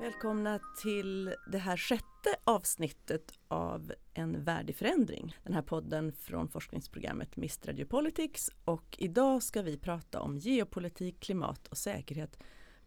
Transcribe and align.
Välkomna 0.00 0.60
till 0.82 1.34
det 1.46 1.58
här 1.58 1.76
sjätte 1.76 2.36
avsnittet 2.44 3.32
av 3.48 3.92
En 4.14 4.44
värdig 4.44 4.76
förändring. 4.76 5.36
Den 5.44 5.52
här 5.52 5.62
podden 5.62 6.12
från 6.12 6.48
forskningsprogrammet 6.48 7.36
Mr 7.36 7.84
Politics. 7.84 8.50
och 8.64 8.96
idag 8.98 9.42
ska 9.42 9.62
vi 9.62 9.78
prata 9.78 10.20
om 10.20 10.38
geopolitik, 10.38 11.20
klimat 11.20 11.68
och 11.68 11.78
säkerhet. 11.78 12.38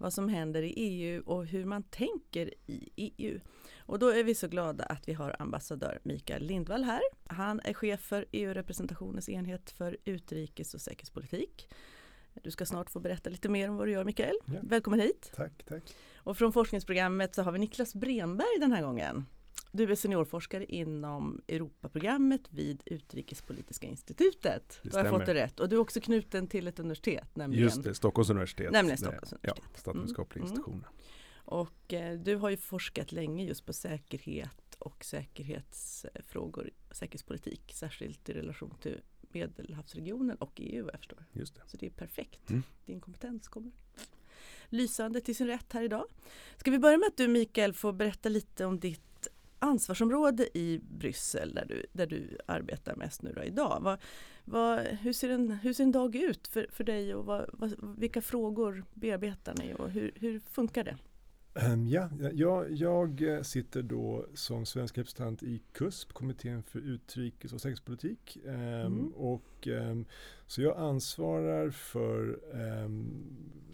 Vad 0.04 0.14
som 0.14 0.30
händer 0.30 0.62
i 0.62 0.74
EU 0.76 1.24
och 1.26 1.46
hur 1.46 1.66
man 1.66 1.84
tänker 1.84 2.54
i 2.66 3.14
EU. 3.18 3.40
Och 3.78 4.00
då 4.00 4.10
är 4.10 4.24
vi 4.24 4.36
så 4.36 4.48
glada 4.48 4.84
att 4.84 5.08
vi 5.08 5.14
har 5.14 5.36
ambassadör 5.40 6.00
Mikael 6.04 6.44
Lindvall 6.44 6.84
här. 6.84 7.02
Han 7.28 7.60
är 7.64 7.74
chef 7.74 8.02
för 8.02 8.26
EU-representationens 8.32 9.30
enhet 9.30 9.72
för 9.72 9.98
utrikes 10.06 10.74
och 10.74 10.82
säkerhetspolitik. 10.82 11.70
Du 12.34 12.52
ska 12.52 12.66
snart 12.66 12.90
få 12.90 13.00
berätta 13.00 13.30
lite 13.30 13.50
mer 13.50 13.70
om 13.70 13.76
vad 13.76 13.88
du 13.88 13.92
gör 13.92 14.04
Mikael. 14.04 14.36
Ja. 14.46 14.60
Välkommen 14.64 15.00
hit! 15.00 15.32
Tack, 15.36 15.64
tack! 15.66 15.84
Och 16.16 16.38
från 16.38 16.54
forskningsprogrammet 16.54 17.36
så 17.36 17.42
har 17.42 17.52
vi 17.52 17.60
Niklas 17.60 17.96
Bremberg 17.96 18.60
den 18.60 18.72
här 18.72 18.82
gången. 18.82 19.26
Du 19.76 19.92
är 19.92 19.96
seniorforskare 19.96 20.66
inom 20.66 21.42
Europaprogrammet 21.48 22.42
vid 22.50 22.84
Utrikespolitiska 22.86 23.88
institutet. 23.88 24.80
Det 24.84 24.90
Då 24.90 24.98
har 24.98 25.06
jag 25.06 25.14
fått 25.14 25.26
det 25.26 25.34
rätt. 25.34 25.60
Och 25.60 25.70
du 25.70 25.76
är 25.76 25.80
också 25.80 26.02
knuten 26.02 26.48
till 26.48 26.68
ett 26.68 26.80
universitet. 26.80 27.36
Nämligen, 27.36 27.64
Just 27.64 27.84
det, 27.84 27.96
Stockholms 27.96 28.30
universitet. 28.30 28.72
Nämligen 28.72 28.98
Stockholms 28.98 29.34
universitet. 29.34 29.64
Ja, 29.74 29.80
statsvetenskapliga 29.80 30.42
mm. 30.42 30.52
institutioner. 30.52 30.88
Mm. 30.88 30.94
Och 31.46 31.94
eh, 31.94 32.20
du 32.20 32.36
har 32.36 32.50
ju 32.50 32.58
forskat 32.58 33.12
länge 33.12 33.46
just 33.46 33.66
på 33.66 33.74
säkerhet 33.74 34.76
och 34.80 35.06
säkerhetsfrågor, 35.06 36.70
säkerhetspolitik, 36.92 37.74
särskilt 37.74 38.30
i 38.30 38.34
relation 38.34 38.76
till 38.82 39.02
Medelhavsregionen 39.22 40.38
och 40.38 40.54
EU 40.56 40.90
jag 40.92 41.00
förstår. 41.00 41.26
Just 41.32 41.56
det. 41.56 41.62
Så 41.66 41.78
det 41.78 41.86
är 41.86 41.92
perfekt. 41.92 42.50
Mm. 42.50 42.64
Din 42.86 43.02
kompetens 43.02 43.48
kommer 43.48 43.72
lysande 44.70 45.22
till 45.22 45.36
sin 45.36 45.48
rätt 45.48 45.74
här 45.74 45.82
idag. 45.82 46.06
Ska 46.58 46.72
vi 46.72 46.80
börja 46.80 46.98
med 46.98 47.08
att 47.08 47.18
du 47.18 47.28
Mikael 47.28 47.74
får 47.74 47.94
berätta 47.94 48.30
lite 48.30 48.66
om 48.66 48.80
ditt 48.80 49.13
ansvarsområde 49.64 50.58
i 50.58 50.80
Bryssel 50.84 51.54
där 51.54 51.66
du, 51.66 51.86
där 51.94 52.08
du 52.08 52.38
arbetar 52.46 52.96
mest 52.96 53.22
nu 53.22 53.34
då, 53.36 53.44
idag. 53.44 53.78
Vad, 53.82 54.00
vad, 54.46 54.80
hur, 54.80 55.14
ser 55.14 55.30
en, 55.30 55.52
hur 55.52 55.74
ser 55.74 55.84
en 55.84 55.92
dag 55.92 56.16
ut 56.16 56.48
för, 56.48 56.68
för 56.72 56.84
dig 56.84 57.16
och 57.16 57.26
vad, 57.26 57.50
vad, 57.54 57.96
vilka 57.98 58.22
frågor 58.22 58.86
bearbetar 58.94 59.56
ni 59.58 59.74
och 59.74 59.90
hur, 59.90 60.12
hur 60.16 60.40
funkar 60.40 60.84
det? 60.84 60.98
Um, 61.56 61.88
ja, 61.88 62.10
jag, 62.34 62.72
jag, 62.72 63.46
sitter 63.46 63.82
då 63.82 64.26
som 64.34 64.66
svensk 64.66 64.98
representant 64.98 65.44
i 65.44 65.62
KUSP, 65.74 66.14
Kommittén 66.14 66.64
för 66.64 66.80
utrikes 66.80 67.54
och 67.54 67.62
säkerhetspolitik. 67.62 68.38
Um, 68.46 68.54
mm. 68.54 69.14
och, 69.14 69.68
um, 69.68 70.06
så 70.48 70.62
jag 70.62 70.78
ansvarar 70.78 71.70
för 71.70 72.40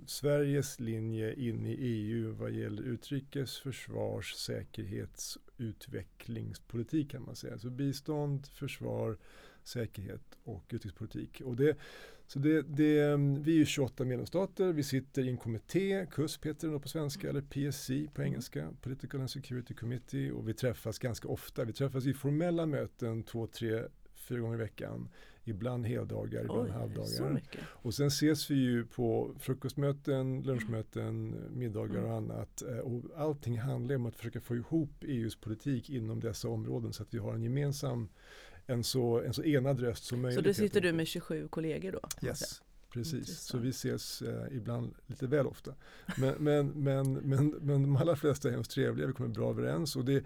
Sveriges 0.09 0.79
linje 0.79 1.33
in 1.33 1.65
i 1.65 1.75
EU 1.79 2.31
vad 2.31 2.51
gäller 2.51 2.83
utrikes, 2.83 3.57
försvars, 3.57 4.33
säkerhets, 4.33 5.37
utvecklingspolitik 5.57 7.11
kan 7.11 7.25
man 7.25 7.35
säga. 7.35 7.57
Så 7.57 7.69
bistånd, 7.69 8.47
försvar, 8.47 9.17
säkerhet 9.63 10.21
och 10.43 10.63
utrikespolitik. 10.69 11.41
Och 11.45 11.55
det, 11.55 11.77
så 12.27 12.39
det, 12.39 12.61
det, 12.61 13.17
vi 13.41 13.61
är 13.61 13.65
28 13.65 14.05
medlemsstater, 14.05 14.73
vi 14.73 14.83
sitter 14.83 15.21
i 15.21 15.29
en 15.29 15.37
kommitté, 15.37 16.07
KUSP 16.11 16.45
heter 16.45 16.67
den 16.67 16.79
på 16.79 16.87
svenska, 16.87 17.29
eller 17.29 17.41
PSC 17.41 18.13
på 18.13 18.23
engelska, 18.23 18.73
Political 18.81 19.19
and 19.19 19.31
Security 19.31 19.73
Committee 19.73 20.31
och 20.31 20.49
vi 20.49 20.53
träffas 20.53 20.99
ganska 20.99 21.27
ofta. 21.27 21.65
Vi 21.65 21.73
träffas 21.73 22.05
i 22.05 22.13
formella 22.13 22.65
möten 22.65 23.23
två, 23.23 23.47
tre, 23.47 23.83
fyra 24.15 24.39
gånger 24.39 24.55
i 24.55 24.61
veckan. 24.61 25.09
Ibland 25.43 25.85
heldagar, 25.85 26.41
ibland 26.41 26.61
Oj, 26.61 26.69
halvdagar. 26.69 27.41
Och 27.65 27.93
sen 27.93 28.07
ses 28.07 28.51
vi 28.51 28.55
ju 28.55 28.85
på 28.85 29.35
frukostmöten, 29.39 30.41
lunchmöten, 30.41 31.35
middagar 31.49 32.01
och 32.01 32.17
mm. 32.17 32.31
annat. 32.31 32.61
Eh, 32.61 32.77
och 32.77 33.03
allting 33.15 33.59
handlar 33.59 33.95
om 33.95 34.05
att 34.05 34.15
försöka 34.15 34.41
få 34.41 34.55
ihop 34.55 35.03
EUs 35.03 35.35
politik 35.35 35.89
inom 35.89 36.19
dessa 36.19 36.49
områden 36.49 36.93
så 36.93 37.03
att 37.03 37.13
vi 37.13 37.17
har 37.17 37.33
en 37.33 37.43
gemensam 37.43 38.09
en 38.65 38.83
så, 38.83 39.21
en 39.21 39.33
så 39.33 39.43
enad 39.43 39.79
röst 39.79 40.03
som 40.03 40.21
möjligt. 40.21 40.39
Så 40.39 40.49
då 40.49 40.53
sitter 40.53 40.81
du 40.81 40.93
med 40.93 41.07
27 41.07 41.47
kollegor 41.47 41.91
då? 41.91 42.27
Yes. 42.27 42.61
Precis, 42.93 43.13
Intressant. 43.13 43.39
så 43.39 43.57
vi 43.57 43.69
ses 43.69 44.21
eh, 44.21 44.57
ibland 44.57 44.95
lite 45.07 45.27
väl 45.27 45.47
ofta. 45.47 45.73
Men, 46.17 46.35
men, 46.39 46.67
men, 46.67 47.13
men, 47.13 47.47
men 47.49 47.81
de 47.81 47.95
allra 47.95 48.15
flesta 48.15 48.47
är 48.47 48.51
hemskt 48.51 48.71
trevliga, 48.71 49.07
vi 49.07 49.13
kommer 49.13 49.29
bra 49.29 49.49
överens 49.49 49.95
och 49.95 50.05
det, 50.05 50.23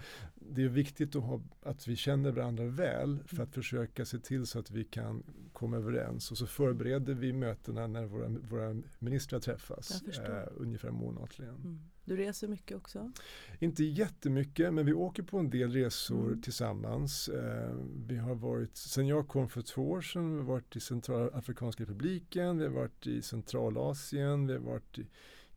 det 0.50 0.64
är 0.64 0.68
viktigt 0.68 1.16
att, 1.16 1.24
ha, 1.24 1.42
att 1.62 1.88
vi 1.88 1.96
känner 1.96 2.31
varandra 2.31 2.66
väl 2.66 3.20
för 3.26 3.44
att 3.44 3.54
försöka 3.54 4.06
se 4.06 4.20
till 4.20 4.48
så 4.48 4.59
att 4.59 4.72
vi 4.72 4.84
kan 4.84 5.24
komma 5.54 5.78
överens 5.78 6.31
och 6.31 6.38
så 6.38 6.48
förbereder 6.48 7.14
vi 7.14 7.34
mötena 7.34 7.88
när 7.88 8.06
våra, 8.06 8.28
våra 8.28 8.81
ministrar 9.00 9.40
träffas 9.40 10.04
eh, 10.20 10.48
ungefär 10.58 10.92
månatligen. 10.92 11.56
Mm. 11.56 11.80
Du 12.06 12.18
reser 12.18 12.48
mycket 12.48 12.78
också? 12.78 13.12
Inte 13.59 13.84
jättemycket 13.84 14.74
men 14.74 14.86
vi 14.86 14.94
åker 14.94 15.24
på 15.24 15.38
en 15.38 15.50
del 15.50 15.72
resor 15.72 16.28
mm. 16.28 16.42
tillsammans. 16.42 17.28
Eh, 17.30 17.75
vi 18.08 18.18
har 18.18 18.36
varit, 18.36 18.78
sen 18.78 19.08
jag 19.08 19.28
kom 19.28 19.50
för 19.50 19.62
två 19.62 19.92
år 19.92 20.02
sedan, 20.02 20.31
vi 20.31 20.38
har 20.38 20.48
varit 20.48 20.75
i 20.75 20.80
Centralafrikanska 20.80 21.84
republiken, 21.84 22.58
vi 22.58 22.64
har 22.64 22.72
varit 22.72 23.08
i 23.08 23.22
Centralasien, 23.22 24.48
vi 24.48 24.54
har 24.54 24.60
varit 24.60 25.00
i 25.00 25.08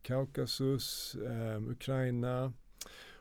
Kaukasus, 0.03 1.15
eh, 1.15 1.63
Ukraina, 1.63 2.53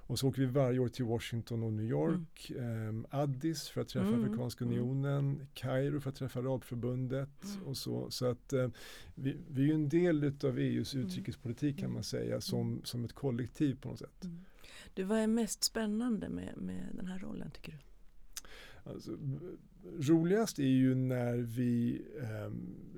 och 0.08 0.20
så 0.20 0.28
åker 0.28 0.42
vi 0.42 0.48
varje 0.48 0.80
år 0.80 0.88
till 0.88 1.06
Washington 1.06 1.64
och 1.64 1.74
New 1.74 1.86
York, 1.86 2.52
mm. 2.56 3.06
eh, 3.12 3.20
Addis 3.20 3.70
för 3.70 3.82
att 3.82 3.88
träffa 3.88 4.08
mm. 4.08 4.24
Afrikanska 4.24 4.66
mm. 4.66 4.78
unionen, 4.78 5.48
Kairo 5.54 6.00
för 6.00 6.10
att 6.10 6.16
träffa 6.16 6.40
Arabförbundet 6.40 7.44
mm. 7.44 7.68
och 7.68 7.78
så. 7.78 8.12
Så 8.12 8.26
att 8.26 8.54
eh, 8.54 8.68
vi, 9.16 9.38
vi 9.50 9.62
är 9.62 9.66
ju 9.68 9.74
en 9.74 9.90
del 9.90 10.34
av 10.44 10.60
EUs 10.60 10.94
mm. 10.94 11.08
utrikespolitik 11.08 11.80
kan 11.80 11.94
man 11.94 12.04
säga 12.04 12.42
som, 12.42 12.82
som 12.84 13.06
ett 13.06 13.14
kollektiv 13.14 13.82
på 13.82 13.90
något 13.90 14.00
sätt. 14.00 14.26
Du, 14.94 15.04
vad 15.04 15.20
är 15.20 15.28
mest 15.28 15.64
spännande 15.64 16.30
med, 16.30 16.54
med 16.58 16.90
den 16.94 17.08
här 17.08 17.20
rollen 17.20 17.52
tycker 17.52 17.72
du? 17.72 17.78
Alltså, 18.92 19.18
roligast 20.00 20.60
är 20.60 20.64
ju 20.64 20.96
när 20.96 21.38
vi 21.38 22.02
eh, 22.22 22.52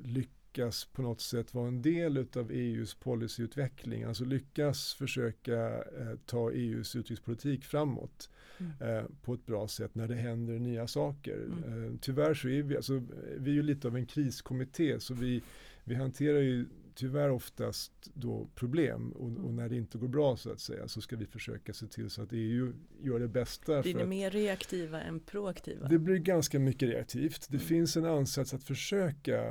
lyckas 0.03 0.36
lyckas 0.57 0.85
på 0.85 1.01
något 1.01 1.21
sätt 1.21 1.53
vara 1.53 1.67
en 1.67 1.81
del 1.81 2.17
av 2.35 2.51
EUs 2.51 2.95
policyutveckling, 2.95 4.03
alltså 4.03 4.25
lyckas 4.25 4.93
försöka 4.93 5.77
eh, 5.77 6.15
ta 6.25 6.51
EUs 6.51 6.95
utrikespolitik 6.95 7.65
framåt 7.65 8.29
mm. 8.57 8.71
eh, 8.81 9.05
på 9.21 9.33
ett 9.33 9.45
bra 9.45 9.67
sätt 9.67 9.95
när 9.95 10.07
det 10.07 10.15
händer 10.15 10.59
nya 10.59 10.87
saker. 10.87 11.35
Mm. 11.35 11.85
Eh, 11.85 11.91
tyvärr 12.01 12.33
så 12.33 12.49
är 12.49 12.63
vi, 12.63 12.75
alltså, 12.75 13.03
vi 13.37 13.51
är 13.51 13.55
ju 13.55 13.63
lite 13.63 13.87
av 13.87 13.95
en 13.95 14.05
kriskommitté 14.05 14.99
så 14.99 15.13
vi, 15.13 15.41
vi 15.83 15.95
hanterar 15.95 16.39
ju 16.39 16.65
tyvärr 16.97 17.29
oftast 17.29 17.91
då 18.13 18.47
problem 18.55 19.11
och, 19.11 19.45
och, 19.45 19.53
när 19.53 19.69
det 19.69 19.75
inte 19.75 19.97
går 19.97 20.07
bra 20.07 20.37
så 20.37 20.51
att 20.51 20.59
säga 20.59 20.87
så 20.87 21.01
ska 21.01 21.15
vi 21.15 21.25
försöka 21.25 21.73
se 21.73 21.87
till 21.87 22.09
så 22.09 22.21
att 22.21 22.29
EU 22.31 22.73
gör 23.01 23.19
det 23.19 23.27
bästa. 23.27 23.81
Blir 23.81 23.95
ni 23.95 24.05
mer 24.05 24.31
reaktiva 24.31 25.01
än 25.01 25.19
proaktiva? 25.19 25.87
Det 25.87 25.99
blir 25.99 26.17
ganska 26.17 26.59
mycket 26.59 26.89
reaktivt. 26.89 27.47
Det 27.49 27.57
mm. 27.57 27.67
finns 27.67 27.97
en 27.97 28.05
ansats 28.05 28.53
att 28.53 28.63
försöka 28.63 29.43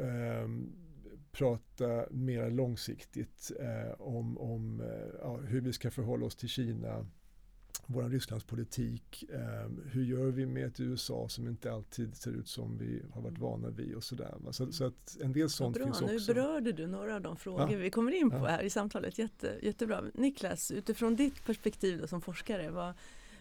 eh, 0.00 0.48
prata 1.32 2.06
mer 2.10 2.50
långsiktigt 2.50 3.52
eh, 3.60 4.00
om, 4.00 4.38
om 4.38 4.80
eh, 4.80 4.86
ja, 5.20 5.36
hur 5.36 5.60
vi 5.60 5.72
ska 5.72 5.90
förhålla 5.90 6.26
oss 6.26 6.36
till 6.36 6.48
Kina 6.48 7.06
vår 7.90 8.02
Rysslandspolitik. 8.02 9.24
Eh, 9.32 9.70
hur 9.92 10.04
gör 10.04 10.26
vi 10.26 10.46
med 10.46 10.66
ett 10.66 10.80
USA 10.80 11.28
som 11.28 11.48
inte 11.48 11.72
alltid 11.72 12.16
ser 12.16 12.30
ut 12.30 12.48
som 12.48 12.78
vi 12.78 13.02
har 13.10 13.22
varit 13.22 13.38
mm. 13.38 13.50
vana 13.50 13.70
vid 13.70 13.94
och 13.94 14.04
sådär. 14.04 14.34
Så, 14.50 14.72
så 14.72 14.84
att 14.84 15.16
en 15.20 15.32
del 15.32 15.50
sånt 15.50 15.76
bra, 15.76 15.84
finns 15.84 16.02
också. 16.02 16.12
Nu 16.12 16.34
berörde 16.34 16.72
du 16.72 16.86
några 16.86 17.14
av 17.14 17.20
de 17.20 17.36
frågor 17.36 17.72
ja. 17.72 17.78
vi 17.78 17.90
kommer 17.90 18.12
in 18.12 18.30
på 18.30 18.36
ja. 18.36 18.46
här 18.46 18.62
i 18.62 18.70
samtalet. 18.70 19.18
Jätte, 19.18 19.58
jättebra. 19.62 20.04
Niklas, 20.14 20.70
utifrån 20.70 21.16
ditt 21.16 21.44
perspektiv 21.44 22.06
som 22.06 22.20
forskare, 22.20 22.70
vad, 22.70 22.94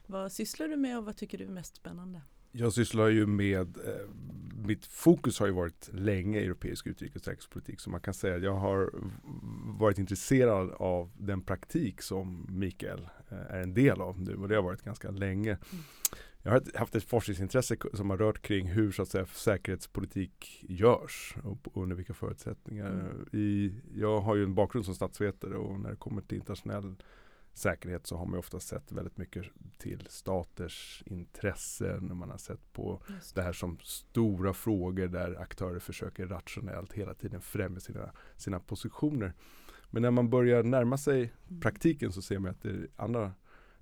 vad 0.05 0.31
sysslar 0.31 0.67
du 0.67 0.77
med 0.77 0.97
och 0.97 1.05
vad 1.05 1.15
tycker 1.15 1.37
du 1.37 1.43
är 1.43 1.49
mest 1.49 1.75
spännande? 1.75 2.21
Jag 2.59 2.73
sysslar 2.73 3.07
ju 3.07 3.25
med, 3.25 3.77
eh, 3.77 4.09
mitt 4.65 4.85
fokus 4.85 5.39
har 5.39 5.47
ju 5.47 5.53
varit 5.53 5.89
länge 5.93 6.39
europeisk 6.39 6.87
utrikes 6.87 7.15
och 7.15 7.21
säkerhetspolitik. 7.21 7.79
Så 7.79 7.89
man 7.89 8.01
kan 8.01 8.13
säga 8.13 8.35
att 8.35 8.43
jag 8.43 8.55
har 8.55 8.91
varit 9.79 9.97
intresserad 9.97 10.71
av 10.71 11.11
den 11.17 11.41
praktik 11.41 12.01
som 12.01 12.45
Mikael 12.49 13.09
eh, 13.29 13.37
är 13.37 13.61
en 13.61 13.73
del 13.73 14.01
av 14.01 14.21
nu 14.21 14.35
och 14.35 14.47
det 14.47 14.55
har 14.55 14.63
varit 14.63 14.81
ganska 14.81 15.11
länge. 15.11 15.51
Mm. 15.51 15.83
Jag 16.43 16.51
har 16.51 16.61
haft 16.75 16.95
ett 16.95 17.03
forskningsintresse 17.03 17.77
som 17.93 18.09
har 18.09 18.17
rört 18.17 18.41
kring 18.41 18.67
hur 18.67 18.91
så 18.91 19.01
att 19.01 19.09
säga, 19.09 19.25
säkerhetspolitik 19.25 20.65
görs 20.69 21.35
och 21.43 21.77
under 21.83 21.95
vilka 21.95 22.13
förutsättningar. 22.13 22.91
Mm. 22.91 23.25
I, 23.31 23.73
jag 23.95 24.21
har 24.21 24.35
ju 24.35 24.43
en 24.43 24.55
bakgrund 24.55 24.85
som 24.85 24.95
statsvetare 24.95 25.55
och 25.55 25.79
när 25.79 25.89
det 25.89 25.95
kommer 25.95 26.21
till 26.21 26.37
internationell 26.37 26.95
säkerhet 27.57 28.07
så 28.07 28.17
har 28.17 28.25
man 28.25 28.39
ofta 28.39 28.59
sett 28.59 28.91
väldigt 28.91 29.17
mycket 29.17 29.45
till 29.77 30.05
staters 30.09 31.03
intressen. 31.05 32.17
Man 32.17 32.29
har 32.29 32.37
sett 32.37 32.73
på 32.73 33.01
det. 33.07 33.13
det. 33.35 33.41
här 33.41 33.53
som 33.53 33.77
stora 33.83 34.53
frågor 34.53 35.07
där 35.07 35.41
aktörer 35.41 35.79
försöker 35.79 36.27
rationellt 36.27 36.93
hela 36.93 37.13
tiden 37.13 37.41
främja 37.41 37.79
sina, 37.79 38.11
sina 38.35 38.59
positioner. 38.59 39.33
Men 39.89 40.01
när 40.01 40.11
man 40.11 40.29
börjar 40.29 40.63
närma 40.63 40.97
sig 40.97 41.33
mm. 41.49 41.61
praktiken 41.61 42.11
så 42.11 42.21
ser 42.21 42.39
man 42.39 42.51
att 42.51 42.61
det 42.61 42.69
är 42.69 42.87
andra 42.95 43.33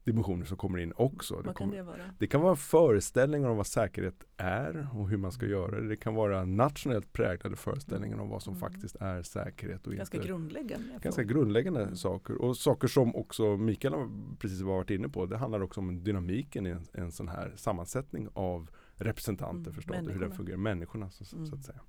dimensioner 0.06 0.46
som 0.46 0.58
kommer 0.58 0.80
in 0.80 0.94
också. 0.96 1.34
Vad 1.36 1.44
det, 1.44 1.48
kan 1.48 1.54
kommer, 1.54 1.76
det 1.78 1.84
vara? 1.84 1.98
det 2.20 2.28
kan 2.28 2.42
vara 2.42 2.56
föreställningar 2.56 3.50
om 3.50 3.58
vad 3.58 3.68
säkerhet 3.68 4.24
är 4.38 4.88
och 4.94 5.10
hur 5.10 5.18
man 5.18 5.32
ska 5.32 5.46
göra 5.46 5.80
det. 5.82 5.88
Det 5.88 5.96
kan 5.98 6.16
vara 6.16 6.46
nationellt 6.46 7.14
präglade 7.14 7.56
föreställningar 7.56 8.18
om 8.20 8.30
vad 8.30 8.44
som 8.44 8.54
Mm. 8.54 8.60
faktiskt 8.60 8.96
är 8.96 9.22
säkerhet 9.22 9.88
och 9.88 9.94
Ganska 9.94 10.18
inte. 10.18 10.28
grundläggande. 10.28 11.00
Ganska 11.02 11.24
grundläggande 11.24 11.82
Mm. 11.82 11.96
saker 11.96 12.42
och 12.42 12.58
saker 12.58 12.88
som 12.88 13.16
också 13.16 13.58
Mikael 13.58 13.94
har 13.94 14.10
precis 14.40 14.62
varit 14.62 14.90
inne 14.90 15.10
på. 15.10 15.26
Det 15.26 15.38
handlar 15.38 15.62
också 15.64 15.80
om 15.80 16.04
dynamiken 16.04 16.66
i 16.68 16.70
en, 16.70 16.82
en 16.94 17.12
sån 17.12 17.28
här 17.28 17.54
sammansättning 17.56 18.28
av 18.34 18.70
representanter 18.96 19.60
Mm, 19.72 19.74
för 19.74 19.82
staten, 19.82 20.10
hur 20.10 20.20
den 20.20 20.32
fungerar, 20.32 20.58
människorna 20.58 21.10
så, 21.10 21.26
så 21.26 21.38
Mm. 21.38 21.54
att 21.54 21.64
säga. 21.66 21.80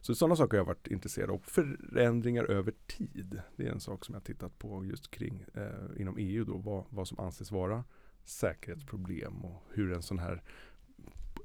Så 0.00 0.14
sådana 0.14 0.36
saker 0.36 0.50
har 0.50 0.58
jag 0.60 0.66
varit 0.66 0.86
intresserad 0.86 1.30
av. 1.30 1.38
Förändringar 1.38 2.44
över 2.44 2.72
tid. 2.86 3.40
Det 3.56 3.66
är 3.66 3.72
en 3.72 3.80
sak 3.80 4.04
som 4.04 4.14
jag 4.14 4.24
tittat 4.24 4.58
på 4.58 4.84
just 4.84 5.10
kring 5.10 5.44
eh, 5.54 6.00
inom 6.00 6.16
EU 6.18 6.44
då, 6.44 6.56
vad, 6.56 6.84
vad 6.90 7.08
som 7.08 7.18
anses 7.20 7.50
vara 7.50 7.84
säkerhetsproblem 8.24 9.44
och 9.44 9.62
hur 9.70 9.92
en 9.92 10.02
sån 10.02 10.18
här 10.18 10.42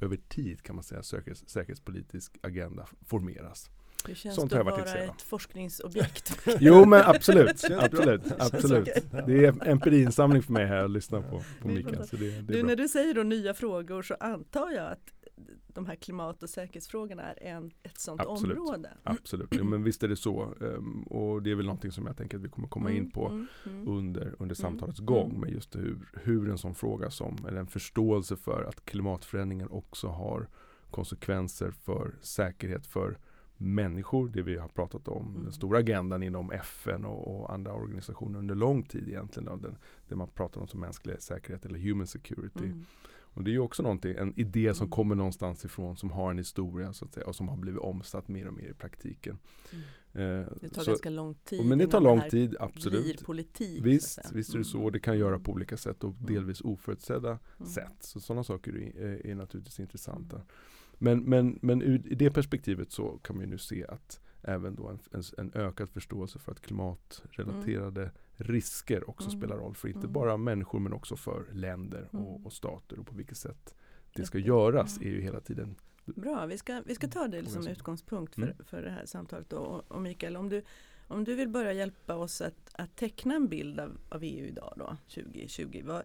över 0.02 0.18
tid 0.18 0.62
kan 0.62 0.75
man 0.75 0.84
säga 0.84 1.04
säkerhets, 1.04 1.44
säkerhetspolitisk 1.48 2.38
agenda 2.42 2.88
formeras. 3.06 3.69
Hur 4.07 4.16
känns 4.16 4.36
Sånt 4.36 4.52
det 4.52 4.56
har 4.57 4.62
att 4.62 4.68
jag 4.68 4.72
varit 4.72 4.80
vara 4.80 4.88
intresserad 4.88 5.10
av. 5.10 5.16
ett 5.16 5.22
forskningsobjekt? 5.22 6.40
Jo 6.60 6.86
men 6.86 7.02
absolut, 7.06 7.63
absolut, 7.80 8.22
absolut. 8.40 8.90
Det 9.28 9.46
är 9.46 9.68
empirinsamling 9.68 10.44
för 10.44 10.54
mig 10.54 10.66
här 10.66 10.86
att 10.86 10.92
lyssna 10.92 11.22
på, 11.22 11.38
på 11.62 11.68
Det 11.68 11.74
Mikael. 11.74 12.07
Så 12.07 12.16
det, 12.16 12.30
det 12.30 12.38
är 12.38 12.42
Du, 12.42 12.54
bra. 12.54 12.68
när 12.68 12.75
du 12.75 12.88
säger 12.88 13.13
då 13.13 13.24
nya 13.24 13.54
frågor 13.54 14.02
så 14.02 14.13
antar 14.19 14.72
jag 14.72 14.92
att 14.92 15.13
de 15.75 15.86
här 15.86 15.95
klimat 15.95 16.44
och 16.44 16.50
säkerhetsfrågorna 16.50 17.24
är 17.24 17.48
en, 17.56 17.72
ett 17.83 17.98
sånt 17.98 18.22
Absolut. 18.22 18.57
område. 18.57 18.89
Absolut, 19.04 19.48
jo, 19.51 19.63
men 19.63 19.83
visst 19.83 20.04
är 20.04 20.07
det 20.07 20.16
så. 20.16 20.54
Ehm, 20.62 21.04
och 21.04 21.42
det 21.44 21.51
är 21.51 21.56
väl 21.56 21.66
någonting 21.66 21.92
som 21.92 22.06
jag 22.06 22.18
tänker 22.18 22.38
att 22.38 22.44
vi 22.44 22.50
kommer 22.50 22.68
komma 22.68 22.92
in 22.92 22.98
Mm, 22.98 23.12
på 23.12 23.27
mm, 23.27 23.48
mm. 23.66 23.88
under, 23.88 24.36
under 24.39 24.56
samtalets 24.56 25.00
Mm. 25.00 25.06
gång 25.06 25.30
Mm. 25.30 25.42
med 25.42 25.50
just 25.50 25.75
hur, 25.75 25.98
hur 26.24 26.50
en 26.50 26.57
sån 26.57 26.75
fråga 26.75 27.10
som, 27.10 27.38
eller 27.48 27.60
en 27.60 27.68
förståelse 27.68 28.36
för 28.36 28.63
att 28.63 28.86
klimatförändringen 28.86 29.69
också 29.69 30.07
har 30.07 30.48
konsekvenser 30.92 31.72
för 31.72 32.16
säkerhet 32.21 32.88
för 32.88 33.18
människor, 33.57 34.30
det 34.30 34.42
vi 34.42 34.57
har 34.57 34.68
pratat 34.68 35.07
om, 35.07 35.28
Mm. 35.30 35.44
den 35.44 35.51
stora 35.51 35.80
agendan 35.80 36.24
inom 36.24 36.51
FN 36.51 37.06
och, 37.06 37.36
och 37.42 37.54
andra 37.54 37.74
organisationer 37.74 38.39
under 38.39 38.56
lång 38.56 38.83
tid 38.83 39.07
egentligen, 39.07 39.62
den, 39.62 39.78
det 40.07 40.16
man 40.16 40.28
pratar 40.28 40.62
om 40.62 40.68
som 40.68 40.80
mänsklig 40.80 41.21
säkerhet 41.21 41.66
eller 41.66 41.80
human 41.80 42.07
security. 42.07 42.71
Mm. 43.36 43.42
Och 43.42 43.44
det 43.44 43.50
är 43.50 43.54
ju 43.54 43.60
också 43.60 43.84
någonting, 43.84 44.16
en 44.18 44.40
idé 44.40 44.74
som 44.74 44.84
Mm. 44.86 44.92
kommer 44.92 45.16
någonstans 45.16 45.66
ifrån 45.66 45.98
som 45.98 46.12
har 46.12 46.32
en 46.32 46.38
historia 46.38 46.94
så 46.94 47.06
att 47.06 47.14
säga 47.14 47.26
och 47.28 47.36
som 47.36 47.48
har 47.48 47.58
blivit 47.58 47.82
omsatt 47.82 48.28
mer 48.28 48.48
och 48.48 48.54
mer 48.54 48.70
i 48.70 48.74
praktiken. 48.74 49.38
Mm. 49.72 50.42
Eh, 50.42 50.48
Det 50.62 50.70
tar 50.70 50.82
så- 50.84 50.92
ganska 50.92 51.10
lång 51.10 51.36
tid 51.36 51.66
men 51.66 51.78
det 51.78 51.88
tar 51.88 52.02
lång 52.02 52.20
här 52.20 52.30
tid, 52.30 52.50
blir 52.50 52.62
absolut. 52.62 53.24
politik. 53.26 53.86
Visst, 53.86 54.20
visst 54.34 54.54
är 54.54 54.58
det 54.58 54.64
så. 54.66 54.78
Mm. 54.78 54.86
Och 54.86 54.92
det 54.92 55.00
kan 55.00 55.18
göra 55.18 55.30
Mm. 55.36 55.44
på 55.44 55.52
olika 55.52 55.78
sätt 55.78 56.04
och 56.04 56.14
Mm. 56.20 56.34
delvis 56.34 56.62
oförutsedda 56.62 57.40
Mm. 57.60 57.70
sätt. 57.72 57.96
Så 58.00 58.20
sådana 58.20 58.44
saker 58.44 58.76
är, 58.98 59.26
är, 59.28 59.36
naturligtvis 59.36 59.80
intressanta. 59.80 60.36
Mm. 60.36 60.48
Men, 60.98 61.24
men, 61.24 61.60
men 61.62 61.81
i 61.81 62.16
det 62.16 62.31
perspektivet 62.31 62.92
så 62.92 63.20
kan 63.24 63.40
vi 63.40 63.46
nu 63.48 63.58
se 63.58 63.86
att 63.86 64.20
även 64.42 64.76
då 64.76 64.88
en, 64.88 65.00
en, 65.12 65.24
en 65.38 65.52
ökad 65.56 65.90
förståelse 65.90 66.40
för 66.40 66.52
att 66.52 66.62
klimatrelaterade 66.62 68.12
risker 68.38 69.10
också 69.10 69.28
Mm. 69.30 69.40
spelar 69.40 69.58
roll 69.58 69.76
för 69.76 69.88
inte 69.88 70.00
Mm. 70.00 70.14
bara 70.14 70.38
människor 70.38 70.80
men 70.80 70.94
också 70.94 71.16
för 71.16 71.46
länder 71.54 72.08
och, 72.12 72.20
Mm. 72.36 72.46
och 72.46 72.54
stater 72.54 73.00
och 73.00 73.08
på 73.08 73.16
vilket 73.16 73.38
sätt 73.38 73.76
det 74.16 74.26
ska 74.26 74.38
göras 74.38 74.98
Mm. 74.98 75.08
är 75.10 75.14
ju 75.16 75.22
hela 75.22 75.40
tiden 75.40 75.76
Bra, 76.06 76.46
vi 76.46 76.58
ska, 76.58 76.82
vi 76.86 76.96
ska 76.96 77.08
ta 77.08 77.28
det 77.28 77.38
som 77.44 77.52
Fråga 77.52 77.64
som- 77.64 77.72
utgångspunkt 77.72 78.36
för, 78.36 78.42
Mm. 78.42 78.56
för 78.66 78.82
det 78.82 78.90
här 78.90 79.06
samtalet. 79.06 79.50
Då. 79.50 79.58
Och, 79.58 79.92
och 79.92 80.02
Mikael, 80.02 80.38
om 80.38 80.50
du, 80.50 80.64
om 81.08 81.24
du 81.24 81.36
vill 81.36 81.50
börja 81.50 81.74
hjälpa 81.74 82.16
oss 82.16 82.42
att, 82.42 82.70
att 82.74 82.96
teckna 82.96 83.36
en 83.36 83.48
bild 83.48 83.80
av, 83.80 83.98
av 84.10 84.24
EU 84.24 84.46
idag 84.46 84.74
då, 84.78 84.98
2020. 85.08 85.81
Vad, 85.86 86.04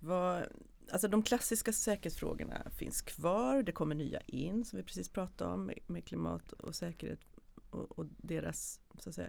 vad, 0.00 0.42
alltså 0.90 1.08
de 1.08 1.22
klassiska 1.22 1.72
säkerhetsfrågorna 1.72 2.70
finns 2.70 3.02
kvar, 3.02 3.62
det 3.62 3.72
kommer 3.72 3.94
nya 3.94 4.20
in 4.26 4.64
som 4.64 4.76
vi 4.76 4.82
precis 4.82 5.08
pratade 5.08 5.52
om 5.54 5.66
med, 5.66 5.78
med 5.86 6.04
klimat 6.04 6.52
och 6.52 6.74
säkerhet 6.74 7.20
och, 7.70 7.98
och 7.98 8.06
deras 8.16 8.80
så 8.98 9.08
att 9.08 9.14
säga, 9.14 9.28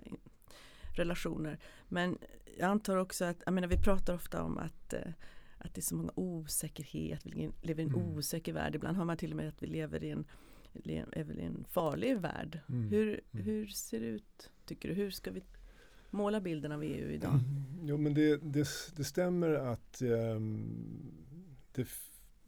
relationer. 0.98 1.60
Men 1.90 2.18
jag 2.58 2.68
antar 2.70 2.98
också 2.98 3.26
att, 3.26 3.38
jag 3.46 3.54
menar 3.54 3.68
vi 3.68 3.78
pratar 3.78 4.14
ofta 4.14 4.44
om 4.44 4.58
att 4.58 4.94
eh, 4.94 5.00
att 5.64 5.74
det 5.74 5.80
är 5.80 5.84
så 5.84 5.96
många 5.96 6.12
osäkerhet, 6.16 7.26
vi 7.26 7.52
lever 7.62 7.84
i 7.84 7.86
en 7.86 7.96
Mm. 7.96 8.08
osäker 8.18 8.54
värld. 8.54 8.76
Ibland 8.76 8.98
har 8.98 9.06
man 9.06 9.18
till 9.18 9.32
och 9.32 9.38
med 9.38 9.48
att 9.48 9.64
vi 9.64 9.68
lever 9.68 10.04
i 10.04 10.10
en, 10.10 10.26
le- 10.74 11.06
är 11.12 11.24
väl 11.24 11.40
i 11.40 11.44
en 11.44 11.66
farlig 11.70 12.20
värld. 12.20 12.60
Mm. 12.70 12.90
Hur, 12.90 13.22
Mm. 13.32 13.46
hur 13.46 13.68
ser 13.68 14.00
det 14.00 14.06
ut, 14.06 14.50
tycker 14.66 14.90
du? 14.90 14.96
Hur 14.96 15.12
ska 15.12 15.32
vi 15.32 15.42
måla 16.10 16.42
bilden 16.42 16.72
av 16.72 16.84
EU 16.84 17.10
idag? 17.12 17.34
Mm. 17.34 17.66
Jo 17.88 17.98
men 17.98 18.14
det, 18.14 18.38
det, 18.38 18.68
det 18.96 19.04
stämmer 19.04 19.50
att 19.54 20.02
ehm, 20.02 21.12
det, 21.74 21.88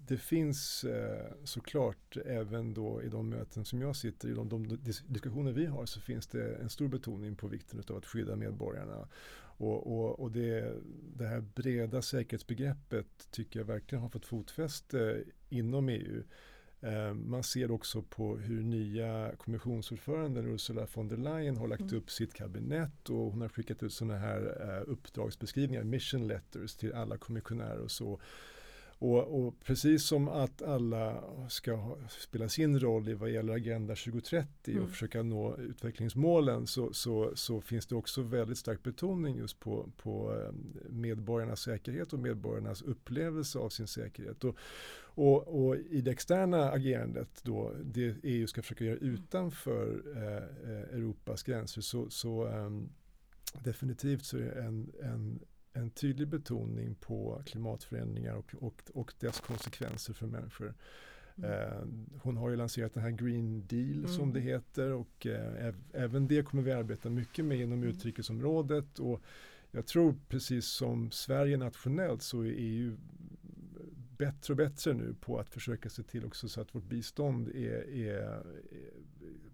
det 0.07 0.17
finns 0.17 0.83
eh, 0.83 1.31
såklart 1.43 2.17
även 2.25 2.73
då 2.73 3.03
i 3.03 3.09
de 3.09 3.29
möten 3.29 3.65
som 3.65 3.81
jag 3.81 3.95
sitter 3.95 4.29
i, 4.29 4.33
de, 4.33 4.49
de 4.49 4.65
dis- 4.67 5.03
diskussioner 5.07 5.51
vi 5.51 5.65
har 5.65 5.85
så 5.85 5.99
finns 5.99 6.27
det 6.27 6.55
en 6.55 6.69
stor 6.69 6.87
betoning 6.87 7.35
på 7.35 7.47
vikten 7.47 7.83
av 7.89 7.97
att 7.97 8.05
skydda 8.05 8.35
medborgarna. 8.35 9.07
Och, 9.57 9.87
och, 9.87 10.19
och 10.19 10.31
det, 10.31 10.73
det 11.17 11.27
här 11.27 11.41
breda 11.41 12.01
säkerhetsbegreppet 12.01 13.27
tycker 13.31 13.59
jag 13.59 13.65
verkligen 13.65 14.01
har 14.01 14.09
fått 14.09 14.25
fotfäste 14.25 15.23
inom 15.49 15.89
EU. 15.89 16.23
Eh, 16.81 17.13
Man 17.13 17.43
ser 17.43 17.71
också 17.71 18.01
på 18.01 18.37
hur 18.37 18.63
nya 18.63 19.31
kommissionsordföranden 19.37 20.45
Ursula 20.53 20.87
von 20.93 21.07
der 21.07 21.17
Leyen 21.17 21.57
har 21.57 21.67
lagt 21.67 21.81
Mm. 21.81 21.97
upp 21.97 22.11
sitt 22.11 22.33
kabinett 22.33 23.09
och 23.09 23.31
hon 23.31 23.41
har 23.41 23.49
skickat 23.49 23.83
ut 23.83 23.93
sådana 23.93 24.17
här 24.17 24.41
eh, 24.61 24.91
uppdragsbeskrivningar, 24.91 25.83
mission 25.83 26.27
letters 26.27 26.75
till 26.75 26.93
alla 26.93 27.17
kommissionärer 27.17 27.79
och 27.79 27.91
så. 27.91 28.19
Och, 28.99 29.45
och 29.45 29.59
precis 29.59 30.03
som 30.03 30.27
att 30.27 30.61
alla 30.61 31.23
ska 31.49 31.75
ha, 31.75 31.97
spela 32.09 32.49
sin 32.49 32.79
roll 32.79 33.09
i 33.09 33.13
vad 33.13 33.29
gäller 33.29 33.53
Agenda 33.53 33.95
2030 33.95 34.47
Mm. 34.67 34.83
och 34.83 34.89
försöka 34.89 35.23
nå 35.23 35.57
utvecklingsmålen 35.57 36.67
så, 36.67 36.93
så, 36.93 37.31
så 37.35 37.61
finns 37.61 37.85
det 37.87 37.95
också 37.95 38.21
väldigt 38.21 38.57
stark 38.57 38.83
betoning 38.83 39.35
just 39.35 39.59
på, 39.59 39.89
på 39.97 40.35
eh, 40.35 40.51
medborgarnas 40.89 41.59
säkerhet 41.61 42.13
och 42.13 42.19
medborgarnas 42.19 42.81
upplevelse 42.81 43.59
av 43.59 43.69
sin 43.69 43.87
säkerhet. 43.87 44.43
Och, 44.43 44.57
och, 45.15 45.67
och 45.67 45.75
i 45.75 46.01
det 46.01 46.11
externa 46.11 46.71
agerandet 46.71 47.43
då, 47.43 47.73
det 47.83 48.15
EU 48.23 48.47
ska 48.47 48.61
försöka 48.61 48.83
göra 48.85 48.97
utanför 48.97 50.01
eh, 50.15 50.71
eh, 50.71 50.99
Europas 50.99 51.43
gränser 51.43 51.81
så, 51.81 52.09
så 52.09 52.47
ehm, 52.47 52.89
definitivt 53.63 54.25
så 54.25 54.37
är 54.37 54.41
det 54.41 54.61
en, 54.61 54.91
en, 55.01 55.39
en 55.73 55.89
tydlig 55.89 56.27
betoning 56.27 56.95
på 56.95 57.41
klimatförändringar 57.45 58.33
och, 58.35 58.55
och, 58.59 58.81
och 58.93 59.13
dess 59.19 59.39
konsekvenser 59.39 60.13
för 60.13 60.27
människor. 60.27 60.73
Mm. 61.35 61.51
Eh, 61.51 61.83
hon 62.21 62.37
har 62.37 62.49
ju 62.49 62.55
lanserat 62.55 62.93
den 62.93 63.03
här 63.03 63.09
Green 63.11 63.67
Deal 63.67 63.97
Mm. 63.97 64.07
som 64.07 64.33
det 64.33 64.39
heter 64.39 64.91
och 64.91 65.25
eh, 65.27 65.67
äv- 65.67 65.83
även 65.93 66.27
det 66.27 66.43
kommer 66.43 66.63
vi 66.63 66.71
arbeta 66.71 67.09
mycket 67.09 67.45
med 67.45 67.59
inom 67.59 67.77
Mm. 67.83 67.89
utrikesområdet 67.89 68.99
och 68.99 69.21
jag 69.71 69.85
tror 69.87 70.15
precis 70.29 70.65
som 70.65 71.11
Sverige 71.11 71.57
nationellt 71.57 72.21
så 72.21 72.41
är 72.41 72.53
EU 72.57 72.97
bättre 74.17 74.53
och 74.53 74.57
bättre 74.57 74.93
nu 74.93 75.15
på 75.19 75.39
att 75.39 75.49
försöka 75.49 75.89
se 75.89 76.03
till 76.03 76.25
också 76.25 76.47
så 76.49 76.61
att 76.61 76.75
vårt 76.75 76.83
bistånd 76.89 77.47
är, 77.47 77.89
är, 77.89 78.13
är, 78.21 78.43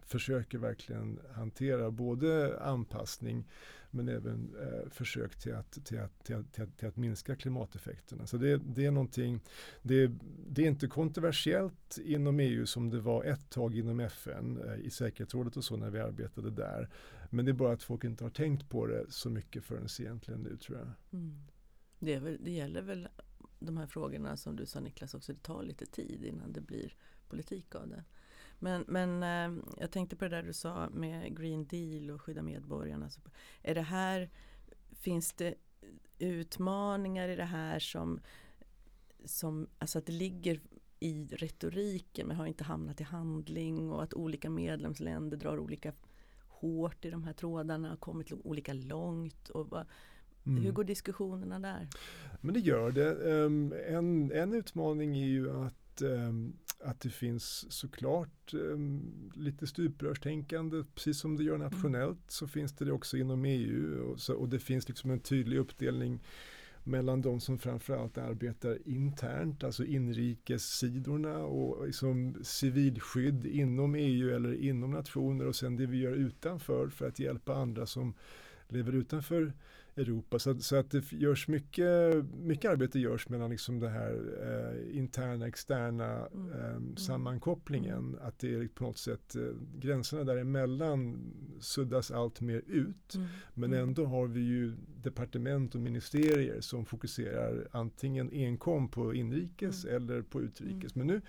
försöker 0.10 0.58
verkligen 0.58 1.20
hantera 1.36 1.92
både 1.92 2.60
anpassning 2.62 3.46
men 3.92 4.10
även 4.10 4.56
eh, 4.62 4.90
försök 4.90 5.36
till 5.36 5.56
att, 5.56 5.86
till, 5.86 6.00
att, 6.00 6.24
till, 6.24 6.36
att, 6.36 6.54
till, 6.54 6.64
att, 6.64 6.78
till 6.78 6.88
att 6.88 6.98
minska 6.98 7.36
klimateffekterna. 7.36 8.28
Så 8.28 8.38
det, 8.38 8.58
det 8.58 8.86
är 8.86 8.92
någonting, 8.92 9.42
det, 9.82 10.12
det 10.48 10.64
är 10.64 10.68
inte 10.68 10.88
kontroversiellt 10.88 11.98
inom 12.04 12.40
EU 12.40 12.66
som 12.66 12.90
det 12.90 13.00
var 13.00 13.24
ett 13.24 13.50
tag 13.50 13.76
inom 13.78 14.00
FN 14.00 14.62
eh, 14.68 14.86
i 14.86 14.90
säkerhetsrådet 14.90 15.58
och 15.58 15.64
så 15.64 15.78
när 15.78 15.90
vi 15.90 16.00
arbetade 16.00 16.52
där. 16.52 16.90
Men 17.30 17.46
det 17.46 17.52
är 17.52 17.54
bara 17.54 17.74
att 17.74 17.84
folk 17.84 18.04
inte 18.04 18.24
har 18.24 18.32
tänkt 18.32 18.70
på 18.70 18.86
det 18.86 19.06
så 19.10 19.30
mycket 19.30 19.64
förrän 19.64 19.88
egentligen 20.00 20.42
nu 20.42 20.58
tror 20.58 20.78
jag. 20.78 21.20
Mm. 21.20 21.42
Det, 22.00 22.14
är 22.14 22.20
väl, 22.20 22.38
det 22.44 22.52
gäller 22.52 22.82
väl 22.82 23.08
de 23.60 23.78
här 23.78 23.88
frågorna 23.88 24.38
som 24.38 24.56
du 24.56 24.66
sa 24.66 24.80
Niklas 24.80 25.14
också, 25.14 25.34
det 25.34 25.44
tar 25.44 25.64
lite 25.64 25.86
tid 25.86 26.24
innan 26.26 26.54
det 26.54 26.62
blir 26.62 26.94
politik 27.28 27.76
av 27.76 27.88
det. 27.88 28.04
Men, 28.60 28.86
men 28.88 29.24
eh, 29.24 29.64
jag 29.78 29.92
tänkte 29.92 30.16
på 30.16 30.26
det 30.26 30.36
där 30.36 30.44
du 30.44 30.54
sa 30.54 30.90
med 30.90 31.38
Green 31.38 31.66
Deal 31.66 32.12
och 32.12 32.22
skydda 32.22 32.42
medborgarna. 32.42 33.10
Är 33.62 33.76
det 33.76 33.82
här, 33.82 34.30
finns 34.92 35.34
det 35.34 35.56
utmaningar 36.20 37.30
i 37.30 37.36
det 37.36 37.44
här 37.44 37.80
som, 37.80 38.20
som 39.26 39.68
alltså 39.80 40.00
att 40.00 40.06
det 40.06 40.12
ligger 40.12 40.60
i 41.00 41.28
retoriken 41.32 42.28
men 42.28 42.38
har 42.38 42.46
inte 42.46 42.64
hamnat 42.64 43.02
i 43.02 43.04
handling 43.04 43.92
och 43.92 44.04
att 44.04 44.14
olika 44.14 44.50
medlemsländer 44.50 45.38
drar 45.38 45.60
olika 45.60 45.94
hårt 46.48 47.06
i 47.06 47.10
de 47.10 47.24
här 47.24 47.34
trådarna 47.34 47.94
och 47.94 48.00
kommit 48.00 48.32
olika 48.32 48.74
långt. 48.74 49.50
Och 49.50 49.70
vad, 49.70 49.86
Mm. 50.46 50.64
Hur 50.64 50.72
går 50.72 50.84
diskussionerna 50.84 51.60
där? 51.60 51.88
Men 52.42 52.54
det 52.54 52.60
gör 52.60 52.92
det. 52.92 53.14
Um, 53.16 53.74
en, 53.88 54.32
en 54.32 54.54
utmaning 54.54 55.18
är 55.18 55.28
ju 55.28 55.66
att, 55.66 56.02
um, 56.02 56.54
att 56.84 57.00
det 57.00 57.10
finns 57.10 57.72
såklart 57.72 58.54
um, 58.54 59.32
lite 59.36 59.68
stuprörstänkande. 59.68 60.84
Precis 60.96 61.20
som 61.20 61.38
det 61.38 61.44
gör 61.44 61.58
nationellt 61.58 62.24
så 62.28 62.48
finns 62.48 62.74
det 62.74 62.86
det 62.86 62.92
också 62.92 63.18
inom 63.18 63.46
EU. 63.46 64.04
Och, 64.04 64.20
så, 64.20 64.34
och 64.34 64.50
det 64.50 64.60
finns 64.60 64.88
liksom 64.88 65.12
en 65.12 65.20
tydlig 65.20 65.58
uppdelning 65.58 66.20
mellan 66.84 67.22
de 67.22 67.40
som 67.40 67.58
framförallt 67.58 68.18
arbetar 68.18 68.88
internt, 68.88 69.64
alltså 69.64 69.86
inrikessidorna 69.86 71.38
och 71.38 71.86
liksom 71.86 72.36
civilskydd 72.44 73.46
inom 73.46 73.96
EU 73.96 74.36
eller 74.36 74.54
inom 74.54 74.92
nationer 74.92 75.48
och 75.48 75.56
sen 75.56 75.76
det 75.76 75.86
vi 75.86 75.98
gör 75.98 76.14
utanför 76.14 76.88
för 76.90 77.08
att 77.08 77.20
hjälpa 77.20 77.56
andra 77.56 77.86
som 77.86 78.14
lever 78.68 78.94
utanför 78.94 79.54
Europa. 79.96 80.40
Så, 80.40 80.60
så, 80.60 80.76
att 80.76 80.92
det 80.92 81.12
görs 81.12 81.48
mycket, 81.48 82.26
mycket 82.34 82.72
arbete 82.72 83.00
görs 83.00 83.30
mellan 83.30 83.50
liksom 83.50 83.80
det 83.80 83.90
här 83.90 84.14
eh, 84.42 84.98
interna 84.98 85.48
externa 85.48 86.28
mm. 86.28 86.52
eh, 86.52 86.96
sammankopplingen. 86.96 87.98
Mm. 87.98 88.20
Att 88.22 88.40
det 88.40 88.54
är 88.54 88.68
på 88.68 88.84
något 88.84 88.98
sätt 88.98 89.36
eh, 89.36 89.42
gränserna 89.80 90.24
däremellan 90.24 91.20
suddas 91.60 92.12
allt 92.12 92.42
mer 92.42 92.62
ut. 92.68 93.16
Mm. 93.16 93.28
Men 93.54 93.74
mm. 93.74 93.88
ändå 93.88 94.06
har 94.06 94.28
vi 94.28 94.42
ju 94.42 94.76
departement 95.04 95.76
och 95.76 95.82
ministerier 95.82 96.62
som 96.62 96.86
fokuserar 96.86 97.68
antingen 97.72 98.30
enkom 98.32 98.90
på 98.90 99.14
inrikes 99.14 99.86
mm. 99.86 99.96
eller 99.96 100.22
på 100.22 100.42
utrikes. 100.42 100.96
Mm. 100.96 101.08
Men 101.08 101.16
nu 101.16 101.22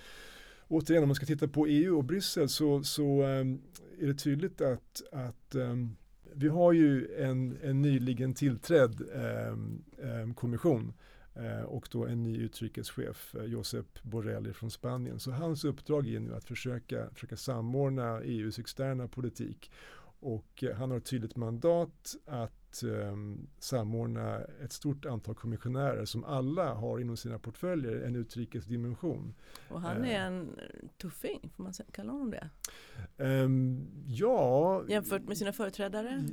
återigen 0.71 1.03
om 1.03 1.09
man 1.09 1.15
ska 1.15 1.27
titta 1.27 1.49
på 1.49 1.67
EU 1.67 1.99
och 1.99 2.05
Bryssel 2.05 2.49
så, 2.49 2.83
så 2.83 3.23
um, 3.23 3.63
är 4.01 4.07
det 4.07 4.15
tydligt 4.15 4.61
att, 4.61 5.03
att 5.13 5.55
um, 5.55 5.97
vi 6.35 6.49
har 6.49 6.73
ju 6.73 7.15
en, 7.15 7.59
en 7.63 7.83
nyligen 7.83 8.35
tillträdd 8.35 9.01
eh, 9.15 10.33
kommission 10.35 10.93
eh, 11.35 11.63
och 11.63 11.89
då 11.91 12.07
en 12.07 12.23
ny 12.23 12.37
utrikeschef, 12.37 13.35
eh, 13.35 13.45
Josep 13.45 14.03
Borrell 14.03 14.55
från 14.55 14.71
Spanien. 14.71 15.21
Så 15.21 15.31
hans 15.31 15.65
uppdrag 15.65 16.09
är 16.09 16.21
nu 16.21 16.35
att 16.35 16.45
försöka, 16.45 17.11
försöka 17.11 17.37
samordna 17.37 18.21
EUs 18.21 18.59
externa 18.59 19.09
politik 19.09 19.71
och 20.21 20.65
eh, 20.65 20.77
han 20.77 20.91
har 20.91 20.99
ett 20.99 21.05
tydligt 21.05 21.37
mandat 21.37 22.17
att 22.27 22.60
att 22.71 22.83
um, 22.83 23.47
samordna 23.59 24.41
ett 24.65 24.73
stort 24.73 25.07
antal 25.07 25.35
kommissionärer 25.35 26.05
som 26.05 26.25
alla 26.25 26.75
har 26.75 26.99
inom 26.99 27.17
sina 27.17 27.39
portföljer 27.39 28.03
en 28.03 28.17
utrikes 28.17 28.65
dimension. 28.65 29.35
Och 29.69 29.81
han 29.81 30.05
är 30.05 30.31
uh, 30.31 30.37
en 30.37 30.61
tuffing, 30.99 31.51
får 31.57 31.63
man 31.63 31.73
kalla 31.93 32.13
honom 32.13 32.31
det? 32.31 32.51
Um, 33.25 33.87
ja. 34.07 34.85
Jämfört 34.89 35.23
med 35.23 35.39
sina 35.39 35.53
företrädare? 35.53 36.25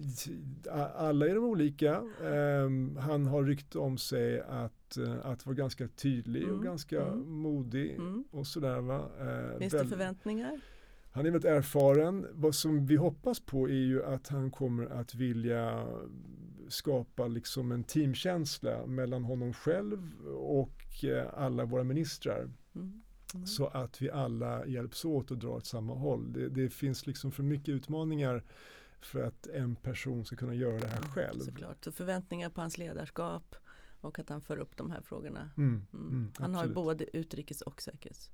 Alla 0.96 1.28
är 1.28 1.36
de 1.36 1.44
olika. 1.44 2.02
Um, 2.22 2.98
han 2.98 3.28
har 3.28 3.44
rykte 3.44 3.80
om 3.80 3.98
sig 3.98 4.42
att, 4.42 4.98
uh, 4.98 5.26
att 5.26 5.46
vara 5.46 5.56
ganska 5.56 5.88
tydlig 5.88 6.44
mm. 6.44 6.56
och 6.56 6.64
ganska 6.64 7.02
mm. 7.02 7.30
modig 7.30 7.96
mm. 7.96 8.24
och 8.32 8.48
sådär. 8.48 8.82
Va? 8.82 9.10
Uh, 9.22 9.60
Finns 9.60 9.74
det 9.74 9.88
förväntningar? 9.88 10.62
Han 11.18 11.26
är 11.26 11.32
väldigt 11.32 11.52
erfaren. 11.52 12.28
Vad 12.32 12.56
som 12.56 12.86
vi 12.86 12.96
hoppas 12.96 13.40
på 13.40 13.70
är 13.70 13.74
ju 13.74 14.06
att 14.06 14.28
han 14.28 14.52
kommer 14.52 14.86
att 14.86 15.16
vilja 15.16 15.88
skapa 16.68 17.28
liksom 17.28 17.72
en 17.72 17.84
teamkänsla 17.84 18.86
mellan 18.86 19.24
honom 19.24 19.54
själv 19.54 20.28
och 20.36 21.04
eh, 21.04 21.28
alla 21.34 21.66
våra 21.66 21.84
ministrar. 21.84 22.50
Mm. 22.76 23.02
Mm. 23.34 23.48
Så 23.48 23.68
att 23.68 24.02
vi 24.02 24.12
alla 24.12 24.66
hjälps 24.66 25.06
åt 25.06 25.32
och 25.32 25.38
drar 25.38 25.50
åt 25.50 25.66
samma 25.66 25.94
håll. 25.94 26.34
Det, 26.34 26.50
det, 26.50 26.70
finns 26.70 27.08
liksom 27.08 27.32
för 27.32 27.44
mycket 27.44 27.70
utmaningar 27.70 28.44
för 29.02 29.24
att 29.24 29.48
en 29.48 29.76
person 29.76 30.26
ska 30.26 30.36
kunna 30.36 30.54
göra 30.54 30.80
det 30.80 30.88
här 30.88 31.02
själv. 31.02 31.40
Såklart, 31.40 31.84
så 31.84 31.92
förväntningar 31.92 32.50
på 32.50 32.62
hans 32.62 32.78
ledarskap 32.78 33.56
och 34.02 34.20
att 34.20 34.30
han 34.30 34.42
för 34.42 34.58
upp 34.58 34.78
de 34.78 34.92
här 34.92 35.02
frågorna. 35.02 35.50
Mm. 35.58 35.86
mm. 35.94 36.08
mm 36.10 36.32
han 36.40 36.56
har 36.56 36.68
både 36.68 37.18
utrikes 37.18 37.62
och 37.62 37.82
säkerhets 37.82 38.32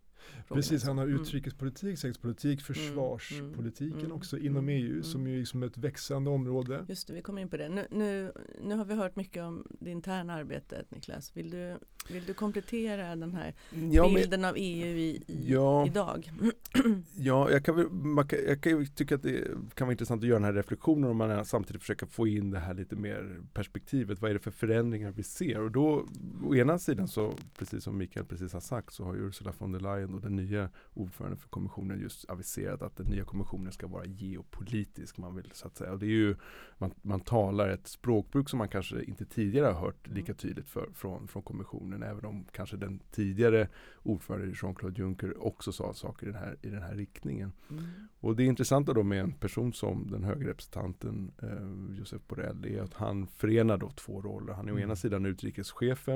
Precis, 0.47 0.83
han 0.83 0.97
har 0.97 1.05
mm. 1.05 1.21
utrikespolitik, 1.21 1.99
säkerhetspolitik, 1.99 2.59
mm, 2.59 2.65
försvarspolitiken 2.65 3.99
mm. 3.99 4.11
också 4.11 4.37
inom 4.37 4.69
EU 4.69 5.03
som 5.03 5.27
är 5.27 5.37
liksom 5.37 5.63
ett 5.63 5.77
växande 5.77 6.29
område. 6.29 6.85
Just 6.89 7.07
det, 7.07 7.13
vi 7.13 7.21
kommer 7.21 7.41
in 7.41 7.49
på 7.49 7.57
det. 7.57 7.69
Nu, 7.69 7.87
nu, 7.91 8.31
nu 8.61 8.75
har 8.75 8.85
vi 8.85 8.93
hört 8.93 9.15
mycket 9.15 9.43
om 9.43 9.67
det 9.79 9.91
interna 9.91 10.33
arbetet 10.33 10.91
Niklas. 10.91 11.37
Vill 11.37 11.49
du, 11.49 11.77
vill 12.09 12.23
du 12.25 12.33
komplettera 12.33 13.15
den 13.15 13.33
här 13.33 13.53
ja, 13.91 14.11
bilden 14.15 14.41
men, 14.41 14.49
av 14.49 14.55
EU 14.57 14.97
i, 14.97 15.23
i, 15.27 15.51
ja, 15.51 15.85
idag? 15.85 16.31
ja, 17.17 17.51
jag 17.51 17.65
kan, 17.65 18.07
man 18.13 18.27
kan, 18.27 18.39
jag 18.47 18.61
kan 18.61 18.85
tycka 18.85 19.15
att 19.15 19.23
det 19.23 19.47
kan 19.73 19.87
vara 19.87 19.91
intressant 19.91 20.23
att 20.23 20.27
göra 20.27 20.39
den 20.39 20.45
här 20.45 20.53
reflektionen 20.53 21.09
om 21.09 21.17
man 21.17 21.45
samtidigt 21.45 21.81
försöker 21.81 22.05
få 22.05 22.27
in 22.27 22.51
det 22.51 22.59
här 22.59 22.73
lite 22.73 22.95
mer 22.95 23.41
perspektivet. 23.53 24.21
Vad 24.21 24.29
är 24.29 24.33
det 24.33 24.39
för 24.39 24.51
förändringar 24.51 25.11
vi 25.11 25.23
ser? 25.23 25.59
Och 25.59 25.71
då, 25.71 26.05
å 26.43 26.55
ena 26.55 26.79
sidan 26.79 27.07
så, 27.07 27.33
precis 27.57 27.83
som 27.83 27.97
Mikael 27.97 28.25
precis 28.25 28.53
har 28.53 28.59
sagt, 28.59 28.93
så 28.93 29.03
har 29.03 29.15
Ursula 29.15 29.53
von 29.57 29.71
der 29.71 29.79
Leyen 29.79 30.12
och 30.15 30.21
den 30.21 30.35
nya 30.35 30.69
ordföranden 30.93 31.39
för 31.39 31.49
kommissionen 31.49 31.99
just 31.99 32.29
aviserat 32.29 32.81
att 32.81 32.97
den 32.97 33.05
nya 33.05 33.23
kommissionen 33.23 33.71
ska 33.71 33.87
vara 33.87 34.05
geopolitisk. 34.05 35.17
Man 35.17 35.35
vill 35.35 35.51
så 35.53 35.67
att 35.67 35.77
säga. 35.77 35.91
Och 35.91 35.99
det 35.99 36.05
är 36.05 36.09
ju, 36.09 36.35
man, 36.77 36.93
man 37.01 37.19
talar 37.19 37.69
ett 37.69 37.87
språkbruk 37.87 38.49
som 38.49 38.57
man 38.57 38.69
kanske 38.69 39.03
inte 39.03 39.25
tidigare 39.25 39.65
har 39.65 39.81
hört 39.81 40.07
lika 40.07 40.31
mm. 40.31 40.37
tydligt 40.37 40.69
för, 40.69 40.89
från, 40.93 41.27
från 41.27 41.43
kommissionen. 41.43 42.03
Även 42.03 42.25
om 42.25 42.45
kanske 42.51 42.77
den 42.77 42.99
tidigare 43.11 43.67
ordföranden 44.03 44.55
Jean-Claude 44.61 45.01
Juncker 45.01 45.45
också 45.47 45.71
sa 45.71 45.93
saker 45.93 46.27
i 46.27 46.31
den 46.31 46.39
här, 46.39 46.57
i 46.61 46.69
den 46.69 46.81
här 46.81 46.95
riktningen. 46.95 47.51
Mm. 47.69 47.83
Och 48.19 48.35
det 48.35 48.43
intressanta 48.43 48.93
då 48.93 49.03
med 49.03 49.19
en 49.19 49.31
person 49.31 49.73
som 49.73 50.11
den 50.11 50.23
höga 50.23 50.47
representanten 50.47 51.31
eh, 51.41 51.97
Josep 51.97 52.27
Borrell 52.27 52.65
är 52.65 52.81
att 52.81 52.93
han 52.93 53.27
förenar 53.27 53.77
då 53.77 53.89
två 53.89 54.21
roller. 54.21 54.53
Han 54.53 54.65
är 54.65 54.71
mm. 54.71 54.81
å 54.81 54.85
ena 54.85 54.95
sidan 54.95 55.25
utrikeschefen 55.25 56.15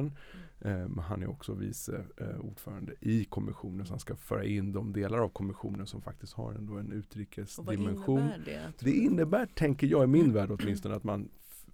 mm. 0.61 0.81
eh, 0.81 0.87
men 0.87 0.99
han 0.99 1.23
är 1.23 1.29
också 1.29 1.53
vice 1.53 2.05
eh, 2.17 2.39
ordförande 2.39 2.93
i 3.01 3.25
kommissionen 3.25 3.85
så 3.85 3.93
han 3.93 3.99
ska 3.99 4.15
föra 4.15 4.43
in 4.43 4.71
de 4.71 4.93
delar 4.93 5.17
av 5.17 5.29
kommissionen 5.29 5.87
som 5.87 6.01
faktiskt 6.01 6.33
har 6.33 6.53
ändå 6.53 6.77
en 6.77 6.91
utrikesdimension. 6.91 8.15
Vad 8.15 8.23
innebär 8.23 8.45
det? 8.45 8.85
Det 8.85 8.91
innebär, 8.91 9.45
tänker 9.45 9.87
jag 9.87 10.03
i 10.03 10.07
min 10.07 10.33
värld 10.33 10.51
åtminstone, 10.51 10.95
att 10.95 11.03
man 11.03 11.29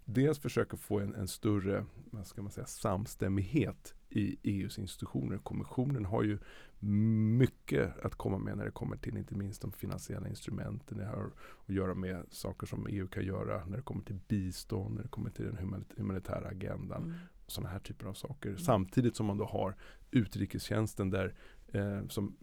dels 0.05 0.39
försöker 0.39 0.77
få 0.77 0.99
en, 0.99 1.15
en 1.15 1.27
större 1.27 1.85
vad 2.13 2.27
ska 2.27 2.41
man 2.41 2.51
säga, 2.51 2.65
samstämmighet 2.65 3.95
i 4.13 4.37
EUs 4.43 4.79
institutioner. 4.79 5.37
Kommissionen 5.37 6.05
har 6.05 6.23
ju 6.23 6.37
mycket 6.79 8.05
att 8.05 8.15
komma 8.15 8.37
med 8.37 8.57
när 8.57 8.65
det 8.65 8.71
kommer 8.71 8.97
till 8.97 9.17
inte 9.17 9.35
minst 9.35 9.61
de 9.61 9.71
finansiella 9.71 10.27
instrumenten. 10.27 10.97
Det 10.97 11.05
har 11.05 11.31
att 11.67 11.75
göra 11.75 11.93
med 11.93 12.25
saker 12.29 12.67
som 12.67 12.87
EU 12.87 13.07
kan 13.07 13.25
göra 13.25 13.65
när 13.65 13.77
det 13.77 13.83
kommer 13.83 14.03
till 14.03 14.19
bistånd, 14.27 14.95
när 14.95 15.03
det 15.03 15.09
kommer 15.09 15.29
till 15.29 15.45
den 15.45 15.83
humanitära 15.97 16.47
agendan. 16.47 17.03
Mm. 17.03 17.15
Sådana 17.47 17.69
här 17.69 17.79
typer 17.79 18.05
av 18.05 18.13
saker. 18.13 18.49
Mm. 18.49 18.59
Samtidigt 18.59 19.15
som 19.15 19.25
man 19.25 19.37
då 19.37 19.45
har 19.45 19.75
utrikestjänsten 20.11 21.09
där 21.09 21.33
eh, 21.73 22.07
som 22.07 22.35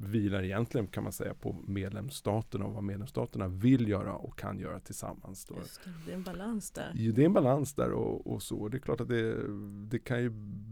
vilar 0.00 0.42
egentligen 0.42 0.86
kan 0.86 1.02
man 1.02 1.12
säga 1.12 1.34
på 1.34 1.56
medlemsstaterna 1.66 2.64
och 2.64 2.74
vad 2.74 2.84
medlemsstaterna 2.84 3.48
vill 3.48 3.88
göra 3.88 4.14
och 4.14 4.38
kan 4.38 4.58
göra 4.58 4.80
tillsammans. 4.80 5.44
Då. 5.44 5.54
Det, 5.54 5.90
det, 6.06 6.12
är 6.12 6.16
en 6.16 6.22
balans 6.22 6.70
där. 6.70 6.92
Det 6.94 7.22
är 7.22 7.26
en 7.26 7.32
balans 7.32 7.74
där 7.74 7.92
och, 7.92 8.26
och 8.26 8.42
så. 8.42 8.68
Det 8.68 8.76
är 8.76 8.78
klart 8.78 9.00
att 9.00 9.08
det, 9.08 9.36
det, 9.88 9.98
kan 9.98 10.22
ju 10.22 10.30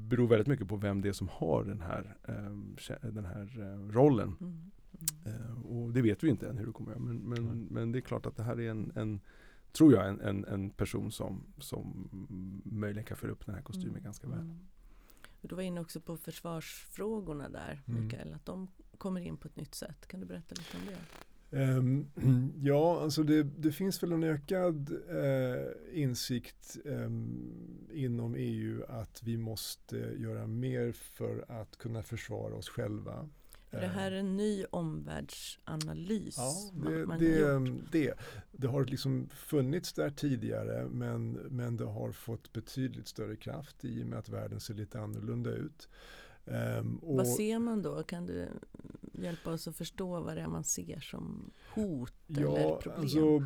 bero 0.08 0.26
väldigt 0.26 0.48
mycket 0.48 0.68
på 0.68 0.76
vem 0.76 1.00
det 1.00 1.08
är 1.08 1.12
som 1.12 1.28
har 1.28 1.64
den 1.64 1.80
här, 1.80 2.16
eh, 2.28 3.10
den 3.10 3.24
här 3.24 3.60
eh, 3.60 3.92
rollen. 3.92 4.36
Mm. 4.40 4.70
Mm. 5.24 5.40
Eh, 5.40 5.62
och 5.66 5.92
det 5.92 6.02
vet 6.02 6.24
vi 6.24 6.28
inte 6.28 6.48
än 6.48 6.58
hur 6.58 6.66
det 6.66 6.72
kommer 6.72 6.92
att 6.92 7.02
men, 7.02 7.16
men, 7.16 7.38
mm. 7.38 7.66
men 7.70 7.92
det 7.92 7.98
är 7.98 8.00
klart 8.00 8.26
att 8.26 8.36
det 8.36 8.42
här 8.42 8.60
är 8.60 8.70
en, 8.70 8.92
en 8.94 9.20
tror 9.72 9.92
jag, 9.92 10.08
en, 10.08 10.20
en, 10.20 10.44
en, 10.44 10.70
person 10.70 11.12
som, 11.12 11.42
som 11.58 12.08
möjligen 12.64 13.04
kan 13.04 13.16
föra 13.16 13.30
upp 13.30 13.46
den 13.46 13.54
här 13.54 13.62
kostymen 13.62 13.90
mm. 13.90 14.04
ganska 14.04 14.28
väl. 14.28 14.54
Mm. 15.42 15.48
Du 15.48 15.54
var 15.54 15.62
inne 15.62 15.80
också 15.80 16.00
på 16.00 16.16
försvarsfrågorna 16.16 17.48
där, 17.48 17.82
mm. 17.88 18.04
Mikael, 18.04 18.34
att 18.34 18.46
de 18.46 18.68
kommer 18.98 19.20
in 19.20 19.36
på 19.36 19.48
ett 19.48 19.56
nytt 19.56 19.74
sätt. 19.74 20.06
Kan 20.06 20.20
du 20.20 20.26
berätta 20.26 20.54
lite 20.54 20.76
om 20.76 20.86
det? 20.86 20.98
Um, 21.52 22.06
ja, 22.62 23.00
alltså 23.02 23.22
det, 23.22 23.42
det, 23.42 23.72
finns 23.72 24.02
väl 24.02 24.12
en 24.12 24.24
ökad 24.24 24.90
uh, 24.90 26.02
insikt 26.02 26.76
um, 26.84 27.88
inom 27.92 28.34
EU 28.34 28.84
att 28.88 29.22
vi 29.22 29.36
måste 29.36 29.96
göra 29.96 30.46
mer 30.46 30.92
för 30.92 31.44
att 31.48 31.76
kunna 31.76 32.02
försvara 32.02 32.54
oss 32.54 32.68
själva. 32.68 33.28
Det 33.80 33.86
här 33.86 34.12
är 34.12 34.16
en 34.16 34.36
ny 34.36 34.64
omvärldsanalys. 34.64 36.36
Ja, 36.36 36.72
det, 36.90 37.06
man 37.06 37.18
det, 37.18 37.58
det, 37.92 38.14
det, 38.52 38.66
har 38.66 38.84
liksom 38.84 39.28
funnits 39.28 39.92
där 39.92 40.10
tidigare 40.10 40.88
men, 40.88 41.32
men 41.32 41.76
det 41.76 41.84
har 41.84 42.12
fått 42.12 42.52
betydligt 42.52 43.08
större 43.08 43.36
kraft 43.36 43.84
i 43.84 44.02
och 44.02 44.06
med 44.06 44.18
att 44.18 44.28
världen 44.28 44.60
ser 44.60 44.74
lite 44.74 45.00
annorlunda 45.00 45.50
ut. 45.50 45.88
Um, 46.44 47.00
vad 47.02 47.28
ser 47.28 47.58
man 47.58 47.82
då? 47.82 48.02
Kan 48.02 48.26
du 48.26 48.48
hjälpa 49.12 49.52
oss 49.52 49.68
att 49.68 49.76
förstå 49.76 50.20
vad 50.20 50.36
det 50.36 50.40
är 50.40 50.48
man 50.48 50.64
ser 50.64 51.00
som 51.00 51.50
hot 51.74 52.14
ja, 52.26 52.56
eller 52.56 52.76
problem? 52.76 53.00
Alltså, 53.00 53.44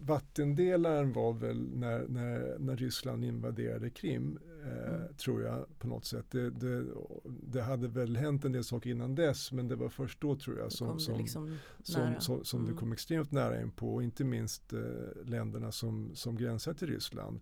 vattendelaren 0.00 1.12
var 1.12 1.32
väl 1.32 1.68
när, 1.74 2.08
när, 2.08 2.58
när 2.58 2.76
Ryssland 2.76 3.24
invaderade 3.24 3.90
Krim, 3.90 4.38
eh, 4.64 4.94
mm. 4.94 5.14
tror 5.14 5.42
jag 5.42 5.78
på 5.78 5.88
något 5.88 6.04
sätt. 6.04 6.26
Det, 6.30 6.50
det, 6.50 6.84
det, 7.24 7.62
hade 7.62 7.88
väl 7.88 8.16
hänt 8.16 8.44
en 8.44 8.52
del 8.52 8.64
saker 8.64 8.90
innan 8.90 9.14
dess 9.14 9.52
men 9.52 9.68
det 9.68 9.76
var 9.76 9.88
först 9.88 10.20
då 10.20 10.36
tror 10.36 10.58
jag 10.58 10.72
som, 10.72 11.00
som, 11.00 11.18
liksom 11.18 11.58
som, 11.82 12.14
som, 12.18 12.44
som 12.44 12.60
mm. 12.60 12.72
det 12.72 12.78
kom 12.78 12.92
extremt 12.92 13.32
nära 13.32 13.62
in 13.62 13.70
på. 13.70 14.02
Inte 14.02 14.24
minst 14.24 14.72
eh, 14.72 14.80
länderna 15.24 15.72
som, 15.72 16.10
som 16.14 16.36
gränsar 16.36 16.74
till 16.74 16.88
Ryssland 16.88 17.40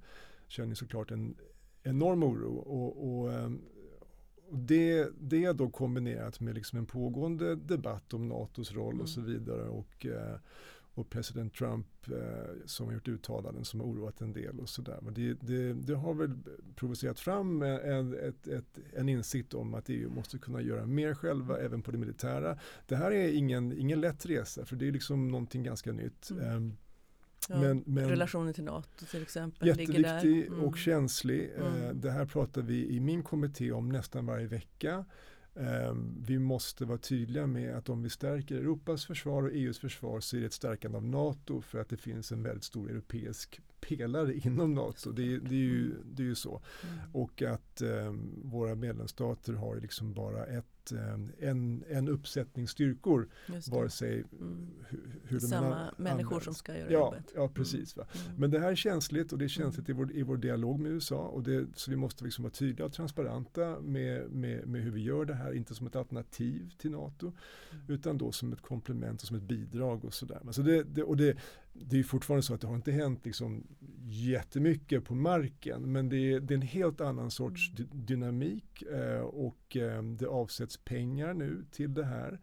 känner 0.49 0.75
såklart 0.75 1.11
en 1.11 1.37
enorm 1.83 2.23
oro. 2.23 2.57
Och, 2.57 3.21
och, 3.21 3.33
eh, 3.33 3.50
det, 4.50 5.09
det 5.21 5.53
då 5.53 5.71
kombinerat 5.71 6.41
med 6.41 6.55
liksom 6.55 6.79
en 6.79 6.87
pågående 6.87 7.57
debatt 7.57 8.15
om 8.15 8.29
NATOs 8.29 8.73
roll 8.73 8.93
mm. 8.93 9.03
och 9.03 9.09
så 9.09 9.21
vidare. 9.21 9.69
Och, 9.69 10.07
eh, 10.07 10.37
och 10.97 11.11
president 11.11 11.55
Trump 11.55 11.87
eh, 12.09 12.17
som 12.67 12.87
har 12.87 12.95
gjort 12.95 13.09
uttalanden 13.09 13.65
som 13.65 13.81
har 13.81 13.87
oroat 13.87 14.21
en 14.21 14.33
del 14.33 14.61
och 14.61 14.69
sådär. 14.69 14.99
Men 15.03 15.15
det, 15.15 15.35
det, 15.35 15.73
det, 15.73 15.95
har 15.95 16.15
väl 16.15 16.38
provocerat 16.76 17.21
fram 17.21 17.62
en, 17.62 18.15
ett, 18.15 18.49
ett, 18.49 18.79
en 18.93 19.09
insikt 19.09 19.55
om 19.55 19.75
att 19.75 19.88
EU 19.88 20.11
måste 20.11 20.38
kunna 20.38 20.61
göra 20.61 20.87
mer 20.87 21.15
själva 21.15 21.59
även 21.59 21.83
på 21.83 21.91
det 21.91 21.99
militära. 21.99 22.59
Det 22.87 22.97
här 22.97 23.11
är 23.11 23.29
ingen, 23.29 23.79
ingen 23.79 24.00
lätt 24.00 24.26
resa 24.26 24.65
för 24.65 24.76
det 24.76 24.88
är 24.88 24.93
liksom 24.93 25.29
någonting 25.29 25.62
ganska 25.62 25.93
nytt. 25.93 26.31
Mm. 26.31 26.57
Um, 26.57 26.76
Ja, 27.49 27.61
men, 27.61 27.83
men, 27.87 28.09
relationen 28.09 28.55
till 28.55 28.65
NATO 28.65 29.07
till 29.11 29.23
exempel. 29.23 29.69
Jätteviktig 29.69 30.47
mm. 30.47 30.61
och 30.61 30.79
känslig. 30.79 31.50
Mm. 31.57 31.83
Eh, 31.83 31.95
det 31.95 32.11
här 32.11 32.26
pratar 32.26 32.62
vi 32.62 32.87
i 32.87 33.00
min 33.00 33.23
kommitté 33.23 33.73
om 33.73 33.88
nästan 33.88 34.26
varje 34.26 34.47
vecka. 34.47 35.05
Ehm, 35.56 36.25
vi 36.26 36.38
måste 36.38 36.84
vara 36.84 36.98
tydliga 36.98 37.46
med 37.46 37.76
att 37.76 37.88
om 37.88 38.02
vi 38.02 38.10
stärker 38.10 38.56
Europas 38.56 39.06
försvar 39.06 39.42
och 39.42 39.52
EUs 39.52 39.78
försvar 39.78 40.20
så 40.20 40.36
är 40.36 40.40
det 40.40 40.46
ett 40.46 40.52
stärkande 40.52 40.96
av 40.96 41.04
NATO 41.04 41.60
för 41.60 41.78
att 41.78 41.88
det 41.88 41.96
finns 41.96 42.32
en 42.32 42.42
väldigt 42.42 42.64
stor 42.64 42.90
europeisk 42.90 43.60
pelare 43.88 44.35
inom 44.35 44.75
NATO. 44.75 45.12
Det, 45.12 45.38
det, 45.38 45.55
är, 45.55 45.61
ju, 45.61 45.95
det 46.05 46.23
är 46.23 46.26
ju 46.26 46.35
så. 46.35 46.62
Mm. 46.83 46.99
Och 47.12 47.43
att 47.43 47.83
um, 47.83 48.40
våra 48.45 48.75
medlemsstater 48.75 49.52
har 49.52 49.76
liksom 49.76 50.14
bara 50.14 50.47
ett 50.47 50.93
um, 50.93 51.33
en, 51.38 51.85
en 51.88 52.09
uppsättning 52.09 52.69
styrkor. 52.69 53.28
Vare 53.71 53.90
sig 53.90 54.25
mm. 54.40 54.71
hur, 54.88 55.21
hur 55.25 55.38
Samma 55.38 55.95
människor 55.97 56.25
används. 56.25 56.45
som 56.45 56.55
ska 56.55 56.78
göra 56.78 56.93
ja, 56.93 56.99
jobbet. 56.99 57.33
Ja, 57.35 57.49
precis. 57.49 57.97
Mm. 57.97 58.07
Men 58.37 58.50
det 58.50 58.59
här 58.59 58.71
är 58.71 58.75
känsligt 58.75 59.33
och 59.33 59.38
det 59.38 59.45
är 59.45 59.49
känsligt 59.49 59.88
mm. 59.88 60.00
i, 60.00 60.05
vår, 60.05 60.16
i 60.16 60.23
vår 60.23 60.37
dialog 60.37 60.81
med 60.81 60.93
USA. 60.93 61.19
Och 61.19 61.43
det, 61.43 61.66
så 61.75 61.90
vi 61.90 61.97
måste 61.97 62.25
liksom 62.25 62.43
vara 62.43 62.52
tydliga 62.52 62.87
och 62.87 62.93
transparenta 62.93 63.81
med, 63.81 64.31
med, 64.31 64.66
med 64.66 64.83
hur 64.83 64.90
vi 64.90 65.02
gör 65.02 65.25
det 65.25 65.35
här. 65.35 65.52
Inte 65.52 65.75
som 65.75 65.87
ett 65.87 65.97
alternativ 65.97 66.71
till 66.78 66.90
NATO. 66.90 67.33
Mm. 67.73 67.85
Utan 67.88 68.19
då 68.19 68.33
som 68.33 68.52
ett 68.52 68.62
komplement 68.62 69.23
och 69.23 69.28
som 69.28 69.37
ett 69.37 69.43
bidrag 69.43 70.05
och 70.05 70.14
sådär. 70.14 70.40
Så 70.50 70.62
det, 70.62 70.83
det, 70.83 71.02
och 71.02 71.16
det, 71.16 71.37
det 71.80 71.99
är 71.99 72.02
fortfarande 72.02 72.42
så 72.42 72.54
att 72.54 72.61
det 72.61 72.66
har 72.66 72.75
inte 72.75 72.92
hänt 72.92 73.25
liksom 73.25 73.66
jättemycket 74.04 75.04
på 75.04 75.14
marken 75.14 75.92
men 75.92 76.09
det 76.09 76.16
är, 76.16 76.40
det 76.40 76.54
är 76.54 76.56
en 76.56 76.62
helt 76.62 77.00
annan 77.00 77.30
sorts 77.30 77.73
mm. 77.78 77.90
dynamik 77.92 78.83
eh, 78.83 79.21
och 79.21 79.76
eh, 79.76 80.02
det 80.02 80.26
avsätts 80.26 80.76
pengar 80.76 81.35
nu 81.35 81.64
till 81.71 81.95
det 81.95 82.04
här. 82.04 82.40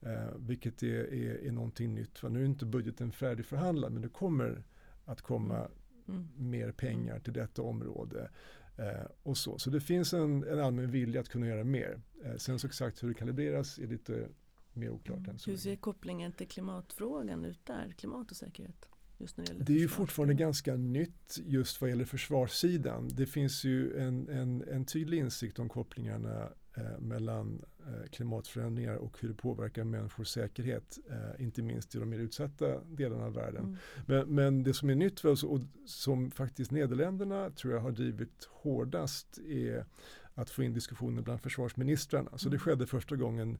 Eh, 0.00 0.36
vilket 0.36 0.82
är, 0.82 1.14
är, 1.14 1.46
är 1.46 1.52
någonting 1.52 1.94
nytt. 1.94 2.18
För 2.18 2.28
nu 2.28 2.40
är 2.40 2.46
inte 2.46 2.66
budgeten 2.66 3.12
färdigförhandlad 3.12 3.92
men 3.92 4.02
det 4.02 4.08
kommer 4.08 4.62
att 5.04 5.22
komma 5.22 5.56
mm. 5.58 5.70
mm. 6.08 6.50
mer 6.50 6.72
pengar 6.72 7.18
till 7.18 7.32
detta 7.32 7.62
område. 7.62 8.30
Eh, 8.78 9.06
och 9.22 9.36
så. 9.36 9.58
så 9.58 9.70
det 9.70 9.80
finns 9.80 10.12
en, 10.12 10.44
en 10.44 10.60
allmän 10.60 10.90
vilja 10.90 11.20
att 11.20 11.28
kunna 11.28 11.46
göra 11.46 11.64
mer. 11.64 12.00
Eh, 12.24 12.36
sen 12.36 12.58
så 12.58 12.66
exakt 12.66 13.02
hur 13.02 13.08
det 13.08 13.14
kalibreras 13.14 13.78
är 13.78 13.86
lite 13.86 14.28
mer 14.76 14.90
oklart 14.90 15.18
mm. 15.18 15.30
än 15.30 15.38
så. 15.38 15.50
Hur 15.50 15.56
ser 15.56 15.76
kopplingen 15.76 16.32
till 16.32 16.48
klimatfrågan 16.48 17.44
ut 17.44 17.66
där? 17.66 17.94
Klimat 17.98 18.30
och 18.30 18.36
säkerhet? 18.36 18.88
Just 19.18 19.36
när 19.36 19.44
det, 19.44 19.64
det 19.64 19.72
är 19.72 19.78
ju 19.78 19.88
fortfarande 19.88 20.34
ganska 20.34 20.76
nytt 20.76 21.38
just 21.46 21.80
vad 21.80 21.90
gäller 21.90 22.04
försvarssidan. 22.04 23.08
Det 23.08 23.26
finns 23.26 23.64
ju 23.64 23.98
en, 23.98 24.28
en, 24.28 24.64
en 24.68 24.84
tydlig 24.84 25.18
insikt 25.18 25.58
om 25.58 25.68
kopplingarna 25.68 26.48
eh, 26.76 26.98
mellan 26.98 27.64
eh, 27.86 28.10
klimatförändringar 28.10 28.94
och 28.94 29.20
hur 29.20 29.28
det 29.28 29.34
påverkar 29.34 29.84
människors 29.84 30.28
säkerhet. 30.28 30.98
Eh, 31.10 31.44
inte 31.44 31.62
minst 31.62 31.94
i 31.94 31.98
de 31.98 32.08
mer 32.08 32.18
utsatta 32.18 32.84
delarna 32.84 33.24
av 33.24 33.34
världen. 33.34 33.64
Mm. 33.64 33.76
Men, 34.06 34.34
men, 34.34 34.62
det 34.62 34.74
som 34.74 34.90
är 34.90 34.94
nytt 34.94 35.20
för 35.20 35.28
oss 35.28 35.44
och 35.44 35.60
som 35.86 36.30
faktiskt 36.30 36.70
Nederländerna 36.70 37.50
tror 37.50 37.74
jag 37.74 37.80
har 37.80 37.90
drivit 37.90 38.48
hårdast 38.50 39.38
är 39.38 39.84
att 40.34 40.50
få 40.50 40.62
in 40.62 40.72
diskussioner 40.72 41.22
bland 41.22 41.40
försvarsministrarna. 41.40 42.30
Så 42.38 42.48
det 42.48 42.56
mm. 42.56 42.60
skedde 42.60 42.86
första 42.86 43.16
gången 43.16 43.58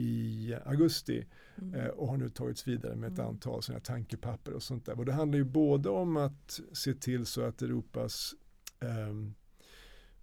i 0.00 0.56
augusti 0.64 1.26
mm. 1.58 1.74
eh, 1.74 1.86
och 1.86 2.08
har 2.08 2.16
nu 2.16 2.28
tagits 2.28 2.68
vidare 2.68 2.96
med 2.96 3.12
ett 3.12 3.18
mm. 3.18 3.30
antal 3.30 3.62
sådana 3.62 3.80
tankepapper 3.80 4.52
och 4.52 4.62
sånt 4.62 4.86
där. 4.86 4.98
Och 4.98 5.04
det 5.04 5.12
handlar 5.12 5.38
ju 5.38 5.44
både 5.44 5.88
om 5.88 6.16
att 6.16 6.60
se 6.72 6.94
till 6.94 7.26
så 7.26 7.42
att 7.42 7.62
Europas 7.62 8.34
eh, 8.80 9.30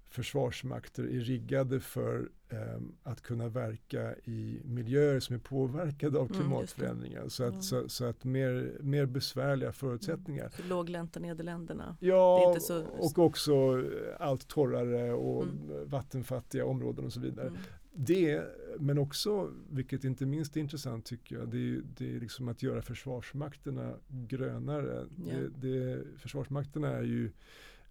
försvarsmakter 0.09 1.03
är 1.03 1.19
riggade 1.19 1.79
för 1.79 2.29
eh, 2.49 2.81
att 3.03 3.21
kunna 3.21 3.47
verka 3.47 4.15
i 4.15 4.61
miljöer 4.63 5.19
som 5.19 5.35
är 5.35 5.39
påverkade 5.39 6.19
av 6.19 6.25
mm, 6.25 6.41
klimatförändringar. 6.41 7.19
Mm, 7.19 7.29
så, 7.29 7.43
att, 7.43 7.49
mm. 7.49 7.61
så, 7.61 7.89
så, 7.89 8.05
att 8.05 8.23
mer, 8.23 8.77
mer 8.81 9.05
besvärliga 9.05 9.71
förutsättningar. 9.71 10.51
Mm. 10.57 10.69
Låglänta 10.69 11.19
Nederländerna. 11.19 11.97
Ja, 11.99 12.57
så... 12.59 12.83
och 12.85 13.19
också 13.19 13.83
allt 14.19 14.47
torrare 14.47 15.13
och 15.13 15.45
vattenfattiga 15.85 16.65
områden 16.65 17.05
och 17.05 17.13
så 17.13 17.19
vidare. 17.19 17.51
Mm 17.97 18.05
det, 18.05 18.43
men 18.79 18.97
också, 18.97 19.51
vilket 19.69 20.03
inte 20.03 20.25
minst 20.25 20.57
är 20.57 20.61
intressant 20.61 21.05
tycker 21.05 21.35
jag, 21.35 21.49
det 21.49 21.57
är, 21.57 21.81
det 21.97 22.15
är 22.15 22.19
liksom 22.19 22.47
att 22.47 22.63
göra 22.63 22.81
försvarsmakterna 22.81 23.93
grönare. 24.07 25.05
Ja. 25.25 25.33
Det, 25.33 25.67
det, 25.67 26.03
försvarsmakterna 26.17 26.89
är 26.89 27.03
ju, 27.03 27.31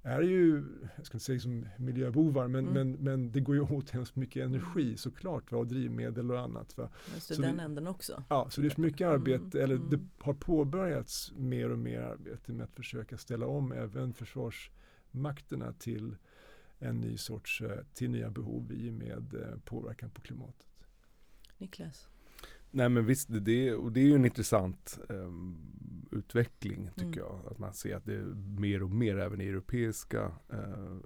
är 0.02 0.22
ju, 0.22 0.64
jag 0.96 1.06
ska 1.06 1.16
inte 1.16 1.24
säga 1.24 1.34
liksom 1.34 1.66
miljöbovar, 1.76 2.48
men, 2.48 2.68
mm. 2.68 2.74
men, 2.74 2.92
men 2.92 3.32
det 3.32 3.40
går 3.40 3.54
ju 3.54 3.60
åt 3.60 3.90
hemskt 3.90 4.16
mycket 4.16 4.44
energi 4.44 4.82
mm. 4.82 4.96
såklart, 4.96 5.52
va, 5.52 5.58
och 5.58 5.66
drivmedel 5.66 6.30
och 6.30 6.40
annat. 6.40 6.78
Va. 6.78 6.88
Så, 7.18 7.34
så 7.34 7.42
den 7.42 7.56
det, 7.56 7.62
änden 7.62 7.86
också? 7.86 8.24
Ja, 8.28 8.50
så 8.50 8.60
det 8.60 8.78
är 8.78 8.80
mycket 8.80 9.08
arbete, 9.08 9.58
mm. 9.58 9.64
eller 9.64 9.76
det 9.90 9.96
mm. 9.96 10.08
har 10.18 10.34
påbörjats 10.34 11.32
mer 11.36 11.70
och 11.70 11.78
mer 11.78 12.00
arbete 12.00 12.52
med 12.52 12.64
att 12.64 12.74
försöka 12.74 13.18
ställa 13.18 13.46
om 13.46 13.72
även 13.72 14.14
försvarsmakterna 14.14 15.72
till 15.72 16.16
en 16.78 17.00
ny 17.00 17.16
sorts, 17.16 17.60
eh, 17.60 17.84
till 17.94 18.10
nya 18.10 18.30
behov 18.30 18.72
i 18.72 18.90
och 18.90 18.94
med 18.94 19.34
eh, 19.34 19.58
påverkan 19.64 20.10
på 20.10 20.20
klimatet. 20.20 20.66
Niklas? 21.58 22.08
Nej 22.70 22.88
men 22.88 23.06
visst, 23.06 23.28
det, 23.30 23.74
och 23.74 23.92
det 23.92 24.00
är 24.00 24.04
ju 24.04 24.14
en 24.14 24.24
intressant 24.24 24.98
um, 25.08 25.56
utveckling 26.10 26.90
tycker 26.94 27.06
mm. 27.06 27.18
jag. 27.18 27.42
Att 27.50 27.58
man 27.58 27.74
ser 27.74 27.96
att 27.96 28.04
det 28.04 28.14
är 28.14 28.24
mer 28.60 28.82
och 28.82 28.90
mer 28.90 29.18
även 29.18 29.40
i 29.40 29.44
europeiska 29.44 30.32
uh, 30.52 30.98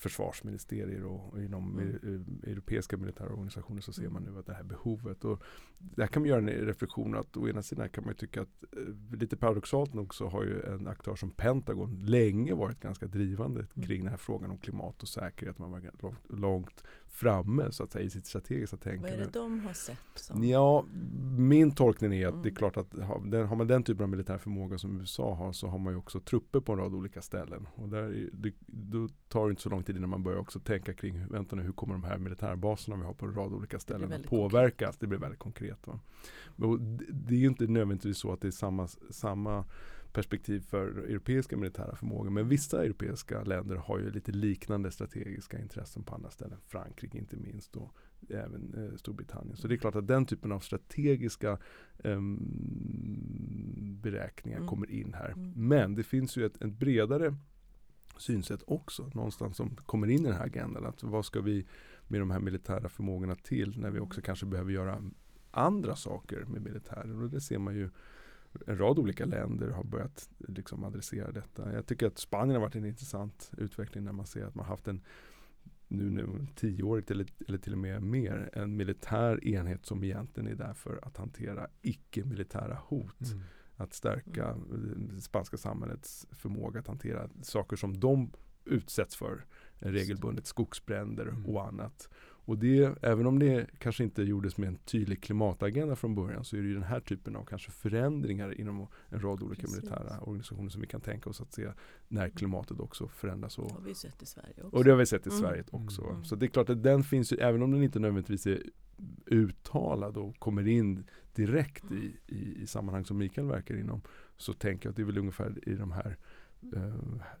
försvarsministerier 0.00 1.04
och 1.04 1.42
inom 1.42 1.78
mm. 1.78 2.40
europeiska 2.42 2.96
militära 2.96 3.28
organisationer 3.28 3.80
så 3.80 3.92
ser 3.92 4.08
man 4.08 4.22
mm. 4.22 4.34
nu 4.34 4.40
att 4.40 4.46
det 4.46 4.54
här 4.54 4.62
behovet. 4.62 5.24
Och 5.24 5.42
där 5.78 6.06
kan 6.06 6.22
man 6.22 6.28
göra 6.28 6.38
en 6.38 6.48
reflektion 6.48 7.16
att 7.16 7.36
å 7.36 7.48
ena 7.48 7.62
sidan 7.62 7.88
kan 7.88 8.04
man 8.04 8.14
tycka 8.14 8.42
att 8.42 8.64
eh, 8.76 9.18
lite 9.18 9.36
paradoxalt 9.36 9.94
nog 9.94 10.14
så 10.14 10.28
har 10.28 10.44
ju 10.44 10.62
en 10.62 10.86
aktör 10.86 11.14
som 11.14 11.30
Pentagon 11.30 11.98
länge 12.04 12.54
varit 12.54 12.80
ganska 12.80 13.06
drivande 13.06 13.60
mm. 13.60 13.86
kring 13.86 14.00
den 14.00 14.10
här 14.10 14.16
frågan 14.16 14.50
om 14.50 14.58
klimat 14.58 15.02
och 15.02 15.08
säkerhet. 15.08 15.58
Man 15.58 15.70
var 15.70 15.80
långt, 16.02 16.18
långt 16.28 16.84
framme 17.10 17.72
så 17.72 17.84
att 17.84 17.92
säga 17.92 18.04
i 18.04 18.10
sitt 18.10 18.26
strategiska 18.26 18.76
tänkande. 18.76 19.10
Vad 19.10 19.20
är 19.20 19.24
det 19.24 19.38
de 19.38 19.60
har 19.60 19.72
sett? 19.72 19.98
Som? 20.14 20.44
Ja, 20.44 20.84
min 21.36 21.72
tolkning 21.72 22.14
är 22.14 22.26
att 22.26 22.32
mm. 22.32 22.42
det 22.42 22.48
är 22.48 22.54
klart 22.54 22.76
att 22.76 22.92
har, 22.98 23.56
man 23.56 23.66
den 23.66 23.82
typen 23.82 24.02
av 24.02 24.08
militär 24.08 24.38
förmåga 24.38 24.78
som 24.78 25.00
USA 25.00 25.34
har 25.34 25.52
så 25.52 25.66
har 25.66 25.78
man 25.78 25.92
ju 25.92 25.98
också 25.98 26.20
trupper 26.20 26.60
på 26.60 26.72
en 26.72 26.78
rad 26.78 26.94
olika 26.94 27.22
ställen. 27.22 27.68
Och 27.74 27.88
där, 27.88 28.28
det, 28.32 28.52
då 28.66 29.08
tar 29.28 29.44
det 29.44 29.50
inte 29.50 29.62
så 29.62 29.68
lång 29.68 29.82
tid 29.82 29.96
innan 29.96 30.10
man 30.10 30.22
börjar 30.22 30.38
också 30.38 30.60
tänka 30.60 30.94
kring 30.94 31.26
vänta 31.26 31.56
nu, 31.56 31.62
hur 31.62 31.72
kommer 31.72 31.94
de 31.94 32.04
här 32.04 32.18
militärbaserna 32.18 32.96
vi 32.96 33.02
har 33.02 33.14
på 33.14 33.26
en 33.26 33.34
rad 33.34 33.52
olika 33.52 33.78
ställen 33.78 34.12
att 34.12 34.22
påverkas. 34.22 34.78
Konkret. 34.78 35.00
Det 35.00 35.06
blir 35.06 35.18
väldigt 35.18 35.38
konkret. 35.38 35.86
Va? 35.86 36.00
Men 36.56 36.96
det 37.08 37.34
är 37.34 37.38
ju 37.38 37.46
inte 37.46 37.66
nödvändigtvis 37.66 38.18
så 38.18 38.32
att 38.32 38.40
det 38.40 38.48
är 38.48 38.52
samma, 38.52 38.88
samma 39.10 39.64
perspektiv 40.12 40.60
för 40.60 40.86
europeiska 40.86 41.56
militära 41.56 41.96
förmågor. 41.96 42.30
Men 42.30 42.48
vissa 42.48 42.84
europeiska 42.84 43.42
länder 43.44 43.76
har 43.76 43.98
ju 43.98 44.10
lite 44.10 44.32
liknande 44.32 44.90
strategiska 44.90 45.58
intressen 45.58 46.02
på 46.02 46.14
andra 46.14 46.30
ställen. 46.30 46.58
Frankrike 46.66 47.18
inte 47.18 47.36
minst 47.36 47.76
och 47.76 47.94
även 48.28 48.74
eh, 48.76 48.96
Storbritannien. 48.96 49.56
Så 49.56 49.68
det 49.68 49.74
är 49.74 49.76
klart 49.76 49.96
att 49.96 50.06
den 50.06 50.26
typen 50.26 50.52
av 50.52 50.60
strategiska 50.60 51.58
eh, 51.98 52.20
beräkningar 53.80 54.58
mm. 54.58 54.68
kommer 54.68 54.90
in 54.90 55.14
här. 55.14 55.28
Mm. 55.28 55.52
Men 55.68 55.94
det 55.94 56.04
finns 56.04 56.36
ju 56.36 56.46
ett, 56.46 56.62
ett 56.62 56.72
bredare 56.72 57.36
synsätt 58.16 58.62
också 58.66 59.10
någonstans 59.14 59.56
som 59.56 59.76
kommer 59.76 60.06
in 60.06 60.20
i 60.20 60.28
den 60.28 60.36
här 60.36 60.46
agendan. 60.46 60.86
Att 60.86 61.02
vad 61.02 61.24
ska 61.24 61.40
vi 61.40 61.66
med 62.08 62.20
de 62.20 62.30
här 62.30 62.40
militära 62.40 62.88
förmågorna 62.88 63.34
till 63.34 63.78
när 63.78 63.90
vi 63.90 64.00
också 64.00 64.20
kanske 64.20 64.46
behöver 64.46 64.72
göra 64.72 65.02
andra 65.50 65.96
saker 65.96 66.44
med 66.44 66.62
militären. 66.62 67.22
Och 67.22 67.30
det 67.30 67.40
ser 67.40 67.58
man 67.58 67.74
ju 67.74 67.90
en 68.66 68.78
rad 68.78 68.98
olika 68.98 69.24
länder 69.24 69.68
har 69.68 69.84
börjat 69.84 70.30
liksom 70.38 70.84
adressera 70.84 71.32
detta. 71.32 71.72
Jag 71.72 71.86
tycker 71.86 72.06
att 72.06 72.18
Spanien 72.18 72.54
har 72.54 72.60
varit 72.60 72.74
en 72.74 72.84
intressant 72.84 73.50
utveckling 73.56 74.04
när 74.04 74.12
man 74.12 74.26
ser 74.26 74.44
att 74.44 74.54
man 74.54 74.66
haft 74.66 74.88
en 74.88 75.00
nu, 75.88 76.10
nu 76.10 76.46
tioårigt 76.54 77.10
eller, 77.10 77.26
eller 77.48 77.58
till 77.58 77.72
och 77.72 77.78
med 77.78 78.02
mer 78.02 78.50
en 78.52 78.76
militär 78.76 79.44
enhet 79.44 79.86
som 79.86 80.04
egentligen 80.04 80.50
är 80.50 80.54
där 80.54 80.74
för 80.74 81.00
att 81.02 81.16
hantera 81.16 81.68
icke-militära 81.82 82.78
hot. 82.86 83.32
Mm. 83.32 83.42
Att 83.76 83.94
stärka 83.94 84.48
mm. 84.48 85.08
det 85.14 85.20
spanska 85.20 85.56
samhällets 85.56 86.26
förmåga 86.30 86.80
att 86.80 86.86
hantera 86.86 87.28
saker 87.42 87.76
som 87.76 88.00
de 88.00 88.30
utsätts 88.64 89.16
för 89.16 89.44
regelbundet, 89.78 90.46
skogsbränder 90.46 91.26
mm. 91.26 91.46
och 91.46 91.66
annat. 91.66 92.08
Och 92.50 92.58
det, 92.58 92.98
även 93.02 93.26
om 93.26 93.38
det 93.38 93.66
kanske 93.78 94.04
inte 94.04 94.22
gjordes 94.22 94.56
med 94.56 94.68
en 94.68 94.76
tydlig 94.76 95.22
klimatagenda 95.22 95.96
från 95.96 96.14
början 96.14 96.44
så 96.44 96.56
är 96.56 96.60
det 96.60 96.66
ju 96.68 96.74
den 96.74 96.82
här 96.82 97.00
typen 97.00 97.36
av 97.36 97.44
kanske 97.44 97.70
förändringar 97.70 98.60
inom 98.60 98.86
en 99.08 99.20
rad 99.20 99.42
olika 99.42 99.60
Precis. 99.62 99.76
militära 99.76 100.20
organisationer 100.20 100.68
som 100.70 100.80
vi 100.80 100.86
kan 100.86 101.00
tänka 101.00 101.30
oss 101.30 101.40
att 101.40 101.52
se 101.52 101.72
när 102.08 102.28
klimatet 102.28 102.80
också 102.80 103.08
förändras. 103.08 103.58
Och, 103.58 103.68
Det 103.68 103.74
har 103.74 103.80
vi 103.80 103.94
sett 103.94 104.22
i 104.22 104.26
Sverige 104.26 104.54
också. 104.62 104.76
och 104.76 104.84
det 104.84 104.90
har 104.90 104.98
vi 104.98 105.06
sett 105.06 105.26
i 105.26 105.30
Mm. 105.30 105.40
Sverige 105.40 105.64
också. 105.70 106.04
Mm. 106.04 106.24
Så 106.24 106.36
det 106.36 106.46
är 106.46 106.48
klart 106.48 106.68
att 106.70 106.82
den 106.82 107.02
finns 107.02 107.32
ju, 107.32 107.36
även 107.36 107.62
om 107.62 107.70
den 107.70 107.82
inte 107.82 107.98
nödvändigtvis 107.98 108.46
är 108.46 108.62
uttalad 109.26 110.16
och 110.16 110.38
kommer 110.38 110.68
in 110.68 111.04
direkt 111.34 111.84
i, 111.92 112.16
i, 112.26 112.62
i 112.62 112.66
sammanhang 112.66 113.04
som 113.04 113.18
Mikael 113.18 113.46
verkar 113.46 113.76
inom. 113.76 114.00
Så 114.36 114.52
tänker 114.52 114.86
jag 114.86 114.90
att 114.90 114.96
det 114.96 115.02
är 115.02 115.06
väl 115.06 115.18
ungefär 115.18 115.68
i 115.68 115.74
de 115.74 115.92
här, 115.92 116.16
eh, 116.76 116.94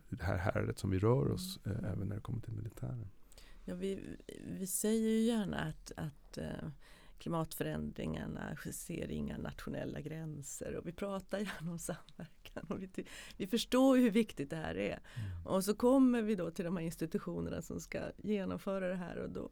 det 0.08 0.22
här 0.22 0.36
häradet 0.36 0.78
som 0.78 0.90
vi 0.90 0.98
rör 0.98 1.30
oss 1.32 1.60
eh, 1.66 1.92
även 1.92 2.08
när 2.08 2.14
det 2.14 2.20
kommer 2.22 2.40
till 2.40 2.52
militären. 2.52 3.06
Ja, 3.70 3.76
vi, 3.76 4.16
vi 4.44 4.66
säger 4.66 5.08
ju 5.08 5.20
gärna 5.20 5.58
att, 5.58 5.92
att 5.96 6.38
eh, 6.38 6.68
klimatförändringarna 7.18 8.56
ser 8.72 9.10
inga 9.10 9.38
nationella 9.38 10.00
gränser 10.00 10.76
och 10.76 10.86
vi 10.86 10.92
pratar 10.92 11.38
gärna 11.38 11.70
om 11.70 11.78
samverkan. 11.78 12.66
Och 12.68 12.82
vi, 12.82 12.88
vi 13.36 13.46
förstår 13.46 13.96
hur 13.96 14.10
viktigt 14.10 14.50
det 14.50 14.56
här 14.56 14.76
är. 14.76 15.00
Och 15.44 15.64
så 15.64 15.74
kommer 15.74 16.22
vi 16.22 16.34
då 16.34 16.50
till 16.50 16.64
de 16.64 16.76
här 16.76 16.84
institutionerna 16.84 17.62
som 17.62 17.80
ska 17.80 18.00
genomföra 18.16 18.88
det 18.88 18.96
här 18.96 19.16
och 19.16 19.30
då, 19.30 19.50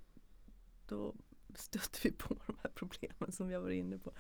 då 0.89 1.15
stöter 1.55 2.01
vi 2.03 2.13
på 2.13 2.35
de 2.47 2.57
här 2.63 2.71
problemen 2.75 3.33
som 3.33 3.49
vi 3.49 3.55
har 3.55 3.63
varit 3.63 3.79
inne 3.79 3.99
på. 3.99 4.13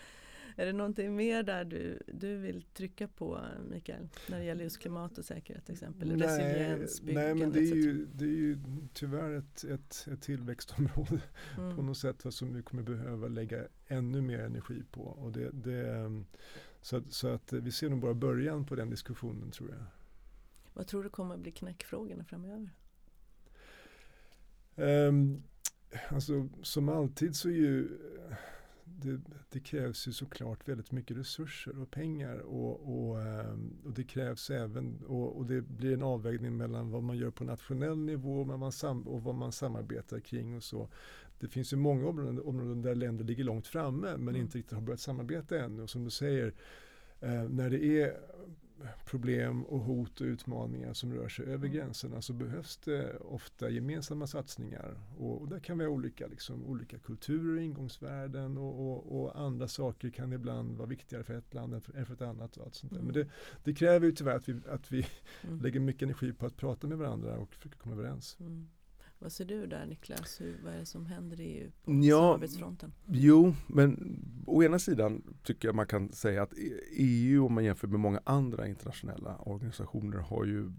Är 0.59 0.67
det 0.67 0.73
någonting 0.73 1.17
mer 1.17 1.43
där 1.43 1.65
du, 1.65 1.99
du 2.07 2.37
vill 2.37 2.63
trycka 2.63 3.09
på 3.09 3.41
Mikael? 3.71 4.09
När 4.29 4.39
det 4.39 4.45
gäller 4.45 4.65
just 4.65 4.79
klimat 4.79 5.19
och 5.19 5.25
säkerhet 5.25 5.65
till 5.65 5.73
exempel? 5.73 6.17
Nej, 6.17 6.87
nej 7.03 7.35
men 7.35 7.53
det 7.53 7.59
är 7.59 7.75
ju, 7.75 8.07
det 8.13 8.25
är 8.25 8.29
ju 8.29 8.59
tyvärr 8.93 9.31
ett, 9.31 9.65
ett, 9.65 10.09
ett 10.13 10.23
tillväxtområde 10.23 11.21
på 11.55 11.61
mm. 11.61 11.87
något 11.87 11.99
sätt 11.99 12.35
som 12.35 12.55
vi 12.55 12.63
kommer 12.63 12.83
behöva 12.83 13.29
lägga 13.29 13.65
ännu 13.87 14.21
mer 14.21 14.39
energi 14.39 14.83
på. 14.91 15.01
Och 15.01 15.33
det, 15.33 15.51
det, 15.51 15.97
ehm, 15.97 16.27
så, 16.83 16.97
att, 16.97 17.13
så 17.13 17.29
att 17.29 17.53
vi 17.53 17.73
ser 17.73 17.89
nog 17.89 18.01
bara 18.01 18.15
början 18.15 18.67
på 18.67 18.75
den 18.75 18.91
diskussionen 18.91 19.51
tror 19.51 19.71
jag. 19.71 19.85
Vad 20.73 20.87
tror 20.87 21.03
du 21.03 21.11
kommer 21.11 21.35
att 21.35 21.41
bli 21.41 21.53
knäckfrågorna 21.53 22.25
framöver? 22.25 22.71
Um, 24.77 25.43
alltså, 26.09 26.49
som 26.63 26.89
alltid 26.89 27.37
så 27.37 27.49
är 27.49 27.53
ju 27.53 27.89
det, 29.03 29.21
det 29.51 29.61
krävs 29.61 30.09
ju 30.09 30.13
såklart 30.13 30.69
väldigt 30.69 30.93
mycket 30.93 31.17
resurser 31.17 31.79
och 31.81 31.91
pengar 31.91 32.39
och, 32.39 33.09
och, 33.09 33.23
ehm, 33.23 33.77
och 33.85 33.93
det 33.93 34.05
krävs 34.05 34.51
även 34.51 35.05
och, 35.07 35.37
och 35.37 35.47
det 35.47 35.61
blir 35.61 35.93
en 35.95 36.03
avvägning 36.03 36.57
mellan 36.57 36.91
vad 36.91 37.03
man 37.03 37.17
gör 37.17 37.31
på 37.31 37.45
nationell 37.45 37.99
nivå 37.99 38.41
och 38.41 39.23
vad 39.23 39.35
man 39.35 39.53
samarbetar 39.53 40.21
kring 40.21 40.57
och 40.57 40.63
så. 40.63 40.89
Det 41.39 41.49
finns 41.49 41.73
ju 41.73 41.77
många 41.77 42.09
områden, 42.09 42.41
områden 42.41 42.83
där 42.83 42.95
länder 42.95 43.25
ligger 43.25 43.45
långt 43.45 43.67
framme 43.67 44.09
men 44.17 44.29
Mm. 44.29 44.37
inte 44.37 44.59
riktigt 44.59 44.75
har 44.75 44.81
börjat 44.81 45.01
samarbeta 45.01 45.59
ännu 45.59 45.83
och 45.83 45.91
som 45.91 46.05
du 46.05 46.11
säger 46.11 46.55
eh, 47.21 47.49
när 47.49 47.71
det 47.71 47.85
är 47.85 48.17
problem 49.05 49.65
och 49.65 49.81
hot 49.81 50.21
och 50.21 50.25
utmaningar 50.25 50.93
som 50.93 51.15
rör 51.15 51.29
sig 51.29 51.45
över 51.45 51.67
Mm. 51.67 51.73
gränserna 51.73 52.23
så 52.23 52.33
behövs 52.33 52.77
det 52.77 53.17
ofta 53.17 53.71
gemensamma 53.71 54.27
satsningar. 54.27 54.97
Och, 55.19 55.41
och 55.41 55.49
där 55.49 55.61
kan 55.61 55.79
vi 55.79 55.85
ha 55.85 55.93
olika, 55.93 56.27
liksom, 56.27 56.67
olika 56.67 56.99
kulturer, 56.99 57.61
ingångsvärden 57.61 58.59
och, 58.59 58.91
och, 58.91 59.21
och 59.23 59.41
andra 59.41 59.69
saker 59.69 60.11
kan 60.11 60.33
ibland 60.33 60.77
vara 60.77 60.89
viktigare 60.89 61.25
för 61.25 61.35
ett 61.35 61.55
land 61.55 61.75
än 61.75 61.81
för, 61.81 61.97
än 61.97 62.07
för 62.07 62.15
ett 62.15 62.23
annat. 62.23 62.57
Och 62.57 62.65
allt 62.65 62.75
sånt 62.75 62.93
där. 62.93 63.01
Mm. 63.01 63.13
Men 63.13 63.23
det, 63.23 63.31
det 63.65 63.75
kräver 63.75 64.07
ju 64.07 64.13
tyvärr 64.13 64.37
att 64.37 64.49
vi, 64.49 64.61
att 64.69 64.93
vi 64.93 65.07
Mm. 65.43 65.61
lägger 65.61 65.81
mycket 65.81 66.03
energi 66.03 66.33
på 66.33 66.47
att 66.47 66.57
prata 66.57 66.87
med 66.87 66.99
varandra 66.99 67.39
och 67.39 67.55
försöka 67.55 67.77
komma 67.79 67.95
överens. 67.95 68.37
Mm. 68.41 68.69
Vad 69.21 69.33
ser 69.33 69.45
du 69.45 69.67
där 69.67 69.87
Niklas? 69.87 70.41
Hur, 70.41 70.57
vad 70.65 70.75
är 70.75 70.79
det 70.79 70.87
som 70.87 71.07
händer 71.07 71.41
i 71.41 71.45
EU 71.45 71.71
på 71.85 71.93
Ja, 71.93 72.21
samarbetsfronten? 72.21 72.93
Jo, 73.07 73.55
men 73.67 74.19
å 74.47 74.63
ena 74.63 74.79
sidan 74.79 75.23
tycker 75.43 75.69
jag 75.69 75.75
man 75.75 75.87
kan 75.87 76.13
säga 76.13 76.43
att 76.43 76.53
EU 76.97 77.47
om 77.47 77.55
man 77.55 77.65
jämför 77.65 77.89
med 77.89 78.01
många 78.01 78.21
andra 78.25 78.67
internationella 78.67 79.37
organisationer 79.37 80.19
har 80.19 80.45
ju 80.45 80.73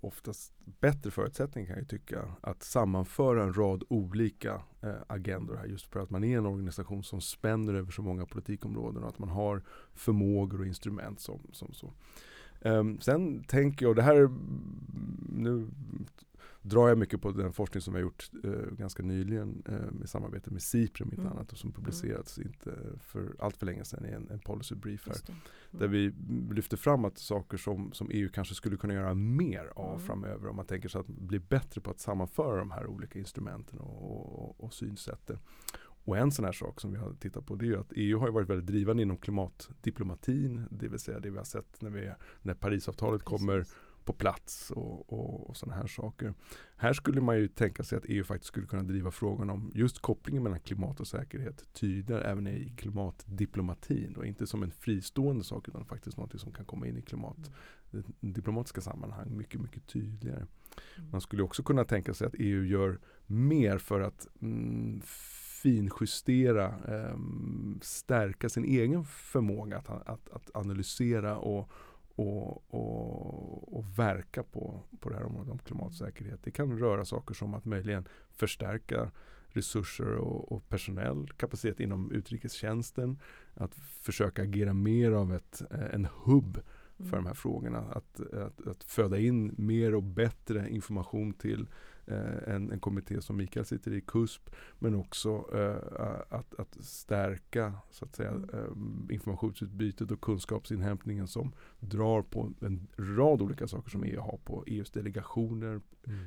oftast 0.00 0.52
bättre 0.80 1.10
förutsättningar 1.10 1.68
kan 1.68 1.78
jag 1.78 1.88
tycka 1.88 2.28
att 2.40 2.62
sammanföra 2.62 3.42
en 3.42 3.54
rad 3.54 3.84
olika 3.88 4.62
eh, 4.80 4.94
agendor 5.06 5.56
här 5.56 5.66
just 5.66 5.86
för 5.86 6.00
att 6.00 6.10
man 6.10 6.24
är 6.24 6.38
en 6.38 6.46
organisation 6.46 7.04
som 7.04 7.20
spänner 7.20 7.74
över 7.74 7.90
så 7.90 8.02
många 8.02 8.26
politikområden 8.26 9.02
och 9.02 9.08
att 9.08 9.18
man 9.18 9.28
har 9.28 9.62
förmågor 9.94 10.60
och 10.60 10.66
instrument 10.66 11.20
som, 11.20 11.40
som 11.52 11.74
så. 11.74 11.92
Ehm, 12.62 13.00
sen 13.00 13.44
tänker 13.44 13.86
jag, 13.86 13.96
det 13.96 14.02
här 14.02 14.28
nu 15.28 15.68
drar 16.68 16.88
jag 16.88 16.98
mycket 16.98 17.22
på 17.22 17.30
den 17.30 17.52
forskning 17.52 17.80
som 17.80 17.94
har 17.94 18.00
gjort 18.00 18.30
eh, 18.44 18.50
ganska 18.50 19.02
nyligen 19.02 19.62
eh, 19.68 20.04
i 20.04 20.06
samarbete 20.06 20.50
med 20.50 20.62
SIPRI 20.62 21.04
om 21.04 21.10
inte 21.10 21.20
Mm. 21.20 21.32
annat 21.32 21.52
och 21.52 21.58
som 21.58 21.72
publicerats 21.72 22.38
inte 22.38 22.74
för 23.00 23.34
allt 23.38 23.56
för 23.56 23.66
länge 23.66 23.84
sedan 23.84 24.06
i 24.06 24.08
en, 24.08 24.28
en 24.30 24.38
policy 24.38 24.74
brief 24.74 25.06
här. 25.06 25.16
Mm. 25.28 25.40
Där 25.70 25.88
vi 25.88 26.14
lyfter 26.54 26.76
fram 26.76 27.04
att 27.04 27.18
saker 27.18 27.56
som, 27.56 27.92
som 27.92 28.10
EU 28.10 28.28
kanske 28.28 28.54
skulle 28.54 28.76
kunna 28.76 28.94
göra 28.94 29.14
mer 29.14 29.72
av 29.76 29.92
Mm. 29.94 30.06
framöver 30.06 30.48
om 30.48 30.56
man 30.56 30.66
tänker 30.66 30.88
sig 30.88 31.00
att 31.00 31.06
bli 31.06 31.38
bättre 31.38 31.80
på 31.80 31.90
att 31.90 32.00
sammanföra 32.00 32.58
de 32.58 32.70
här 32.70 32.86
olika 32.86 33.18
instrumenten 33.18 33.78
och, 33.78 34.42
och, 34.42 34.64
och 34.64 34.74
synsätten. 34.74 35.38
Och 36.06 36.18
en 36.18 36.32
sån 36.32 36.44
här 36.44 36.52
sak 36.52 36.80
som 36.80 36.92
vi 36.92 36.98
har 36.98 37.12
tittat 37.12 37.46
på 37.46 37.54
det 37.54 37.64
är 37.64 37.66
ju 37.66 37.80
att 37.80 37.92
EU 37.96 38.18
har 38.18 38.28
varit 38.30 38.48
väldigt 38.50 38.66
drivande 38.66 39.02
inom 39.02 39.16
klimatdiplomatin. 39.16 40.66
Det 40.70 40.88
vill 40.88 40.98
säga 41.00 41.20
det 41.20 41.30
vi 41.30 41.36
har 41.36 41.44
sett 41.44 41.82
när, 41.82 41.90
vi, 41.90 42.12
när 42.42 42.54
Parisavtalet 42.54 43.22
kommer 43.22 43.58
Precis. 43.58 43.74
På 44.06 44.12
plats 44.12 44.70
och, 44.70 45.12
och, 45.12 45.50
och 45.50 45.56
sådana 45.56 45.76
här 45.76 45.86
saker. 45.86 46.34
Här 46.76 46.92
skulle 46.92 47.20
man 47.20 47.36
ju 47.36 47.48
tänka 47.48 47.82
sig 47.82 47.98
att 47.98 48.04
EU 48.08 48.24
faktiskt 48.24 48.48
skulle 48.48 48.66
kunna 48.66 48.82
driva 48.82 49.10
frågan 49.10 49.50
om 49.50 49.72
just 49.74 49.98
kopplingen 49.98 50.42
mellan 50.42 50.60
klimat 50.60 51.00
och 51.00 51.06
säkerhet 51.06 51.64
tydligare 51.72 52.24
även 52.24 52.46
i 52.46 52.74
klimatdiplomatin 52.76 54.16
och 54.16 54.26
inte 54.26 54.46
som 54.46 54.62
en 54.62 54.70
fristående 54.70 55.44
sak 55.44 55.68
utan 55.68 55.84
faktiskt 55.84 56.16
något 56.16 56.40
som 56.40 56.52
kan 56.52 56.64
komma 56.64 56.86
in 56.86 56.96
i 56.96 57.02
klimat 57.02 57.50
diplomatiska 58.20 58.80
sammanhang 58.80 59.36
mycket, 59.36 59.60
mycket 59.60 59.86
tydligare. 59.86 60.46
Mm. 60.96 61.10
Man 61.10 61.20
skulle 61.20 61.42
också 61.42 61.62
kunna 61.62 61.84
tänka 61.84 62.14
sig 62.14 62.26
att 62.26 62.34
EU 62.38 62.64
gör 62.64 62.98
mer 63.26 63.78
för 63.78 64.00
att 64.00 64.28
mm, 64.40 65.00
finjustera, 65.62 66.74
ehm, 66.74 67.78
stärka 67.82 68.48
sin 68.48 68.64
egen 68.64 69.04
förmåga 69.04 69.78
att, 69.78 69.88
att, 69.88 70.30
att 70.30 70.50
analysera 70.54 71.38
och, 71.38 71.70
och, 72.16 72.74
och, 72.74 73.76
och 73.78 73.98
verka 73.98 74.42
på, 74.42 74.82
på 75.00 75.08
det 75.08 75.16
här 75.16 75.24
området 75.24 75.52
om 75.52 75.58
klimatsäkerhet. 75.58 76.40
Det 76.42 76.50
kan 76.50 76.78
röra 76.78 77.04
saker 77.04 77.34
som 77.34 77.54
att 77.54 77.64
möjligen 77.64 78.08
förstärka 78.30 79.10
resurser 79.48 80.14
och, 80.14 80.52
och 80.52 80.68
personell 80.68 81.28
kapacitet 81.36 81.80
inom 81.80 82.12
utrikestjänsten. 82.12 83.18
Att 83.54 83.74
försöka 83.74 84.42
agera 84.42 84.72
mer 84.72 85.10
av 85.12 85.34
ett, 85.34 85.62
eh, 85.70 85.94
en 85.94 86.08
hubb 86.24 86.60
Mm. 86.98 87.10
för 87.10 87.16
de 87.16 87.26
här 87.26 87.34
frågorna. 87.34 87.78
Att, 87.78 88.20
att, 88.34 88.66
att 88.66 88.84
föda 88.84 89.18
in 89.18 89.54
mer 89.58 89.94
och 89.94 90.02
bättre 90.02 90.70
information 90.70 91.32
till 91.32 91.66
en, 92.46 92.70
en 92.72 92.80
kommitté 92.80 93.20
som 93.20 93.36
Mikael 93.36 93.66
sitter 93.66 93.92
i, 93.92 94.00
KUSP, 94.00 94.50
men 94.78 94.94
också 94.94 95.44
eh, 95.54 96.36
att, 96.38 96.54
att 96.60 96.76
stärka 96.84 97.72
så 97.90 98.04
att 98.04 98.16
säga, 98.16 98.30
Mm. 98.30 98.50
eh, 99.08 99.14
informationsutbytet 99.14 100.10
och 100.10 100.20
kunskapsinhämtningen 100.20 101.26
som 101.28 101.52
drar 101.80 102.22
på 102.22 102.52
en 102.60 102.86
rad 102.96 103.42
olika 103.42 103.66
saker 103.68 103.90
som 103.90 104.04
EU 104.04 104.20
har 104.20 104.38
på 104.44 104.64
EUs 104.66 104.90
delegationer 104.90 105.80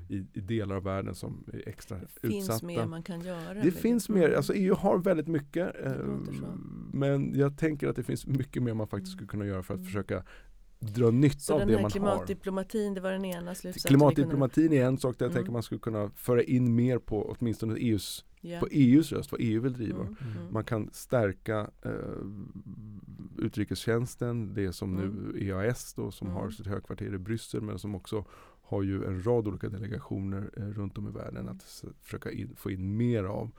i, 0.09 0.25
i 0.33 0.41
delar 0.41 0.75
av 0.75 0.83
världen 0.83 1.15
som 1.15 1.43
är 1.53 1.69
extra 1.69 1.97
Det 1.97 2.07
finns 2.29 2.45
utsatta. 2.49 2.65
mer 2.65 2.85
man 2.85 3.03
kan 3.03 3.21
göra. 3.21 3.53
Det 3.53 3.71
finns 3.71 4.09
Mm. 4.09 4.21
mer, 4.21 4.31
alltså 4.31 4.53
EU 4.53 4.73
har 4.75 4.97
väldigt 4.97 5.27
mycket. 5.27 5.75
Eh, 5.85 6.05
men 6.93 7.35
jag 7.35 7.57
tänker 7.57 7.87
att 7.87 7.95
det 7.95 8.03
finns 8.03 8.27
mycket 8.27 8.63
mer 8.63 8.73
man 8.73 8.87
faktiskt 8.87 9.07
Mm. 9.13 9.17
skulle 9.17 9.27
kunna 9.27 9.45
göra 9.45 9.63
för 9.63 9.73
att 9.73 9.77
Mm. 9.79 9.85
försöka 9.87 10.23
dra 10.79 11.11
nytta 11.11 11.39
Så 11.39 11.53
av 11.53 11.67
det 11.67 11.73
man 11.73 11.83
har. 11.83 11.89
klimatdiplomatin, 11.89 12.93
det 12.93 13.01
var 13.01 13.11
den 13.11 13.25
ena 13.25 13.55
slutsatsen. 13.55 13.89
Klimatdiplomatin 13.89 14.73
är 14.73 14.85
en 14.85 14.97
sak 14.97 15.17
där 15.19 15.25
jag 15.25 15.31
Mm. 15.31 15.35
tänker 15.41 15.51
man 15.51 15.63
skulle 15.63 15.79
kunna 15.79 16.09
föra 16.15 16.43
in 16.43 16.75
mer 16.75 16.97
på 16.99 17.35
åtminstone 17.39 17.75
EUs, 17.79 18.25
Ja. 18.41 18.59
på 18.59 18.67
EUs 18.71 19.11
röst, 19.11 19.31
vad 19.31 19.41
EU 19.43 19.61
vill 19.61 19.73
driva. 19.73 20.01
Mm, 20.01 20.15
mm. 20.21 20.53
Man 20.53 20.63
kan 20.63 20.89
stärka 20.93 21.69
eh, 21.85 21.91
utrikestjänsten, 23.37 24.53
det 24.53 24.73
som 24.73 24.97
Mm. 24.97 25.09
nu 25.33 25.45
EAS 25.47 25.93
då 25.93 26.11
som 26.11 26.27
Mm. 26.27 26.37
har 26.41 26.49
sitt 26.49 26.67
högkvarter 26.67 27.13
i 27.13 27.17
Bryssel 27.17 27.61
men 27.61 27.79
som 27.79 27.95
också 27.95 28.25
har 28.61 28.83
ju 28.83 29.05
en 29.05 29.25
rad 29.25 29.47
olika 29.47 29.69
delegationer 29.69 30.49
eh, 30.57 30.63
runt 30.63 30.97
om 30.97 31.07
i 31.07 31.11
världen 31.11 31.49
att 31.49 31.83
försöka 32.01 32.31
in, 32.31 32.55
få 32.55 32.71
in 32.71 32.97
mer 32.97 33.23
av 33.23 33.51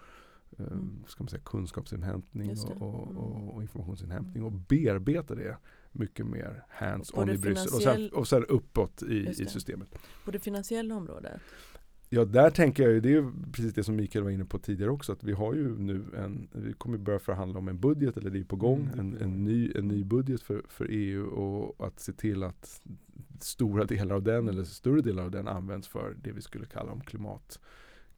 eh, 0.59 0.67
Mm. 0.67 1.05
ska 1.07 1.23
man 1.25 1.29
säga, 1.29 1.43
kunskapsinhämtning 1.45 2.51
och, 2.51 2.83
och, 2.83 3.07
Mm. 3.11 3.17
och, 3.17 3.55
och 3.55 3.63
informationsinhämtning 3.63 4.43
och 4.45 4.53
bearbeta 4.53 5.35
det 5.35 5.57
mycket 5.92 6.26
mer 6.26 6.64
hands 6.68 7.11
På 7.11 7.20
on 7.20 7.26
det 7.26 7.35
i 7.35 7.38
Bryssel 7.38 7.74
och 7.74 7.83
sen, 7.83 8.09
och 8.09 8.29
sen 8.29 8.44
uppåt 8.44 9.03
i, 9.03 9.29
i 9.29 9.46
systemet. 9.46 9.88
På 10.24 10.31
det 10.31 10.38
finansiella 10.38 10.94
området. 10.94 11.40
Ja, 12.12 12.24
där 12.24 12.50
tänker 12.50 12.83
jag 12.83 12.92
ju, 12.92 13.00
det 13.00 13.09
är 13.09 13.12
ju 13.12 13.33
precis 13.53 13.74
det 13.74 13.85
som 13.85 13.96
Mikael 13.96 14.24
var 14.24 14.31
inne 14.31 14.44
på 14.44 14.59
tidigare 14.59 14.90
också, 14.90 15.12
att 15.12 15.24
vi 15.24 15.33
har 15.33 15.55
ju 15.55 15.79
nu 15.79 16.05
en, 16.16 16.48
vi 16.53 16.72
kommer 16.72 16.98
börja 16.98 17.18
förhandla 17.18 17.59
om 17.59 17.68
en 17.68 17.81
budget, 17.81 18.16
eller 18.16 18.31
det 18.31 18.38
är 18.38 18.44
på 18.44 18.57
gång, 18.57 18.81
Mm, 18.81 18.98
är 18.98 19.00
en, 19.00 19.11
gång. 19.11 19.22
en, 19.22 19.44
ny, 19.44 19.72
en 19.74 19.88
ny 19.88 20.05
budget 20.05 20.42
för, 20.42 20.62
för 20.68 20.87
EU 20.90 21.26
och 21.26 21.87
att 21.87 22.00
se 22.00 22.12
till 22.12 22.42
att 22.42 22.83
stora 23.40 23.85
delar 23.85 24.14
av 24.14 24.22
den, 24.22 24.48
eller 24.48 24.64
större 24.64 25.00
delar 25.00 25.22
av 25.22 25.31
den 25.31 25.48
används 25.48 25.88
för 25.88 26.16
det 26.22 26.33
vi 26.33 26.42
skulle 26.42 26.66
kalla 26.66 26.92
om 26.92 27.00
klimat 27.00 27.61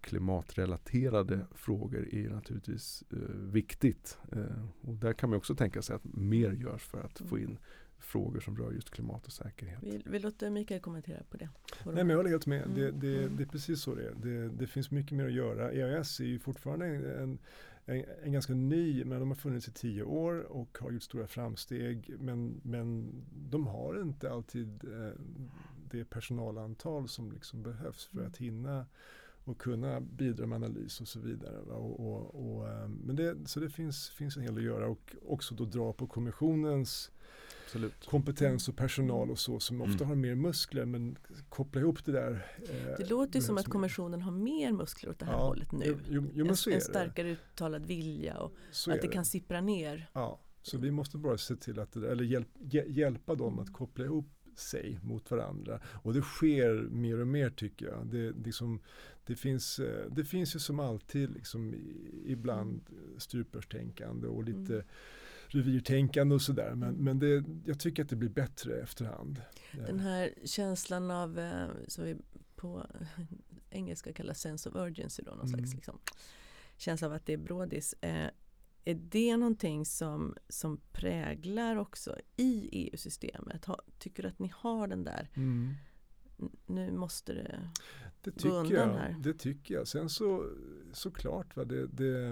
klimatrelaterade 0.03 1.47
frågor 1.55 2.15
är 2.15 2.31
naturligtvis 2.31 3.05
eh, 3.12 3.19
viktigt. 3.37 4.19
Eh, 4.33 4.67
och 4.81 4.95
där 4.95 5.12
kan 5.12 5.31
man 5.31 5.37
också 5.37 5.55
tänka 5.55 5.83
sig 5.83 5.97
att 5.97 6.05
mer 6.05 6.53
görs 6.53 6.83
för 6.83 7.01
att 7.01 7.19
få 7.19 7.38
in 7.38 7.59
frågor 7.99 8.41
som 8.41 8.57
rör 8.57 8.73
just 8.73 8.91
klimat 8.91 9.27
och 9.27 9.33
säkerhet. 9.33 9.79
Vi, 9.83 10.03
vi 10.07 10.19
låter 10.19 10.51
Mikael 10.51 10.81
kommentera 10.81 11.23
på 11.31 11.37
det. 11.37 11.49
Nej, 11.85 11.95
men 11.95 12.09
jag 12.09 12.17
håller 12.17 12.31
helt 12.31 12.47
med. 12.47 12.62
Mm. 12.62 12.75
Det, 12.75 12.91
det, 12.91 13.23
Mm. 13.23 13.37
det 13.37 13.43
är 13.43 13.47
precis 13.47 13.81
så 13.83 13.95
det 13.95 14.07
är. 14.09 14.15
Det, 14.15 14.49
det 14.49 14.67
finns 14.67 14.91
mycket 14.91 15.12
mer 15.19 15.27
att 15.27 15.33
göra. 15.33 15.73
EAS 15.73 16.21
är 16.21 16.25
ju 16.25 16.38
fortfarande 16.38 16.87
en, 16.87 17.38
en, 17.85 18.05
en 18.23 18.33
ganska 18.33 18.55
ny, 18.55 19.05
men 19.05 19.19
de 19.21 19.29
har 19.29 19.35
funnits 19.37 19.69
i 19.69 19.73
tio 19.73 20.03
år 20.03 20.41
och 20.53 20.79
har 20.81 20.91
gjort 20.91 21.03
stora 21.03 21.27
framsteg. 21.27 22.15
Men, 22.19 22.61
men 22.65 23.11
de 23.51 23.67
har 23.67 24.01
inte 24.03 24.31
alltid 24.31 24.85
eh, 24.85 25.12
det 25.91 26.05
personalantal 26.05 27.09
som 27.09 27.33
liksom 27.33 27.62
behövs 27.62 28.05
för 28.07 28.17
Mm. 28.19 28.31
att 28.31 28.37
hinna 28.37 28.87
och 29.44 29.59
kunna 29.59 30.00
bidra 30.00 30.46
med 30.46 30.57
analys 30.57 31.00
och 31.00 31.09
så 31.09 31.20
vidare. 31.20 31.59
Och, 31.59 32.00
och, 32.00 32.35
och, 32.57 32.68
eh, 32.68 32.88
men 32.88 33.16
det, 33.16 33.48
så 33.48 33.61
det 33.61 33.70
finns, 33.70 34.11
finns 34.11 34.37
en 34.37 34.42
hel 34.42 34.55
del 34.55 34.64
att 34.64 34.70
göra 34.70 34.88
och 34.88 35.16
också 35.26 35.55
då 35.55 35.64
dra 35.64 35.92
på 35.92 36.07
kommissionens 36.07 37.11
Absolut. 37.64 38.07
kompetens 38.07 38.68
och 38.68 38.76
personal 38.76 39.31
och 39.31 39.38
så 39.38 39.61
som 39.61 39.81
ofta 39.81 39.94
Mm. 40.05 40.09
har 40.09 40.14
mer 40.14 40.35
muskler 40.35 40.85
men 40.85 41.16
koppla 41.48 41.81
ihop 41.81 42.05
det 42.05 42.12
där. 42.12 42.46
eh, 42.68 42.96
Det 42.98 43.11
låter 43.11 43.35
ju 43.38 43.42
som 43.42 43.59
att 43.59 43.66
mer. 43.66 43.72
kommissionen 43.72 44.22
har 44.22 44.33
mer 44.33 44.72
muskler 44.72 45.11
åt 45.11 45.18
det 45.18 45.24
här 45.26 45.33
Ja, 45.33 45.46
hållet 45.46 45.72
nu. 45.72 45.85
Jo, 45.87 45.98
jo, 46.35 46.40
en, 46.40 46.46
men 46.46 46.57
så 46.57 46.70
är 46.70 46.74
en 46.74 46.78
det. 46.78 46.85
starkare 46.85 47.31
uttalad 47.31 47.87
vilja 47.87 48.38
och 48.38 48.52
Så 48.70 48.90
att 48.90 48.98
är 48.98 49.02
det 49.02 49.09
kan 49.09 49.24
sippra 49.24 49.61
ner. 49.61 50.11
Ja, 50.12 50.40
så 50.62 50.78
vi 50.78 50.90
måste 50.90 51.18
bara 51.18 51.38
se 51.38 51.57
till 51.57 51.78
att, 51.78 51.92
det 51.92 52.00
där- 52.00 52.09
eller 52.09 52.24
hjälp, 52.24 52.48
hj- 52.59 52.88
hjälpa 52.90 53.35
dem 53.35 53.52
Mm. 53.52 53.59
att 53.64 53.72
koppla 53.72 54.05
ihop 54.05 54.26
sig 54.59 54.99
mot 55.03 55.31
varandra. 55.31 55.81
Och 55.85 56.15
det 56.15 56.23
sker 56.23 56.75
mer 56.91 57.21
och 57.21 57.27
mer 57.27 57.51
tycker 57.51 57.87
jag. 57.87 58.07
Det, 58.07 58.31
liksom, 58.45 58.81
det, 59.27 59.37
finns, 59.37 59.79
eh, 59.79 60.11
det 60.11 60.25
finns 60.25 60.55
ju 60.55 60.59
som 60.59 60.81
alltid 60.81 61.31
liksom, 61.31 61.75
ibland 62.27 62.81
styrpörstänkande 63.19 64.29
och 64.29 64.45
lite 64.45 64.75
Mm. 64.75 64.85
revirtänkande 65.49 66.35
och 66.35 66.43
sådär. 66.43 66.75
Men, 66.75 66.95
men 66.95 67.19
det, 67.19 67.45
jag 67.67 67.81
tycker 67.81 68.03
att 68.03 68.09
det 68.09 68.17
blir 68.17 68.29
bättre 68.29 68.77
efterhand. 68.81 69.43
Den 69.73 70.01
här 70.01 70.31
känslan 70.45 71.11
av, 71.11 71.38
eh, 71.38 71.67
som 71.88 72.05
vi 72.05 72.17
på 72.57 72.87
engelska 73.71 74.12
kallar 74.12 74.35
sense 74.35 74.69
of 74.69 74.77
urgency 74.77 75.23
då, 75.23 75.31
någon 75.31 75.41
Mm. 75.47 75.51
slags 75.59 75.75
liksom, 75.75 75.99
känsla 76.77 77.07
av 77.07 77.12
att 77.12 77.27
det 77.27 77.33
är 77.33 77.37
brådis. 77.38 77.95
Eh, 78.01 78.27
är 78.85 78.95
det 78.95 79.37
någonting 79.37 79.85
som, 79.87 80.35
som 80.49 80.81
präglar 80.92 81.77
också 81.77 82.16
i 82.37 82.68
EU-systemet? 82.73 83.66
Tycker 83.99 84.23
du 84.23 84.29
att 84.29 84.38
ni 84.38 84.53
har 84.55 84.87
den 84.88 85.05
där, 85.05 85.29
Mm. 85.35 85.75
"N- 86.38 86.57
nu 86.66 86.92
måste 86.92 87.33
det 87.33 87.68
Det 88.23 88.42
gå 88.42 88.49
undan 88.49 88.73
jag, 88.73 88.87
här. 88.87 89.16
det 89.21 89.35
tycker 89.35 89.75
jag. 89.75 89.88
Sen 89.88 90.09
så 90.09 90.47
såklart, 90.92 91.57
va, 91.57 91.64
det, 91.64 91.87
det, 91.87 92.27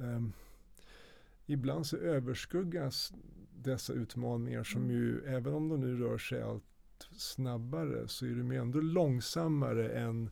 ehm, 0.00 0.32
ibland 1.46 1.86
så 1.86 1.96
överskuggas 1.96 3.12
dessa 3.56 3.92
utmaningar 3.92 4.64
som 4.64 4.90
ju, 4.90 5.24
även 5.26 5.54
om 5.54 5.68
de 5.68 5.80
nu 5.80 5.96
rör 5.96 6.18
sig 6.18 6.42
allt 6.42 6.64
snabbare, 7.12 8.08
så 8.08 8.26
är 8.26 8.30
de 8.30 8.52
ju 8.52 8.58
ändå 8.58 8.80
långsammare 8.80 9.88
än 9.92 10.30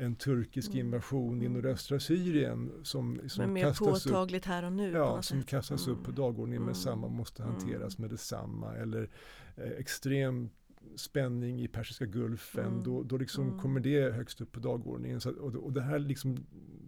en 0.00 0.16
turkisk 0.16 0.68
Mm. 0.74 0.86
invasion 0.86 1.42
i 1.42 1.44
Mm. 1.46 1.52
nordöstra 1.52 2.00
Syrien 2.00 2.70
som, 2.82 3.18
som 3.20 3.28
som 3.28 3.52
mer 3.52 3.62
kastas 3.62 4.06
upp 4.06 4.12
påtagligt 4.12 4.44
här 4.44 4.64
och 4.64 4.72
nu? 4.72 4.90
Ja, 4.92 5.22
som 5.22 5.38
sätt? 5.40 5.46
kastas 5.48 5.88
upp 5.88 5.98
på 6.04 6.10
Mm. 6.10 6.14
dagordningen 6.14 6.62
med 6.62 6.72
Mm. 6.74 6.82
samma 6.82 7.08
måste 7.08 7.42
hanteras 7.42 7.98
Mm. 7.98 8.02
med 8.02 8.10
detsamma. 8.10 8.74
Eller 8.76 9.10
eh, 9.56 9.70
extrem 9.78 10.50
spänning 10.96 11.60
i 11.62 11.68
Persiska 11.68 12.04
gulfen, 12.06 12.66
Mm. 12.66 12.82
då, 12.82 13.02
då 13.02 13.16
liksom 13.16 13.46
Mm. 13.48 13.58
kommer 13.58 13.80
det 13.80 14.10
högst 14.14 14.40
upp 14.40 14.52
på 14.52 14.60
dagordningen. 14.60 15.20
Så, 15.20 15.30
och, 15.30 15.54
och 15.54 15.72
det 15.72 15.82
här 15.82 15.98
liksom 15.98 16.36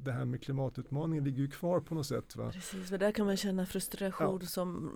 det 0.02 0.12
här 0.12 0.24
med 0.24 0.42
klimatutmaningen 0.42 1.24
ligger 1.24 1.38
ju 1.42 1.50
kvar 1.50 1.80
på 1.80 1.94
något 1.94 2.06
sätt. 2.06 2.36
Va? 2.36 2.50
Precis, 2.52 2.88
för 2.88 2.98
där 2.98 3.12
kan 3.12 3.26
man 3.26 3.36
känna 3.36 3.66
frustration 3.66 4.38
Ja. 4.42 4.46
som 4.46 4.90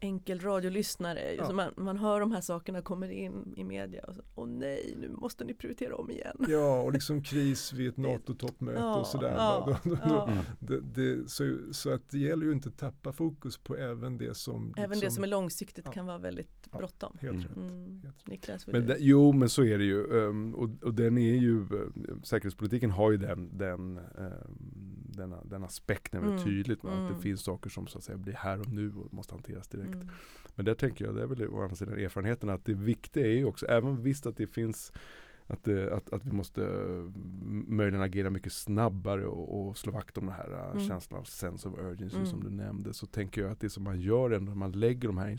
enkel 0.00 0.40
radiolyssnare. 0.40 1.34
Ja. 1.34 1.46
Så 1.46 1.52
man, 1.54 1.72
man 1.76 1.96
hör 1.96 2.20
de 2.20 2.32
här 2.32 2.40
sakerna 2.40 2.82
kommer 2.82 3.08
in 3.10 3.54
i 3.56 3.64
media 3.64 4.04
och 4.04 4.14
så, 4.14 4.22
åh 4.34 4.48
nej, 4.48 4.94
nu 5.00 5.08
måste 5.08 5.44
ni 5.44 5.54
prioritera 5.54 5.96
om 5.96 6.10
igen. 6.10 6.36
Ja, 6.48 6.82
och 6.82 6.92
liksom 6.92 7.22
kris 7.22 7.72
vid 7.72 7.88
ett 7.88 7.96
NATO-toppmöte 7.96 8.78
Ja, 8.80 9.00
och 9.00 9.06
sådär. 9.06 9.36
Då, 9.66 9.76
då, 9.90 9.96
ja. 10.04 10.28
Mm. 10.28 10.44
det, 10.60 10.80
det, 10.80 11.30
så, 11.30 11.56
så 11.72 11.90
att 11.94 12.10
det 12.10 12.18
gäller 12.18 12.46
ju 12.46 12.52
inte 12.52 12.68
att 12.68 12.78
tappa 12.78 13.12
fokus 13.12 13.58
på 13.58 13.76
även 13.76 14.18
det 14.18 14.36
som... 14.36 14.74
Även 14.76 14.90
det 14.90 14.94
liksom- 14.96 15.10
som 15.14 15.24
är 15.24 15.28
långsiktigt 15.28 15.90
kan 15.90 16.06
vara 16.06 16.18
väldigt 16.18 16.70
bråttom. 16.72 17.16
Helt 17.20 17.44
rätt. 17.46 17.56
Mm. 17.56 18.00
Niklas, 18.24 18.66
Men 18.66 18.86
det, 18.86 18.96
jo, 19.00 19.32
men 19.32 19.48
så 19.48 19.64
är 19.64 19.78
det 19.78 19.84
ju. 19.84 20.28
ehm, 20.28 20.54
och, 20.54 20.70
och 20.82 20.94
den 20.94 21.18
är 21.18 21.34
ju, 21.36 21.60
eh, 21.60 22.16
säkerhetspolitiken 22.22 22.90
har 22.90 23.10
ju 23.10 23.16
den, 23.16 23.58
den, 23.58 23.98
ehm, 23.98 24.58
denna, 25.16 25.44
den 25.44 25.64
aspekten 25.64 26.20
väldigt 26.22 26.44
Mm. 26.46 26.54
tydligt. 26.54 26.82
Med 26.82 26.92
Att 26.92 26.98
Mm. 26.98 27.14
det 27.16 27.22
finns 27.22 27.40
saker 27.42 27.70
som 27.70 27.86
så 27.86 27.98
att 27.98 28.04
säga 28.04 28.18
blir 28.18 28.34
här 28.34 28.60
och 28.60 28.68
nu 28.72 28.92
och 28.94 29.14
måste 29.14 29.34
hanteras 29.34 29.68
direkt. 29.68 29.94
Mm. 29.94 30.08
Men 30.54 30.64
där 30.64 30.74
tänker 30.74 31.04
jag, 31.04 31.14
det 31.14 31.22
är 31.22 31.26
väl 31.26 31.46
å 31.48 31.62
andra 31.62 31.76
sidan 31.76 31.98
erfarenheten 31.98 32.48
att 32.50 32.64
det 32.64 32.74
viktiga 32.74 33.26
är 33.26 33.30
ju 33.36 33.44
också, 33.44 33.66
även 33.66 34.02
visst 34.02 34.26
att 34.26 34.36
det 34.36 34.46
finns 34.46 34.92
att, 35.46 35.64
det, 35.64 35.94
att, 35.94 36.12
att 36.12 36.24
vi 36.24 36.32
måste 36.32 36.62
eh, 36.64 37.10
möjligen 37.68 38.02
agera 38.02 38.30
mycket 38.30 38.52
snabbare 38.52 39.26
och, 39.26 39.68
och 39.68 39.78
slå 39.78 39.92
vakt 39.92 40.18
om 40.18 40.26
den 40.26 40.34
här 40.34 40.52
eh, 40.52 40.70
Mm. 40.70 40.88
känslan 40.88 41.20
av 41.20 41.24
sense 41.24 41.68
of 41.68 41.78
urgency 41.78 42.16
Mm. 42.16 42.26
som 42.26 42.44
du 42.44 42.50
nämnde. 42.50 42.92
Så 42.94 43.06
tänker 43.06 43.42
jag 43.42 43.50
att 43.50 43.60
det 43.60 43.70
som 43.70 43.82
man 43.82 44.00
gör 44.00 44.30
ändå 44.30 44.50
när 44.50 44.56
man 44.58 44.72
lägger 44.72 45.08
de 45.08 45.18
här 45.18 45.30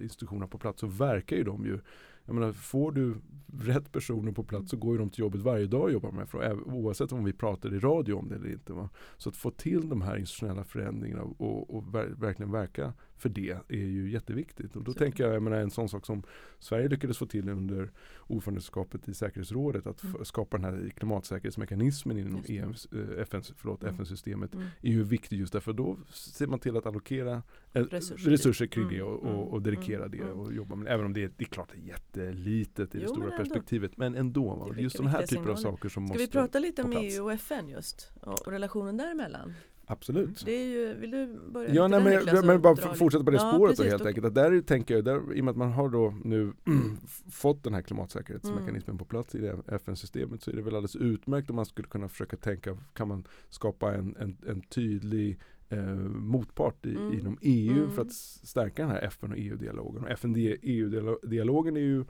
institutionerna 0.00 0.46
på 0.46 0.58
plats 0.58 0.80
så 0.80 0.86
verkar 0.86 1.36
ju 1.36 1.44
de 1.44 1.64
ju 1.66 1.78
jag 2.24 2.34
menar, 2.34 2.52
får 2.52 2.92
du 2.92 3.16
rätt 3.58 3.92
personer 3.92 4.32
på 4.32 4.42
plats 4.42 4.70
så 4.70 4.76
går 4.76 4.92
ju 4.92 4.98
de 4.98 5.10
till 5.10 5.20
jobbet 5.20 5.40
varje 5.40 5.66
dag 5.66 5.82
och 5.82 5.92
jobbar 5.92 6.12
med 6.12 6.28
frågan. 6.28 6.64
oavsett 6.64 7.12
om 7.12 7.24
vi 7.24 7.32
pratar 7.32 7.74
i 7.74 7.78
radio 7.78 8.14
om 8.14 8.28
det 8.28 8.34
eller 8.34 8.52
inte. 8.52 8.72
Va? 8.72 8.88
Så 9.16 9.28
att 9.28 9.36
få 9.36 9.50
till 9.50 9.88
de 9.88 10.02
här 10.02 10.16
institutionella 10.16 10.64
förändringarna 10.64 11.22
och, 11.22 11.76
och 11.76 11.94
verkligen 11.94 12.52
verka 12.52 12.92
för 13.20 13.28
det 13.28 13.50
är 13.68 13.76
ju 13.76 14.10
jätteviktigt. 14.10 14.76
Och 14.76 14.84
då 14.84 14.92
Så. 14.92 14.98
tänker 14.98 15.24
jag, 15.24 15.34
jag 15.34 15.42
menar, 15.42 15.56
en 15.56 15.70
sån 15.70 15.88
sak 15.88 16.06
som 16.06 16.22
Sverige 16.58 16.88
lyckades 16.88 17.18
få 17.18 17.26
till 17.26 17.48
under 17.48 17.90
ordförandeskapet 18.18 19.08
i 19.08 19.14
säkerhetsrådet, 19.14 19.86
att 19.86 20.02
Mm. 20.04 20.24
skapa 20.24 20.56
den 20.58 20.64
här 20.64 20.90
klimatsäkerhetsmekanismen 20.96 22.18
inom. 22.18 22.42
EMs, 22.48 22.86
eh, 22.92 23.20
FNs, 23.22 23.52
förlåt, 23.56 23.82
Mm. 23.82 23.94
FN-systemet 23.94 24.54
Mm. 24.54 24.66
är 24.82 24.90
ju 24.90 25.02
viktigt 25.02 25.38
just 25.38 25.52
därför 25.52 25.72
då 25.72 25.96
ser 26.10 26.46
man 26.46 26.58
till 26.58 26.76
att 26.76 26.86
allokera 26.86 27.42
eh, 27.72 27.82
Resurser 27.84 28.30
resurser, 28.30 28.66
kring 28.66 28.84
Mm, 28.84 28.94
det 28.96 29.02
och, 29.02 29.22
mm, 29.24 29.34
och, 29.36 29.52
och 29.52 29.62
dedikera 29.62 30.04
mm, 30.04 30.18
det 30.18 30.24
och 30.32 30.52
jobba 30.54 30.74
med 30.74 30.86
det. 30.86 30.92
Även 30.92 31.06
om 31.06 31.12
det 31.12 31.24
är, 31.24 31.30
det 31.36 31.44
är 31.44 31.48
klart 31.48 31.68
det 31.72 31.78
är 31.78 31.88
jättelitet 31.88 32.94
i 32.94 32.98
det 32.98 33.04
Jo, 33.04 33.12
stora 33.14 33.28
men 33.28 33.36
perspektivet. 33.36 33.96
Men 33.96 34.14
ändå, 34.14 34.54
va? 34.54 34.74
Just 34.78 34.96
sådana 34.96 35.10
här 35.10 35.26
typer 35.26 35.48
av 35.50 35.56
saker 35.56 35.88
som 35.88 36.06
Ska 36.06 36.12
måste 36.14 36.18
vi 36.26 36.28
prata 36.30 36.58
lite 36.58 36.82
om. 36.82 36.92
EU 36.92 37.24
och 37.24 37.32
FN 37.32 37.68
just 37.68 38.10
och, 38.22 38.46
och 38.46 38.52
relationen 38.52 38.96
däremellan? 38.96 39.52
Absolut. 39.90 40.42
Det 40.44 40.52
är 40.52 40.66
ju, 40.66 40.94
vill 40.94 41.10
du 41.10 41.38
börja 41.52 41.74
Ja, 41.74 41.88
nej, 41.88 42.02
men, 42.04 42.12
Niklas, 42.14 42.34
jag, 42.34 42.44
men 42.46 42.62
bara 42.62 42.76
fortsätta 42.76 43.24
på 43.24 43.30
det 43.30 43.36
Ja, 43.36 43.52
spåret 43.52 43.76
då 43.76 43.82
precis, 43.82 43.92
helt 43.92 44.02
då- 44.02 44.08
enkelt. 44.08 44.26
Att 44.26 44.34
där 44.34 44.60
tänker 44.60 44.94
jag, 44.94 45.04
där, 45.04 45.34
i 45.36 45.40
och 45.40 45.44
med 45.44 45.50
att 45.52 45.56
man 45.56 45.72
har 45.72 45.88
då 45.88 46.14
nu 46.24 46.52
fått 47.30 47.64
den 47.64 47.74
här 47.74 47.82
klimatsäkerhetsmekanismen 47.82 48.82
Mm. 48.90 48.98
på 48.98 49.04
plats 49.04 49.34
i 49.34 49.38
det 49.38 49.56
FN-systemet 49.66 50.42
så 50.42 50.50
är 50.50 50.56
det 50.56 50.62
väl 50.62 50.74
alldeles 50.74 50.96
utmärkt 50.96 51.50
om 51.50 51.56
man 51.56 51.66
skulle 51.66 51.88
kunna 51.88 52.08
försöka 52.08 52.36
tänka, 52.36 52.76
kan 52.92 53.08
man 53.08 53.24
skapa 53.48 53.94
en, 53.94 54.16
en, 54.18 54.36
en 54.46 54.60
tydlig 54.60 55.38
eh, 55.68 55.94
motpart 56.04 56.86
i, 56.86 56.96
Mm. 56.96 57.12
inom 57.18 57.38
EU 57.40 57.76
Mm. 57.76 57.90
för 57.90 58.02
att 58.02 58.12
stärka 58.12 58.82
den 58.82 58.90
här 58.90 59.02
FN 59.02 59.30
och 59.32 59.38
EU-dialogen. 59.38 60.06
FN-EU-dialogen 60.06 61.76
är 61.76 61.80
ju 61.80 62.04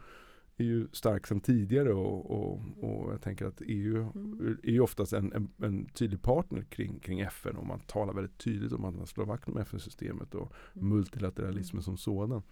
är 0.60 0.66
ju 0.66 0.88
stark 0.92 1.26
sedan 1.26 1.40
tidigare 1.40 1.92
och, 1.92 2.30
och, 2.30 2.60
och 2.80 3.12
jag 3.12 3.20
tänker 3.22 3.46
att 3.46 3.62
EU 3.66 4.10
Mm. 4.14 4.58
är 4.62 4.70
ju 4.70 4.80
oftast 4.80 5.12
en, 5.12 5.32
en, 5.32 5.48
en 5.62 5.84
tydlig 5.86 6.22
partner 6.22 6.62
kring, 6.62 6.98
kring 6.98 7.20
FN 7.20 7.56
och 7.56 7.66
man 7.66 7.80
talar 7.80 8.12
väldigt 8.14 8.38
tydligt 8.38 8.72
om 8.72 8.84
att 8.84 8.94
man 8.94 9.06
slår 9.06 9.24
vakt 9.26 9.48
om 9.48 9.56
FN-systemet 9.58 10.34
och 10.34 10.52
Mm. 10.74 10.88
multilateralismen 10.88 11.82
som 11.82 11.96
sådan. 11.96 12.42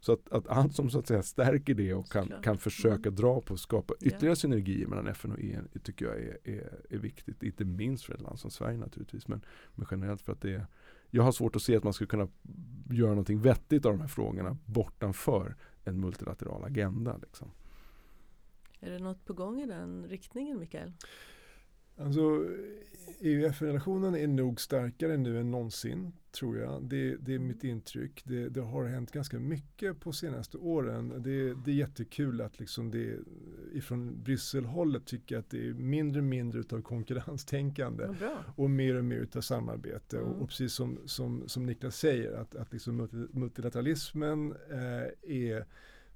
Så 0.00 0.12
att, 0.12 0.32
att 0.32 0.48
allt 0.48 0.74
som 0.74 0.90
så 0.90 0.98
att 0.98 1.06
säga 1.06 1.22
stärker 1.22 1.74
det 1.74 1.94
och 1.94 2.10
kan, 2.12 2.32
kan 2.42 2.58
försöka 2.58 3.08
Mm. 3.08 3.14
dra 3.14 3.40
på 3.40 3.52
och 3.52 3.60
skapa 3.60 3.94
ytterligare 4.00 4.36
synergier 4.36 4.86
mellan 4.86 5.06
FN 5.06 5.32
och 5.32 5.38
EU 5.40 5.62
tycker 5.82 6.04
jag 6.06 6.16
är, 6.16 6.38
är, 6.44 6.80
är 6.90 6.98
viktigt. 6.98 7.42
Inte 7.42 7.64
minst 7.64 8.04
för 8.04 8.14
ett 8.14 8.20
land 8.20 8.38
som 8.38 8.50
Sverige 8.50 8.78
naturligtvis 8.78 9.28
men, 9.28 9.40
men 9.74 9.86
generellt 9.90 10.22
för 10.22 10.32
att 10.32 10.40
det 10.40 10.66
jag 11.10 11.22
har 11.22 11.32
svårt 11.32 11.56
att 11.56 11.62
se 11.62 11.76
att 11.76 11.84
man 11.84 11.92
skulle 11.92 12.08
kunna 12.08 12.28
göra 12.90 13.10
någonting 13.10 13.40
vettigt 13.40 13.86
av 13.86 13.92
de 13.92 14.00
här 14.00 14.08
frågorna 14.08 14.56
bortanför 14.64 15.56
en 15.88 16.00
multilateral 16.00 16.64
agenda. 16.64 17.16
Liksom. 17.16 17.50
Är 18.80 18.90
det 18.90 18.98
något 18.98 19.24
på 19.24 19.32
gång 19.32 19.60
i 19.60 19.66
den 19.66 20.06
riktningen 20.08 20.58
Mikael? 20.58 20.92
Alltså 21.98 22.44
EU-FN-relationen 23.20 24.14
är 24.14 24.26
nog 24.26 24.60
starkare 24.60 25.16
nu 25.16 25.40
än 25.40 25.50
någonsin, 25.50 26.12
tror 26.30 26.58
jag. 26.58 26.84
Det, 26.84 27.16
det 27.16 27.34
är 27.34 27.38
mitt 27.38 27.64
intryck. 27.64 28.22
Det, 28.24 28.48
det 28.48 28.60
har 28.60 28.84
hänt 28.84 29.10
ganska 29.10 29.38
mycket 29.38 30.00
på 30.00 30.12
senaste 30.12 30.58
åren. 30.58 31.22
Det, 31.22 31.54
det 31.54 31.70
är 31.70 31.74
jättekul 31.74 32.40
att 32.40 32.58
liksom 32.60 32.90
det, 32.90 33.18
ifrån 33.72 34.22
Brysselhållet 34.22 35.06
tycker 35.06 35.38
att 35.38 35.50
det 35.50 35.68
är 35.68 35.74
mindre 35.74 36.20
och 36.20 36.24
mindre 36.24 36.60
utav 36.60 36.82
konkurrenstänkande 36.82 38.06
bra. 38.18 38.44
och 38.56 38.70
mer 38.70 38.94
och 38.94 39.04
mer 39.04 39.16
utav 39.16 39.40
samarbete. 39.40 40.18
Mm. 40.18 40.28
Och, 40.28 40.42
och 40.42 40.48
precis 40.48 40.72
som, 40.72 40.98
som, 41.04 41.48
som 41.48 41.66
Niklas 41.66 41.96
säger, 41.96 42.32
att, 42.32 42.54
att 42.54 42.72
liksom 42.72 43.00
multi- 43.00 43.28
multilateralismen 43.32 44.54
eh, 44.70 45.32
är 45.36 45.66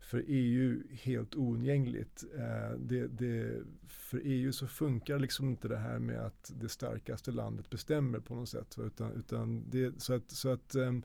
för 0.03 0.25
EU 0.27 0.83
helt 0.91 1.35
oundgängligt. 1.35 2.25
Eh, 2.37 2.79
det, 2.79 3.07
det, 3.07 3.63
för 3.89 4.21
EU 4.25 4.53
så 4.53 4.67
funkar 4.67 5.19
liksom 5.19 5.49
inte 5.49 5.69
det 5.69 5.77
här 5.77 5.99
med 5.99 6.21
att 6.21 6.53
det 6.61 6.69
starkaste 6.69 7.31
landet 7.31 7.71
bestämmer 7.71 8.21
på 8.21 8.35
något 8.35 8.49
sätt. 8.49 8.77
Utan, 8.79 9.13
utan 9.13 9.71
det, 9.71 10.03
så 10.03 10.15
att, 10.15 10.31
så 10.31 10.49
att 10.49 10.75
um, 10.75 11.03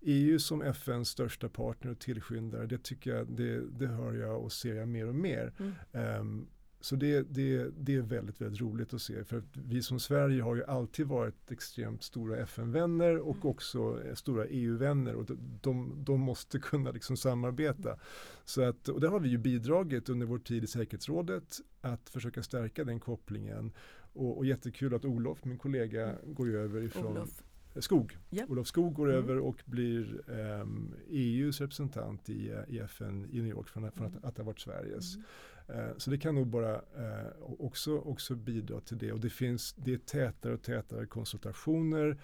EU 0.00 0.38
som 0.38 0.62
FNs 0.62 1.08
största 1.08 1.48
partner 1.48 1.90
och 1.90 1.98
tillskyndare, 1.98 2.66
det 2.66 2.82
tycker 2.82 3.10
jag, 3.16 3.26
det, 3.26 3.60
det 3.78 3.86
hör 3.86 4.12
jag 4.12 4.42
och 4.42 4.52
ser 4.52 4.74
jag 4.74 4.88
mer 4.88 5.08
och 5.08 5.14
mer. 5.14 5.52
Mm. 5.58 6.20
Um, 6.20 6.46
så 6.80 6.96
det, 6.96 7.22
det, 7.22 7.70
det 7.78 7.94
är 7.94 8.00
väldigt, 8.00 8.40
väldigt 8.40 8.60
roligt 8.60 8.94
att 8.94 9.02
se. 9.02 9.24
För 9.24 9.38
att 9.38 9.44
vi 9.52 9.82
som 9.82 10.00
Sverige 10.00 10.42
har 10.42 10.56
ju 10.56 10.64
alltid 10.64 11.06
varit 11.06 11.50
extremt 11.50 12.02
stora 12.02 12.36
FN-vänner 12.36 13.18
och 13.18 13.36
mm. 13.36 13.48
också 13.48 14.02
eh, 14.04 14.14
stora 14.14 14.46
EU-vänner. 14.46 15.14
Och 15.14 15.26
de, 15.60 16.04
de 16.04 16.20
måste 16.20 16.58
kunna 16.58 16.90
liksom 16.90 17.16
samarbeta. 17.16 17.98
Så 18.44 18.62
att, 18.62 18.88
och 18.88 19.00
det 19.00 19.08
har 19.08 19.20
vi 19.20 19.28
ju 19.28 19.38
bidragit 19.38 20.08
under 20.08 20.26
vår 20.26 20.38
tid 20.38 20.64
i 20.64 20.66
säkerhetsrådet 20.66 21.60
att 21.80 22.08
försöka 22.08 22.42
stärka 22.42 22.84
den 22.84 23.00
kopplingen. 23.00 23.72
Och, 24.12 24.38
och 24.38 24.46
jättekul 24.46 24.94
att 24.94 25.04
Olof, 25.04 25.44
min 25.44 25.58
kollega, 25.58 26.12
mm. 26.12 26.34
går 26.34 26.56
över 26.56 26.82
ifrån 26.82 27.06
Olof. 27.06 27.42
Skog. 27.78 28.18
Yep. 28.30 28.50
Olof 28.50 28.66
Skog 28.66 28.94
går 28.94 29.10
mm. 29.10 29.24
över 29.24 29.38
och 29.38 29.62
blir 29.64 30.20
um, 30.26 30.36
ehm, 30.38 30.94
EUs 31.08 31.60
representant 31.60 32.28
i, 32.28 32.54
i 32.68 32.78
FN 32.78 33.28
i 33.30 33.40
New 33.40 33.50
York 33.50 33.68
från, 33.68 33.92
från 33.92 34.06
att, 34.06 34.24
att 34.24 34.36
det 34.36 34.42
har 34.42 34.46
varit 34.46 34.60
Sveriges. 34.60 35.14
Mm. 35.14 35.26
Eh, 35.68 35.96
så 35.96 36.10
det 36.10 36.18
kan 36.18 36.34
nog 36.34 36.46
bara 36.46 36.74
eh, 36.74 37.32
också, 37.58 37.98
också 37.98 38.34
bidra 38.34 38.80
till 38.80 38.98
det 38.98 39.12
och 39.12 39.20
det 39.20 39.30
finns 39.30 39.74
det 39.74 39.94
är 39.94 39.98
tätare 39.98 40.54
och 40.54 40.62
tätare 40.62 41.06
konsultationer. 41.06 42.20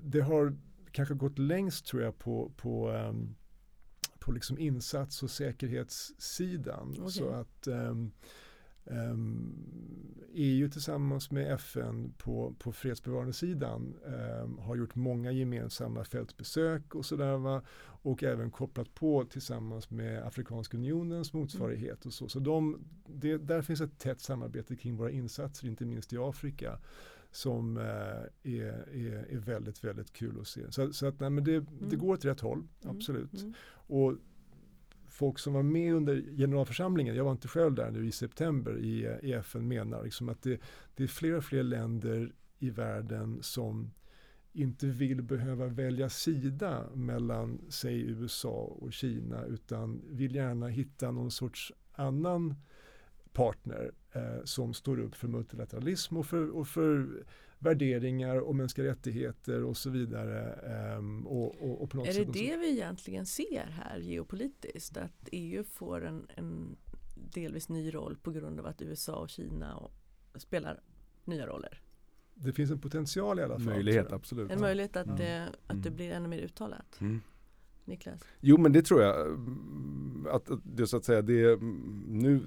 Det 0.00 0.20
har 0.20 0.56
kanske 0.92 1.14
gått 1.14 1.38
längst 1.38 1.86
tror 1.86 2.02
jag 2.02 2.18
på, 2.18 2.52
på, 2.56 2.90
um, 2.90 3.36
på 4.18 4.32
liksom 4.32 4.58
insats 4.58 5.22
och 5.22 5.30
säkerhetssidan. 5.30 6.90
Okay. 6.90 7.10
Så 7.10 7.28
att 7.28 7.66
um, 7.66 7.74
ehm, 7.74 8.12
EU 10.32 10.68
tillsammans 10.68 11.30
med 11.30 11.52
FN 11.52 12.12
på, 12.18 12.54
på 12.58 12.72
fredsbevarande 12.72 13.32
sidan 13.32 13.94
um, 14.42 14.58
har 14.58 14.76
gjort 14.76 14.94
många 14.94 15.32
gemensamma 15.32 16.04
fältbesök 16.04 16.94
och 16.94 17.06
sådär 17.06 17.62
och 18.02 18.22
även 18.22 18.50
kopplat 18.50 18.94
på 18.94 19.24
tillsammans 19.24 19.90
med 19.90 20.26
Afrikanska 20.26 20.76
unionens 20.76 21.32
motsvarighet 21.32 22.06
och 22.06 22.12
så. 22.12 22.28
Så 22.28 22.38
de, 22.38 22.78
det, 23.06 23.38
där 23.38 23.62
finns 23.62 23.80
ett 23.80 23.98
tätt 23.98 24.20
samarbete 24.20 24.76
kring 24.76 24.96
våra 24.96 25.10
insatser, 25.10 25.66
inte 25.66 25.84
minst 25.84 26.12
i 26.12 26.18
Afrika 26.18 26.78
som 27.30 27.76
uh, 27.76 27.82
är, 27.82 28.88
är, 28.92 29.26
är, 29.30 29.38
väldigt, 29.38 29.84
väldigt 29.84 30.12
kul 30.12 30.40
att 30.40 30.48
se. 30.48 30.72
Så, 30.72 30.92
så 30.92 31.06
att 31.06 31.20
nej, 31.20 31.30
men 31.30 31.44
det, 31.44 31.54
mm. 31.54 31.88
det 31.88 31.96
går 31.96 32.14
åt 32.14 32.24
rätt 32.24 32.40
håll, 32.40 32.58
mm. 32.58 32.96
absolut. 32.96 33.40
Mm. 33.40 33.54
Och 33.70 34.14
folk 35.18 35.38
som 35.38 35.52
var 35.52 35.62
med 35.62 35.94
under 35.94 36.36
generalförsamlingen, 36.36 37.16
jag 37.16 37.24
var 37.24 37.32
inte 37.32 37.48
själv 37.48 37.74
där 37.74 37.90
nu 37.90 38.06
i 38.06 38.12
september 38.12 38.78
i, 38.78 39.18
i 39.22 39.32
FN 39.32 39.68
menar 39.68 40.04
liksom 40.04 40.28
att 40.28 40.42
det, 40.42 40.60
det 40.94 41.02
är 41.02 41.06
fler 41.06 41.34
och 41.34 41.44
fler 41.44 41.62
länder 41.62 42.32
i 42.58 42.70
världen 42.70 43.38
som 43.42 43.90
inte 44.52 44.86
vill 44.86 45.22
behöva 45.22 45.66
välja 45.66 46.08
sida 46.08 46.84
mellan 46.94 47.60
säg 47.68 48.00
USA 48.00 48.76
och 48.80 48.92
Kina 48.92 49.44
utan 49.44 50.02
vill 50.10 50.34
gärna 50.34 50.68
hitta 50.68 51.10
någon 51.10 51.30
sorts 51.30 51.72
annan 51.92 52.54
partner 53.32 53.92
eh, 54.12 54.44
som 54.44 54.74
står 54.74 55.00
upp 55.00 55.14
för 55.14 55.28
multilateralism 55.28 56.16
och 56.16 56.26
för, 56.26 56.50
och 56.50 56.68
för 56.68 57.24
värderingar 57.58 58.36
och 58.36 58.56
mänskliga 58.56 58.90
rättigheter 58.90 59.64
och 59.64 59.76
så 59.76 59.90
vidare. 59.90 60.60
Um, 60.98 61.26
och, 61.26 61.62
och, 61.62 61.82
och 61.82 62.06
är 62.06 62.14
det 62.14 62.32
det 62.32 62.56
vi 62.56 62.70
egentligen 62.70 63.26
ser 63.26 63.66
här 63.66 63.98
geopolitiskt? 63.98 64.96
Att 64.96 65.28
EU 65.32 65.64
får 65.64 66.04
en, 66.04 66.26
en 66.36 66.76
delvis 67.14 67.68
ny 67.68 67.94
roll 67.94 68.16
på 68.22 68.30
grund 68.30 68.60
av 68.60 68.66
att 68.66 68.82
USA 68.82 69.16
och 69.16 69.28
Kina 69.28 69.90
spelar 70.34 70.80
nya 71.24 71.46
roller? 71.46 71.82
Det 72.34 72.52
finns 72.52 72.70
en 72.70 72.80
potential 72.80 73.38
i 73.38 73.42
alla 73.42 73.54
fall. 73.54 73.64
Möjlighet, 73.64 74.12
absolut. 74.12 74.50
En 74.50 74.60
möjlighet 74.60 74.96
att, 74.96 75.06
mm. 75.06 75.18
det, 75.18 75.48
att 75.66 75.82
det 75.82 75.88
mm. 75.88 75.96
blir 75.96 76.10
ännu 76.10 76.28
mer 76.28 76.38
uttalat. 76.38 77.00
Mm. 77.00 77.20
Niklas? 77.84 78.20
Jo 78.40 78.58
men 78.58 78.72
det 78.72 78.82
tror 78.82 79.02
jag. 79.02 79.38
Att, 80.30 80.50
att 80.50 80.60
det 80.64 80.86
så 80.86 80.96
att 80.96 81.04
säga 81.04 81.22
det 81.22 81.58
nu 82.06 82.40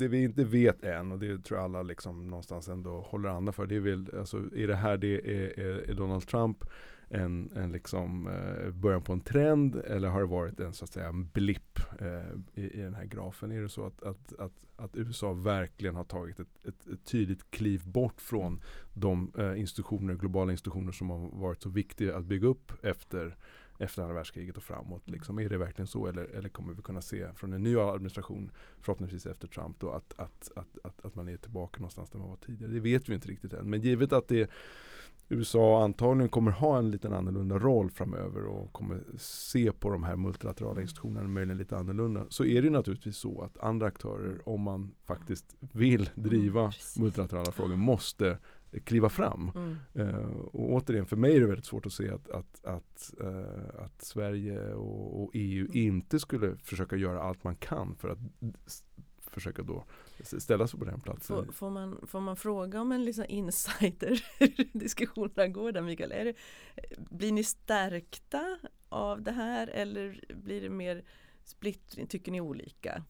det 0.00 0.08
vi 0.08 0.24
inte 0.24 0.44
vet 0.44 0.84
än 0.84 1.12
och 1.12 1.18
det 1.18 1.44
tror 1.44 1.58
jag 1.58 1.64
alla 1.64 1.82
liksom 1.82 2.30
någonstans 2.30 2.68
ändå 2.68 3.00
håller 3.00 3.28
andan 3.28 3.54
för. 3.54 3.66
Det 3.66 3.76
är 3.76 3.80
väl, 3.80 4.10
alltså, 4.18 4.36
är 4.56 4.66
det 4.66 4.76
här 4.76 4.96
det 4.96 5.14
är, 5.14 5.60
är, 5.60 5.90
är 5.90 5.94
Donald 5.94 6.26
Trump 6.26 6.64
en, 7.08 7.50
en 7.56 7.72
liksom 7.72 8.26
eh, 8.26 8.70
början 8.70 9.02
på 9.02 9.12
en 9.12 9.20
trend 9.20 9.76
eller 9.76 10.08
har 10.08 10.20
det 10.20 10.26
varit 10.26 10.60
en 10.60 10.72
så 10.72 10.84
att 10.84 10.92
säga 10.92 11.08
en 11.08 11.28
blipp 11.28 11.78
eh, 12.00 12.62
i, 12.62 12.70
i 12.70 12.80
den 12.80 12.94
här 12.94 13.04
grafen? 13.04 13.52
Är 13.52 13.62
det 13.62 13.68
så 13.68 13.86
att, 13.86 14.02
att, 14.02 14.32
att, 14.38 14.52
att 14.76 14.96
USA 14.96 15.32
verkligen 15.32 15.94
har 15.94 16.04
tagit 16.04 16.40
ett, 16.40 16.66
ett, 16.66 16.86
ett 16.86 17.04
tydligt 17.04 17.50
kliv 17.50 17.82
bort 17.86 18.20
från 18.20 18.62
de 18.94 19.32
eh, 19.38 19.60
institutioner, 19.60 20.14
globala 20.14 20.52
institutioner 20.52 20.92
som 20.92 21.10
har 21.10 21.18
varit 21.18 21.62
så 21.62 21.68
viktiga 21.68 22.16
att 22.16 22.24
bygga 22.24 22.48
upp 22.48 22.72
efter 22.84 23.36
efter 23.80 24.02
andra 24.02 24.14
världskriget 24.14 24.56
och 24.56 24.62
framåt. 24.62 25.08
Mm. 25.08 25.18
Liksom. 25.18 25.38
Är 25.38 25.48
det 25.48 25.58
verkligen 25.58 25.86
så 25.86 26.06
eller, 26.06 26.24
eller 26.24 26.48
kommer 26.48 26.74
vi 26.74 26.82
kunna 26.82 27.02
se 27.02 27.32
från 27.34 27.52
en 27.52 27.62
ny 27.62 27.76
administration 27.76 28.50
förhoppningsvis 28.80 29.26
efter 29.26 29.48
Trump 29.48 29.80
då 29.80 29.90
att, 29.90 30.14
att, 30.16 30.52
att, 30.56 30.78
att, 30.84 31.04
att 31.04 31.14
man 31.14 31.28
är 31.28 31.36
tillbaka 31.36 31.78
någonstans 31.78 32.10
där 32.10 32.18
man 32.18 32.28
var 32.28 32.36
tidigare. 32.36 32.72
Det 32.72 32.80
vet 32.80 33.08
vi 33.08 33.14
inte 33.14 33.28
riktigt 33.28 33.52
än. 33.52 33.70
Men 33.70 33.80
givet 33.80 34.12
att 34.12 34.28
det 34.28 34.50
USA 35.32 35.84
antagligen 35.84 36.28
kommer 36.28 36.50
ha 36.50 36.78
en 36.78 36.90
liten 36.90 37.12
annorlunda 37.12 37.58
roll 37.58 37.90
framöver 37.90 38.44
och 38.44 38.72
kommer 38.72 39.00
se 39.18 39.72
på 39.72 39.90
de 39.90 40.04
här 40.04 40.16
multilaterala 40.16 40.80
institutionerna 40.80 41.28
möjligen 41.28 41.58
lite 41.58 41.76
annorlunda. 41.76 42.26
Så 42.28 42.44
är 42.44 42.62
det 42.62 42.70
naturligtvis 42.70 43.16
så 43.16 43.42
att 43.42 43.58
andra 43.58 43.86
aktörer, 43.86 44.48
om 44.48 44.60
man 44.60 44.94
faktiskt 45.04 45.56
vill 45.60 46.10
driva 46.14 46.60
mm, 46.60 46.72
multilaterala 46.96 47.52
frågor, 47.52 47.76
måste 47.76 48.38
kliva 48.84 49.08
fram. 49.08 49.52
Mm. 49.54 49.76
Uh, 49.96 50.30
och 50.30 50.72
återigen, 50.72 51.06
för 51.06 51.16
mig 51.16 51.36
är 51.36 51.40
det 51.40 51.46
väldigt 51.46 51.64
svårt 51.64 51.86
att 51.86 51.92
se 51.92 52.10
att, 52.10 52.30
att, 52.30 52.64
att, 52.64 53.14
uh, 53.20 53.84
att 53.84 54.02
Sverige 54.02 54.74
och, 54.74 55.22
och, 55.22 55.30
EU 55.34 55.64
mm. 55.64 55.76
inte 55.76 56.18
skulle 56.18 56.56
försöka 56.56 56.96
göra 56.96 57.22
allt 57.22 57.44
man 57.44 57.56
kan 57.56 57.96
för 57.96 58.08
att 58.08 58.18
försöka 59.30 59.62
då 59.62 59.84
ställa 60.22 60.66
sig 60.66 60.78
på 60.78 60.84
den 60.84 61.00
platsen. 61.00 61.36
Får, 61.36 61.52
får, 61.52 61.70
man, 61.70 62.06
får 62.06 62.20
man 62.20 62.36
fråga 62.36 62.80
om 62.80 62.92
en 62.92 63.04
liksom 63.04 63.24
insider 63.28 64.24
diskussionerna 64.78 65.48
går 65.48 65.72
där 65.72 65.80
Mikael? 65.80 66.12
Är 66.12 66.24
det, 66.24 66.34
blir 66.98 67.32
ni 67.32 67.44
stärkta 67.44 68.58
av 68.88 69.22
det 69.22 69.32
här 69.32 69.66
eller 69.66 70.24
blir 70.34 70.60
det 70.60 70.70
mer 70.70 71.04
splittring? 71.44 72.06
Tycker 72.06 72.32
ni 72.32 72.40
olika? 72.40 73.04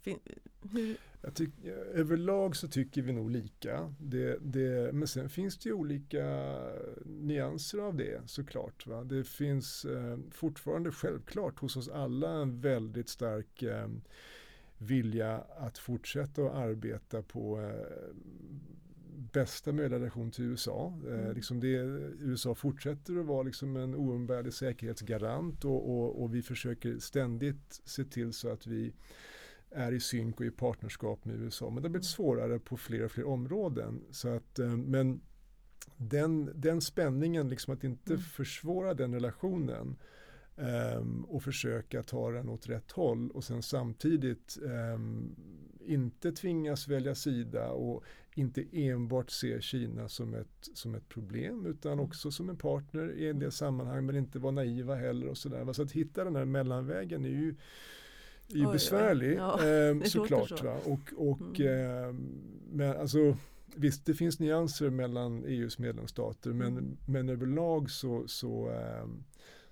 Hur? 0.73 0.97
Tyck, 1.35 1.51
överlag 1.95 2.57
så 2.57 2.69
tycker 2.69 3.03
vi 3.03 3.13
nog 3.13 3.31
lika. 3.31 3.95
Det, 3.99 4.39
det, 4.41 4.95
men 4.95 5.09
sen 5.09 5.29
finns 5.29 5.59
det 5.59 5.69
ju 5.69 5.75
olika 5.75 6.57
nyanser 7.05 7.79
av 7.79 7.97
det 7.97 8.21
såklart. 8.27 8.87
Va? 8.87 9.05
Det 9.05 9.25
finns 9.25 9.85
eh, 9.85 10.19
fortfarande 10.31 10.93
självklart 10.93 11.59
hos 11.59 11.77
oss 11.77 11.89
alla 11.89 12.31
en 12.31 12.61
väldigt 12.61 13.09
stark 13.09 13.63
eh, 13.63 13.89
vilja 14.79 15.45
att 15.59 15.79
fortsätta 15.79 16.43
att 16.43 16.55
arbeta 16.55 17.23
på 17.23 17.61
eh, 17.61 18.15
bästa 19.33 19.73
möjliga 19.73 19.99
relation 19.99 20.31
till 20.31 20.45
USA. 20.45 20.95
Eh, 21.07 21.21
mm. 21.21 21.35
liksom 21.35 21.61
det, 21.61 21.69
USA 22.21 22.55
fortsätter 22.55 23.21
att 23.21 23.27
vara 23.27 23.43
liksom 23.43 23.77
en 23.77 23.95
oumbärlig 23.95 24.53
säkerhetsgarant 24.53 25.65
och, 25.65 25.91
och, 25.91 26.23
och, 26.23 26.35
vi 26.35 26.43
försöker 26.43 26.99
ständigt 26.99 27.81
se 27.85 28.05
till 28.05 28.33
så 28.33 28.49
att 28.49 28.67
vi 28.67 28.93
är 29.71 29.93
i 29.93 30.01
synk 30.01 30.41
och 30.41 30.47
i 30.47 30.51
partnerskap 30.51 31.25
med 31.25 31.41
USA. 31.41 31.71
Men 31.71 31.75
det 31.75 31.89
har 31.89 31.91
blivit 31.91 32.07
mm. 32.07 32.17
svårare 32.17 32.59
på 32.59 32.77
fler 32.77 33.05
och 33.05 33.13
fler 33.13 33.27
områden. 33.27 34.05
Så 34.11 34.29
att, 34.29 34.59
eh, 34.59 34.77
men 34.77 35.21
den, 35.97 36.53
den 36.55 36.81
spänningen, 36.81 37.49
liksom 37.49 37.75
att 37.75 37.85
inte 37.85 38.13
mm. 38.13 38.23
försvåra 38.23 38.95
den 38.95 39.15
relationen 39.15 39.97
um, 40.57 41.25
och 41.25 41.43
försöka 41.43 42.03
ta 42.03 42.31
den 42.31 42.49
åt 42.49 42.69
rätt 42.69 42.93
håll 42.93 43.31
och 43.31 43.45
sen 43.45 43.63
samtidigt 43.63 44.59
um, 44.63 45.37
inte 45.81 46.33
tvingas 46.33 46.89
välja 46.89 47.15
sida 47.15 47.71
och 47.71 48.05
inte 48.35 48.65
enbart 48.73 49.31
se 49.31 49.61
Kina 49.61 50.09
som 50.09 50.35
ett, 50.35 50.69
som 50.75 50.95
ett 50.95 51.09
problem 51.09 51.67
utan 51.67 51.93
mm. 51.93 52.05
också 52.05 52.31
som 52.31 52.49
en 52.49 52.57
partner 52.57 53.13
i 53.13 53.29
en 53.29 53.39
del 53.39 53.53
sammanhang 53.53 54.07
men 54.07 54.17
inte 54.17 54.39
vara 54.39 54.53
naiva 54.53 54.95
heller 54.95 55.29
och 55.29 55.39
sådär. 55.39 55.73
Så 55.73 55.83
att 55.83 55.93
hitta 55.93 56.25
den 56.25 56.37
här 56.37 56.45
mellanvägen 56.45 57.25
är 57.25 57.29
ju 57.29 57.55
är 58.55 58.67
Oj, 58.67 58.73
besvärlig 58.73 59.37
ja. 59.37 59.67
eh, 59.67 60.03
såklart. 60.05 60.49
Så. 60.49 60.65
Va? 60.65 60.77
Och, 60.85 61.31
och, 61.31 61.61
mm. 61.61 62.05
eh, 62.05 62.15
men 62.71 62.97
alltså, 62.97 63.37
visst, 63.77 64.07
det 64.07 64.15
finns 64.15 64.41
nyanser 64.41 64.91
mellan 64.91 65.45
EUs 65.45 65.79
medlemsstater 65.79 66.51
men, 66.51 66.69
mm. 66.69 66.97
men 67.07 67.29
överlag 67.29 67.91
så, 67.91 68.29
så, 68.29 68.71
eh, 68.71 69.09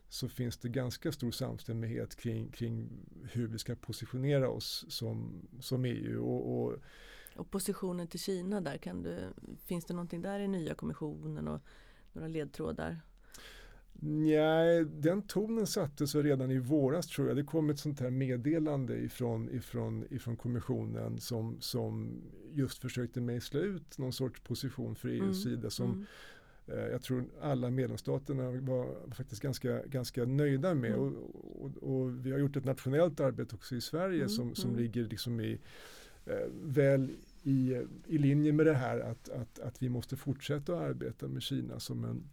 så 0.08 0.28
finns 0.28 0.56
det 0.56 0.68
ganska 0.68 1.12
stor 1.12 1.30
samstämmighet 1.30 2.16
kring, 2.16 2.50
kring 2.50 2.88
hur 3.32 3.48
vi 3.48 3.58
ska 3.58 3.74
positionera 3.74 4.48
oss 4.48 4.84
som, 4.88 5.48
som 5.60 5.84
EU. 5.84 6.24
Och, 6.24 6.62
och, 6.62 6.76
och 7.36 7.50
positionen 7.50 8.08
till 8.08 8.20
Kina 8.20 8.60
där, 8.60 8.78
kan 8.78 9.02
du, 9.02 9.18
finns 9.64 9.84
det 9.84 9.94
någonting 9.94 10.22
där 10.22 10.40
i 10.40 10.48
nya 10.48 10.74
kommissionen 10.74 11.48
och 11.48 11.60
några 12.12 12.28
ledtrådar? 12.28 13.00
Nej, 14.00 14.84
den 14.84 15.22
tonen 15.22 15.66
sattes 15.66 16.14
redan 16.14 16.50
i 16.50 16.58
våras 16.58 17.06
tror 17.06 17.28
jag. 17.28 17.36
Det 17.36 17.44
kom 17.44 17.70
ett 17.70 17.78
sånt 17.78 18.00
här 18.00 18.10
meddelande 18.10 18.96
ifrån, 18.96 19.50
ifrån, 19.50 20.04
ifrån 20.10 20.36
kommissionen 20.36 21.20
som, 21.20 21.56
som 21.60 22.22
just 22.52 22.78
försökte 22.78 23.20
mejsla 23.20 23.60
ut 23.60 23.98
någon 23.98 24.12
sorts 24.12 24.40
position 24.40 24.94
för 24.94 25.08
EUs 25.08 25.22
Mm, 25.22 25.34
sida 25.34 25.70
som 25.70 25.90
mm. 25.90 26.06
eh, 26.78 26.90
jag 26.90 27.02
tror 27.02 27.24
alla 27.40 27.70
medlemsstaterna 27.70 28.50
var 28.50 29.10
faktiskt 29.14 29.42
ganska, 29.42 29.86
ganska 29.86 30.24
nöjda 30.24 30.74
med. 30.74 30.94
Mm. 30.94 31.00
Och, 31.00 31.64
och, 31.64 31.76
och 31.76 32.26
vi 32.26 32.32
har 32.32 32.38
gjort 32.38 32.56
ett 32.56 32.64
nationellt 32.64 33.20
arbete 33.20 33.54
också 33.54 33.74
i 33.74 33.80
Sverige 33.80 34.16
Mm, 34.16 34.28
som, 34.28 34.54
som 34.54 34.70
mm. 34.70 34.82
ligger 34.82 35.04
liksom 35.04 35.40
i, 35.40 35.60
eh, 36.26 36.48
väl 36.62 37.10
i, 37.42 37.82
i 38.06 38.18
linje 38.18 38.52
med 38.52 38.66
det 38.66 38.74
här 38.74 39.00
att, 39.00 39.28
att, 39.28 39.58
att 39.58 39.82
vi 39.82 39.88
måste 39.88 40.16
fortsätta 40.16 40.74
att 40.76 40.82
arbeta 40.82 41.28
med 41.28 41.42
Kina 41.42 41.80
som 41.80 42.04
en, 42.04 42.30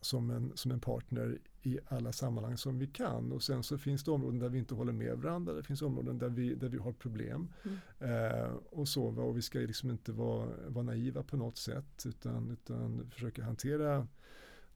som, 0.00 0.30
en, 0.30 0.52
som 0.54 0.70
en 0.70 0.80
partner 0.80 1.38
i 1.62 1.78
alla 1.88 2.12
sammanhang 2.12 2.56
som 2.56 2.78
vi 2.78 2.86
kan. 2.86 3.32
Och 3.32 3.42
sen 3.42 3.62
så 3.62 3.78
finns 3.78 4.04
det 4.04 4.10
områden 4.10 4.38
där 4.38 4.48
vi 4.48 4.58
inte 4.58 4.74
håller 4.74 4.92
med 4.92 5.18
varandra. 5.18 5.52
Det 5.52 5.62
finns 5.62 5.82
områden 5.82 6.18
där 6.18 6.28
vi, 6.28 6.54
där 6.54 6.68
vi 6.68 6.78
har 6.78 6.92
problem. 6.92 7.48
Mm. 7.62 7.78
Eh, 7.98 8.50
och 8.70 8.88
så, 8.88 9.04
och 9.04 9.36
vi 9.36 9.42
ska 9.42 9.58
liksom 9.58 9.90
inte 9.90 10.12
vara, 10.12 10.48
vara 10.68 10.84
naiva 10.84 11.22
på 11.22 11.36
något 11.36 11.58
sätt 11.58 12.06
utan, 12.06 12.50
utan 12.50 13.10
försöka 13.10 13.44
hantera 13.44 14.06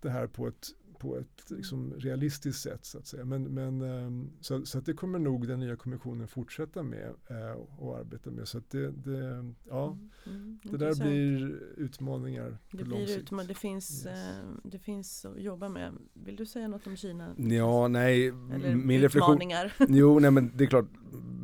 det 0.00 0.10
här 0.10 0.26
på 0.26 0.48
ett, 0.48 0.68
på 0.98 1.16
ett 1.18 1.50
liksom 1.50 1.94
realistiskt 1.98 2.62
sätt 2.62 2.84
så 2.84 2.98
att 2.98 3.06
säga. 3.06 3.24
Men, 3.24 3.42
men, 3.42 3.82
ehm, 3.82 4.30
så, 4.40 4.66
så 4.66 4.78
att 4.78 4.86
det 4.86 4.94
kommer 4.94 5.18
nog 5.18 5.48
den 5.48 5.60
nya 5.60 5.76
kommissionen 5.76 6.28
fortsätta 6.28 6.82
med 6.82 7.14
eh, 7.30 7.52
och 7.78 7.98
arbeta 7.98 8.30
med. 8.30 8.48
Så 8.48 8.58
att 8.58 8.70
det, 8.70 8.90
det, 8.90 9.52
ja, 9.68 9.98
Mm, 10.26 10.36
mm, 10.38 10.58
det 10.62 10.76
där 10.76 10.86
intressant. 10.86 11.10
blir 11.10 11.62
utmaningar 11.76 12.58
på 12.70 12.76
Det 12.76 12.84
lång 12.84 12.98
blir 12.98 13.06
sikt. 13.06 13.22
utmaning, 13.22 13.48
det 13.48 13.54
finns, 13.54 14.06
Yes. 14.06 14.18
eh, 14.18 14.44
det 14.64 14.78
finns 14.78 15.24
att 15.24 15.40
jobba 15.42 15.68
med. 15.68 15.92
Vill 16.12 16.36
du 16.36 16.46
säga 16.46 16.68
något 16.68 16.86
om 16.86 16.96
Kina? 16.96 17.34
Ja, 17.38 17.88
nej, 17.88 18.26
Eller 18.28 18.74
min 18.74 19.00
reflektion. 19.00 19.34
utmaningar? 19.34 19.72
Jo, 19.88 20.18
nej 20.18 20.30
men 20.30 20.52
det 20.56 20.64
är 20.64 20.68
klart, 20.68 20.86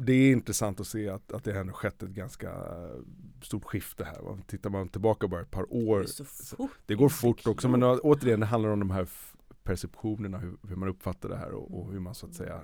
det 0.06 0.12
är 0.12 0.32
intressant 0.32 0.80
att 0.80 0.86
se 0.86 1.08
att, 1.08 1.32
att 1.32 1.44
det 1.44 1.58
ändå 1.60 1.72
skett 1.72 2.02
ett 2.02 2.10
ganska 2.10 2.52
stort 3.42 3.64
skifte 3.64 4.04
här. 4.04 4.42
Tittar 4.46 4.70
man 4.70 4.88
tillbaka 4.88 5.28
bara 5.28 5.40
ett 5.40 5.50
par 5.50 5.66
Det 5.70 5.86
år, 5.88 6.00
är 6.00 6.06
så 6.06 6.24
fort. 6.24 6.70
det 6.86 6.94
går 6.94 7.08
fort 7.08 7.46
också, 7.46 7.68
men 7.68 7.82
återigen 7.82 8.40
det 8.40 8.46
handlar 8.46 8.70
om 8.70 8.78
de 8.78 8.90
här 8.90 9.08
perceptionerna, 9.70 10.38
hur, 10.38 10.56
hur 10.68 10.76
man 10.76 10.88
uppfattar 10.88 11.28
det 11.28 11.36
här 11.36 11.52
och, 11.52 11.78
och 11.78 11.92
hur 11.92 12.00
man 12.00 12.14
så 12.14 12.26
att 12.26 12.34
säga 12.34 12.60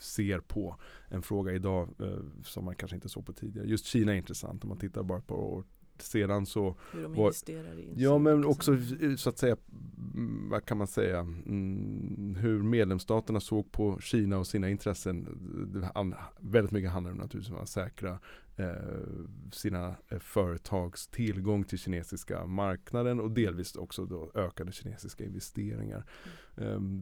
ser 0.00 0.40
på 0.40 0.76
en 1.08 1.22
fråga 1.22 1.52
idag 1.52 1.88
eh, 2.00 2.18
som 2.44 2.64
man 2.64 2.74
kanske 2.74 2.94
inte 2.94 3.08
såg 3.08 3.26
på 3.26 3.32
tidigare. 3.32 3.68
Just 3.68 3.86
Kina 3.86 4.12
är 4.12 4.16
intressant 4.16 4.64
om 4.64 4.68
man 4.68 4.78
tittar 4.78 5.02
bara 5.02 5.20
på 5.20 5.34
år 5.34 5.64
sedan 6.02 6.46
så 6.46 6.76
Hur 6.92 7.02
de 7.02 7.14
investerar 7.14 7.78
i 7.78 7.92
Ja 7.96 8.18
men 8.18 8.44
också 8.44 8.76
så 9.16 9.28
att 9.28 9.38
säga, 9.38 9.56
mm, 10.14 10.48
vad 10.48 10.64
kan 10.64 10.78
man 10.78 10.86
säga, 10.86 11.18
mm, 11.18 12.36
hur 12.40 12.62
medlemsstaterna 12.62 13.40
såg 13.40 13.72
på 13.72 14.00
Kina 14.00 14.38
och 14.38 14.46
sina 14.46 14.70
intressen. 14.70 15.24
Det 15.72 16.14
Väldigt 16.38 16.72
mycket 16.72 16.90
handlar 16.90 17.12
om 17.12 17.18
naturligtvis 17.18 17.56
om 17.56 17.62
att 17.62 17.68
säkra 17.68 18.18
eh, 18.56 18.72
sina 19.52 19.96
eh, 20.08 20.18
företags 20.18 21.08
tillgång 21.08 21.64
till 21.64 21.78
kinesiska 21.78 22.46
marknaden 22.46 23.20
och 23.20 23.30
delvis 23.30 23.76
också 23.76 24.04
då 24.04 24.30
ökade 24.34 24.72
kinesiska 24.72 25.24
investeringar. 25.24 25.98
Eh, 25.98 26.30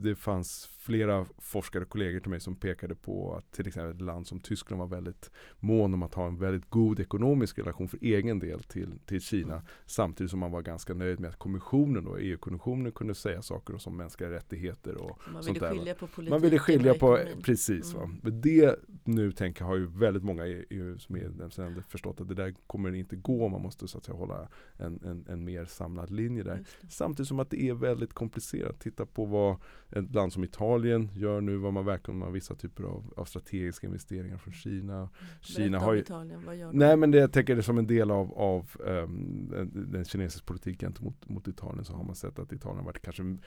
det 0.02 0.14
fanns 0.14 0.70
flera 0.78 1.26
forskare 1.38 1.82
och 1.82 1.88
kollegor 1.88 2.20
till 2.20 2.30
mig 2.30 2.40
som 2.40 2.56
pekade 2.56 2.94
på 2.94 3.34
att 3.34 3.52
till 3.52 3.66
exempel 3.68 3.94
ett 3.94 4.00
land 4.00 4.26
som 4.26 4.40
Tyskland 4.40 4.80
var 4.80 4.86
väldigt 4.86 5.30
mån 5.60 5.94
om 5.94 6.02
att 6.02 6.14
ha 6.14 6.26
en 6.26 6.38
väldigt 6.38 6.70
god 6.70 7.00
ekonomisk 7.00 7.58
relation 7.58 7.88
för 7.88 7.98
egen 8.02 8.38
del 8.38 8.62
till, 8.62 8.98
till 9.06 9.20
Kina. 9.20 9.62
Samtidigt 9.86 10.30
som 10.30 10.40
man 10.40 10.50
var 10.50 10.62
ganska 10.62 10.94
nöjd 10.94 11.20
med 11.20 11.30
att 11.30 11.38
kommissionen 11.38 12.04
då, 12.04 12.16
EU-kommissionen 12.16 12.92
kunde 12.92 13.14
säga 13.14 13.42
saker 13.42 13.78
som 13.78 13.96
mänskliga 13.96 14.30
rättigheter 14.30 14.96
och 14.96 15.20
Man 15.32 15.42
sånt 15.42 15.56
ville 15.56 15.66
där, 15.66 15.74
va. 15.74 15.78
skilja 15.78 15.94
på 15.94 16.06
politiken 16.06 16.30
man 16.30 16.40
ville 16.40 16.58
skilja 16.58 16.92
och 16.92 16.98
på, 16.98 17.18
precis 17.42 17.94
va. 17.94 18.02
Mm. 18.02 18.16
Men 18.22 18.40
det 18.40 18.76
nu 19.04 19.32
tänker 19.32 19.62
jag 19.62 19.68
har 19.68 19.76
ju 19.76 19.86
väldigt 19.86 20.22
många 20.22 20.46
E 20.46 20.64
EUs 20.70 21.08
medlemsländer 21.08 21.82
förstått 21.88 22.20
att 22.20 22.28
det 22.28 22.34
där 22.34 22.54
kommer 22.66 22.94
inte 22.94 23.16
gå. 23.16 23.48
Man 23.48 23.62
måste 23.62 23.88
så 23.88 23.98
att 23.98 24.04
säga 24.04 24.16
hålla 24.16 24.48
en, 24.76 25.00
en, 25.04 25.26
en 25.28 25.44
mer 25.44 25.64
samlad 25.64 26.10
linje 26.10 26.42
där. 26.42 26.64
Samtidigt 26.88 27.28
som 27.28 27.40
att 27.40 27.50
det 27.50 27.62
är 27.62 27.74
väldigt 27.74 28.12
komplicerat. 28.12 28.80
Titta 28.80 29.06
på 29.06 29.24
vad 29.24 29.45
ett 29.90 30.14
land 30.14 30.32
som 30.32 30.44
Italien 30.44 31.10
gör 31.14 31.40
nu, 31.40 31.56
vad 31.56 31.72
man 31.72 31.86
har 31.86 32.30
vissa 32.30 32.54
typer 32.54 32.84
av, 32.84 33.12
av 33.16 33.24
strategiska 33.24 33.86
investeringar 33.86 34.38
från 34.38 34.54
Kina. 34.54 35.08
Kina 35.40 35.70
Berätta 35.70 35.84
har 35.84 35.94
ju- 35.94 36.00
Italien, 36.00 36.42
vad 36.46 36.56
gör 36.56 36.66
de? 36.66 36.78
Nej 36.78 36.96
men 36.96 37.10
det 37.10 37.18
jag 37.18 37.32
tänker 37.32 37.56
det 37.56 37.62
som 37.62 37.78
en 37.78 37.86
del 37.86 38.10
av, 38.10 38.32
av 38.32 38.70
ehm, 38.86 39.48
den, 39.72 40.04
kinesiska 40.04 40.44
politiken 40.46 40.88
gentemot 40.88 41.28
mot 41.28 41.48
Italien 41.48 41.84
så 41.84 41.92
har 41.92 42.04
man 42.04 42.14
sett 42.14 42.38
att 42.38 42.52
Italien 42.52 42.84
varit 42.84 43.02
kanske 43.02 43.22
mm, 43.22 43.40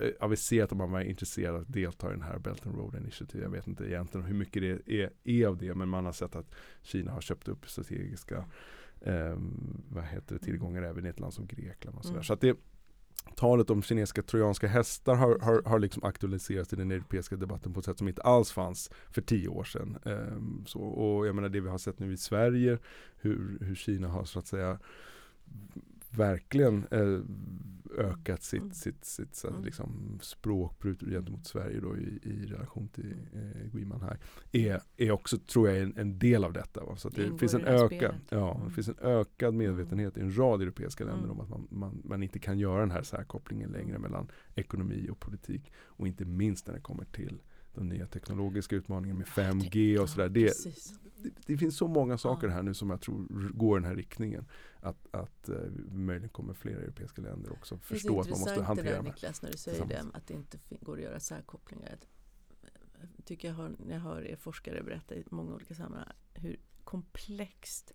eh, 0.00 0.10
aviserat 0.20 0.72
att 0.72 0.78
man 0.78 0.90
var 0.90 1.00
intresserad 1.00 1.54
av 1.54 1.60
att 1.60 1.72
delta 1.72 2.08
i 2.08 2.12
den 2.12 2.22
här 2.22 2.38
Belt 2.38 2.66
and 2.66 2.76
Road 2.76 2.94
Initiative. 2.94 3.44
Jag 3.44 3.50
vet 3.50 3.66
inte 3.66 3.84
egentligen 3.84 4.26
hur 4.26 4.34
mycket 4.34 4.62
det 4.62 5.02
är, 5.02 5.10
är 5.24 5.46
av 5.46 5.56
det 5.56 5.74
men 5.74 5.88
man 5.88 6.04
har 6.04 6.12
sett 6.12 6.36
att 6.36 6.54
Kina 6.82 7.12
har 7.12 7.20
köpt 7.20 7.48
upp 7.48 7.68
strategiska 7.70 8.44
ehm, 9.00 9.82
vad 9.88 10.04
heter 10.04 10.34
det, 10.34 10.44
tillgångar 10.44 10.82
även 10.82 11.06
i 11.06 11.08
ett 11.08 11.20
land 11.20 11.34
som 11.34 11.46
Grekland 11.46 11.98
och 11.98 12.04
sådär. 12.04 12.16
Mm. 12.16 12.24
Så 12.24 12.32
att 12.32 12.40
det 12.40 12.56
Talet 13.34 13.70
om 13.70 13.82
kinesiska 13.82 14.22
trojanska 14.22 14.68
hästar 14.68 15.14
har, 15.14 15.38
har, 15.38 15.62
har 15.62 15.78
liksom 15.78 16.04
aktualiserats 16.04 16.72
i 16.72 16.76
den 16.76 16.90
europeiska 16.90 17.36
debatten 17.36 17.72
på 17.72 17.80
ett 17.80 17.86
sätt 17.86 17.98
som 17.98 18.08
inte 18.08 18.22
alls 18.22 18.52
fanns 18.52 18.90
för 19.10 19.22
tio 19.22 19.48
år 19.48 19.64
sedan. 19.64 19.98
Ehm, 20.04 20.64
så, 20.66 20.80
och 20.80 21.26
jag 21.26 21.34
menar 21.34 21.48
det 21.48 21.60
vi 21.60 21.68
har 21.68 21.78
sett 21.78 21.98
nu 21.98 22.12
i 22.12 22.16
Sverige, 22.16 22.78
hur, 23.16 23.58
hur 23.60 23.74
Kina 23.74 24.08
har 24.08 24.24
så 24.24 24.38
att 24.38 24.46
säga 24.46 24.78
verkligen 26.16 26.86
eh, 26.90 27.20
ökat 27.98 28.42
sitt, 28.42 28.60
Mm. 28.60 28.72
sitt, 28.74 29.04
sitt 29.04 29.34
så, 29.34 29.48
Mm. 29.48 29.64
liksom, 29.64 30.18
språkbruk 30.22 31.00
gentemot 31.00 31.46
Sverige 31.46 31.80
då 31.80 31.96
i, 31.96 32.18
i 32.22 32.46
relation 32.46 32.88
till 32.88 33.14
eh, 33.34 33.70
Guiman 33.72 34.00
här. 34.02 34.18
Är, 34.52 34.80
är 34.96 35.10
också, 35.10 35.38
tror 35.38 35.68
jag, 35.68 35.78
en, 35.82 35.96
en 35.96 36.18
del 36.18 36.44
av 36.44 36.52
detta. 36.52 36.84
Va? 36.84 36.96
Så 36.96 37.08
Det 37.08 37.30
det, 37.30 37.38
finns 37.38 37.54
en 37.54 37.60
spelet. 37.86 38.14
ja, 38.28 38.54
Mm. 38.54 38.68
det 38.68 38.74
finns 38.74 38.88
en 38.88 38.98
ökad 39.00 39.54
medvetenhet 39.54 40.16
i 40.16 40.20
en 40.20 40.38
rad 40.38 40.62
europeiska 40.62 41.04
länder 41.04 41.24
Mm. 41.24 41.30
om 41.30 41.40
att 41.40 41.48
man, 41.50 41.66
man, 41.70 42.02
man 42.04 42.22
inte 42.22 42.38
kan 42.38 42.58
göra 42.58 42.80
den 42.80 42.90
här 42.90 43.02
särkopplingen 43.02 43.70
längre 43.70 43.98
mellan 43.98 44.28
ekonomi 44.54 45.08
och 45.10 45.20
politik. 45.20 45.72
Och 45.84 46.06
inte 46.06 46.24
minst 46.24 46.66
när 46.66 46.74
det 46.74 46.80
kommer 46.80 47.04
till 47.04 47.40
de 47.76 47.88
nya 47.88 48.06
teknologiska 48.06 48.76
utmaningarna 48.76 49.18
med 49.18 49.26
5G 49.26 49.98
och 49.98 50.08
sådär. 50.08 50.28
Det, 50.28 50.64
det, 51.22 51.30
det 51.46 51.56
finns 51.56 51.76
så 51.76 51.88
många 51.88 52.18
saker 52.18 52.48
här 52.48 52.62
nu 52.62 52.74
som 52.74 52.90
jag 52.90 53.00
tror 53.00 53.50
går 53.54 53.78
i 53.78 53.80
den 53.80 53.88
här 53.88 53.96
riktningen. 53.96 54.46
Att, 54.80 55.14
att 55.14 55.48
eh, 55.48 55.56
möjligen 55.90 56.28
kommer 56.28 56.54
flera 56.54 56.78
europeiska 56.78 57.22
länder 57.22 57.52
också 57.52 57.74
Det 57.74 57.80
förstå 57.80 58.20
att 58.20 58.30
man 58.30 58.38
måste 58.38 58.50
intressant 58.50 58.58
det 58.60 58.64
hantera 58.66 58.96
där 58.96 59.02
det. 59.02 59.08
Niklas 59.08 59.42
när 59.42 59.50
du 59.50 59.58
säger 59.58 59.86
det, 59.86 60.04
att 60.12 60.26
det 60.26 60.34
inte 60.34 60.58
går 60.80 60.96
att 60.96 61.02
göra 61.02 61.20
särkopplingar. 61.20 61.98
Jag 63.16 63.24
tycker 63.24 63.48
jag 63.48 63.54
hör, 63.54 63.76
när 63.78 63.94
jag 63.94 64.00
hör 64.00 64.26
er 64.26 64.36
forskare 64.36 64.82
berätta 64.82 65.14
i 65.14 65.24
många 65.30 65.54
olika 65.54 65.74
sammanhang 65.74 66.12
hur 66.34 66.60
komplext 66.84 67.92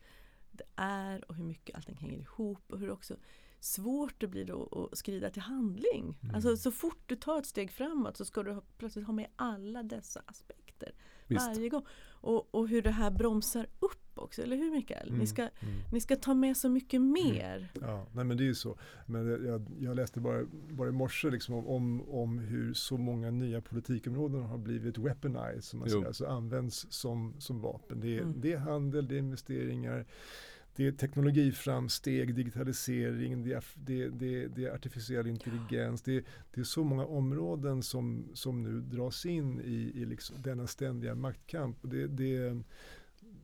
det 0.51 0.63
är 0.75 1.29
och 1.29 1.35
hur 1.35 1.43
mycket 1.43 1.75
allting 1.75 1.95
hänger 1.95 2.19
ihop 2.19 2.71
och 2.71 2.79
hur 2.79 2.91
också 2.91 3.15
svårt 3.63 4.13
det 4.17 4.27
blir 4.27 4.45
då 4.45 4.87
att 4.91 4.97
skrida 4.97 5.29
till 5.29 5.41
handling. 5.41 6.17
Mm. 6.23 6.35
Alltså 6.35 6.57
så 6.57 6.71
fort 6.71 6.99
du 7.05 7.15
tar 7.15 7.39
ett 7.39 7.45
steg 7.45 7.71
framåt 7.71 8.17
så 8.17 8.25
ska 8.25 8.43
du 8.43 8.51
ha, 8.51 8.61
plötsligt 8.77 9.05
ha 9.05 9.13
med 9.13 9.27
alla 9.35 9.83
dessa 9.83 10.21
aspekter 10.25 10.91
Visst. 11.27 11.47
varje 11.47 11.69
gång. 11.69 11.85
Och, 12.09 12.55
och 12.55 12.67
hur 12.67 12.81
det 12.81 12.91
här 12.91 13.11
bromsar 13.11 13.67
upp 13.79 13.97
också, 14.15 14.41
eller 14.41 14.55
hur 14.57 14.71
Mikael? 14.71 15.07
Ni, 15.09 15.13
Mm, 15.15 15.27
ska, 15.27 15.41
mm. 15.41 15.75
ni 15.91 16.01
ska 16.01 16.15
ta 16.15 16.33
med 16.33 16.57
så 16.57 16.69
mycket 16.69 17.01
mer. 17.01 17.71
Ja, 17.81 18.07
nej 18.13 18.25
men 18.25 18.37
det 18.37 18.43
är 18.43 18.45
ju 18.45 18.55
så. 18.55 18.77
Men 19.05 19.45
jag- 19.45 19.67
jag, 19.79 19.95
läste 19.95 20.19
bara, 20.19 20.45
bara 20.69 20.89
i 20.89 20.91
morse 20.91 21.29
liksom 21.29 21.55
om, 21.67 22.09
om, 22.09 22.39
hur 22.39 22.73
så 22.73 22.97
många 22.97 23.31
nya 23.31 23.61
politikområden 23.61 24.41
har 24.43 24.57
blivit 24.57 24.97
weaponized, 24.97 25.63
som 25.63 25.79
man 25.79 25.89
säger, 25.89 26.05
alltså 26.05 26.25
används 26.25 26.85
som, 26.89 27.33
som 27.39 27.61
vapen. 27.61 27.99
Det 27.99 28.17
är, 28.17 28.21
Mm. 28.21 28.41
det 28.41 28.53
är 28.53 28.57
handel, 28.57 29.07
det 29.07 29.15
är 29.15 29.19
investeringar, 29.19 30.05
det 30.75 30.87
är 30.87 30.91
teknologiframsteg, 30.91 32.35
digitalisering, 32.35 33.43
det 33.43 33.53
är, 33.53 33.63
det, 33.75 34.09
det, 34.09 34.47
det 34.47 34.65
är 34.65 34.73
artificiell 34.73 35.27
intelligens. 35.27 36.01
Det, 36.01 36.25
det 36.51 36.61
är 36.61 36.65
så 36.65 36.83
många 36.83 37.05
områden 37.05 37.83
som, 37.83 38.29
som 38.33 38.63
nu 38.63 38.81
dras 38.81 39.25
in 39.25 39.61
i, 39.61 40.01
i 40.01 40.05
liksom 40.05 40.41
denna 40.41 40.67
ständiga 40.67 41.15
maktkamp. 41.15 41.83
Och 41.83 41.89
det, 41.89 42.07
det, 42.07 42.63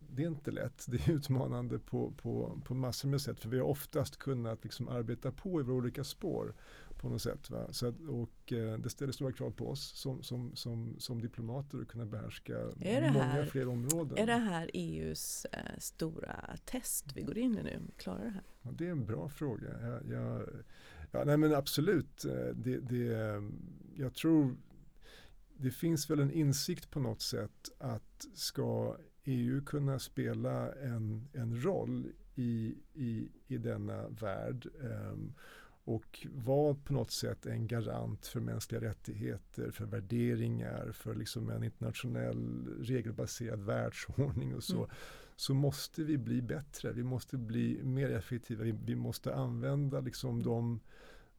det 0.10 0.24
är 0.24 0.28
inte 0.28 0.52
lätt, 0.52 0.86
det 0.88 1.08
är 1.08 1.12
utmanande 1.12 1.80
på, 1.80 2.12
på, 2.12 2.62
på 2.66 2.74
massor 2.74 3.10
med 3.10 3.22
sätt. 3.22 3.40
För 3.40 3.50
vi 3.50 3.60
har 3.60 3.66
oftast 3.66 4.18
kunnat 4.18 4.64
liksom 4.64 4.88
arbeta 4.90 5.32
på 5.32 5.60
i 5.60 5.64
våra 5.64 5.76
olika 5.76 6.04
spår 6.04 6.54
på 7.00 7.10
något 7.10 7.22
sätt. 7.22 7.50
Va? 7.50 7.68
Så 7.74 7.88
att, 7.88 7.95
och 8.10 8.54
eh, 8.54 8.78
det 8.78 8.89
ställer 8.89 9.12
stora 9.14 9.32
krav 9.32 9.52
på 9.52 9.70
oss 9.70 9.91
som, 10.00 10.24
som, 10.24 10.56
som, 10.56 10.95
som 11.00 11.22
diplomater 11.22 11.82
att 11.82 11.88
kunna 11.88 12.06
behärska 12.06 12.58
många 12.78 13.24
här- 13.24 13.45
fler 13.45 13.68
områden. 13.68 14.18
Är 14.18 14.26
det 14.28 14.34
här 14.34 14.70
EUs 14.74 15.45
eh, 15.45 15.60
stora 15.80 16.56
test 16.66 17.06
vi 17.16 17.22
går 17.22 17.38
in 17.38 17.58
i 17.58 17.64
nu? 17.64 17.80
Klarar 17.98 18.24
det 18.24 18.30
här? 18.32 18.43
Ja, 18.62 18.72
det 18.72 18.88
är 18.88 18.91
en 18.91 19.06
bra 19.06 19.30
fråga. 19.30 19.68
Jag, 19.82 20.12
jag, 20.22 20.50
ja, 21.12 21.24
nej 21.26 21.38
men 21.38 21.54
absolut. 21.54 22.26
Eh, 22.26 22.34
Det, 22.56 22.78
det, 22.80 23.43
jag 23.95 24.14
tror 24.14 24.56
det 25.60 25.72
finns 25.72 26.10
väl 26.10 26.20
en 26.20 26.32
insikt 26.32 26.91
på 26.91 27.00
något 27.00 27.22
sätt 27.22 27.70
att 27.80 28.26
ska 28.34 28.98
EU 29.24 29.66
kunna 29.66 30.00
spela 30.00 30.74
en, 30.74 31.28
en 31.34 31.64
roll 31.64 32.12
i, 32.36 32.76
i, 32.93 33.30
i 33.48 33.58
denna 33.58 34.08
värld 34.10 34.68
ehm, 34.84 35.34
och 35.88 36.28
vara 36.34 36.76
på 36.76 36.94
något 36.94 37.12
sätt 37.12 37.46
en 37.46 37.68
garant 37.68 38.28
för 38.28 38.40
mänskliga 38.40 38.82
rättigheter, 38.82 39.72
för 39.72 39.86
värderingar, 39.86 40.92
för 40.92 41.16
liksom 41.16 41.50
en 41.50 41.64
internationell 41.64 42.68
regelbaserad 42.82 43.62
världsordning 43.62 44.56
och 44.56 44.64
så, 44.64 44.78
mm. 44.78 44.90
så 45.36 45.54
måste 45.54 46.04
vi 46.04 46.18
bli 46.18 46.42
bättre. 46.42 46.92
Vi 46.92 47.04
måste 47.04 47.38
bli 47.38 47.84
mer 47.84 48.10
effektiva. 48.10 48.64
Vi, 48.64 48.76
vi 48.86 48.96
måste 48.96 49.36
använda 49.36 50.00
liksom 50.00 50.44
de 50.44 50.80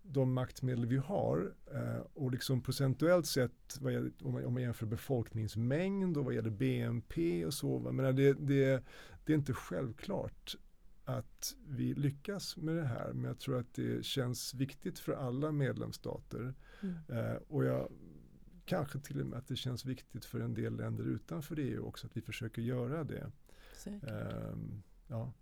de 0.03 0.33
maktmedel 0.33 0.87
vi 0.87 0.97
har 0.97 1.53
eh, 1.75 2.03
och 2.15 2.31
liksom 2.31 2.61
procentuellt 2.61 3.27
sett 3.27 3.79
gäller, 3.81 4.13
om, 4.23 4.33
man, 4.33 4.45
om 4.45 4.53
man 4.53 4.63
jämför 4.63 4.87
befolkningsmängd 4.87 6.17
och 6.17 6.25
vad 6.25 6.35
gäller 6.35 6.51
BNP 6.51 7.47
och 7.47 7.55
så. 7.55 7.79
Men 7.79 8.17
det, 8.17 8.33
det, 8.33 8.85
det 9.25 9.33
är 9.33 9.37
inte 9.37 9.53
självklart 9.53 10.57
att 11.09 11.57
vi 11.67 11.95
lyckas 11.95 12.57
med 12.57 12.77
det 12.77 12.85
här 12.85 13.13
men 13.13 13.25
jag 13.25 13.39
tror 13.39 13.59
att 13.59 13.75
det 13.75 14.05
känns 14.05 14.55
viktigt 14.55 14.99
för 14.99 15.13
alla 15.13 15.53
medlemsstater. 15.53 16.55
Mm. 16.81 16.97
Eh, 17.09 17.37
och 17.49 17.65
jag, 17.65 17.93
kanske 18.65 19.01
till 19.01 19.21
och 19.21 19.27
med 19.27 19.39
att 19.39 19.49
det 19.49 19.57
känns 19.57 19.85
viktigt 19.85 20.25
för 20.25 20.41
en 20.41 20.55
del 20.55 20.77
länder 20.77 21.05
utanför 21.05 21.59
EU 21.59 21.85
också 21.85 22.07
att 22.07 22.17
vi 22.17 22.21
försöker 22.21 22.63
göra 22.63 23.05
det. 23.05 23.33
Eh, 24.03 24.57
ja. 25.07 25.33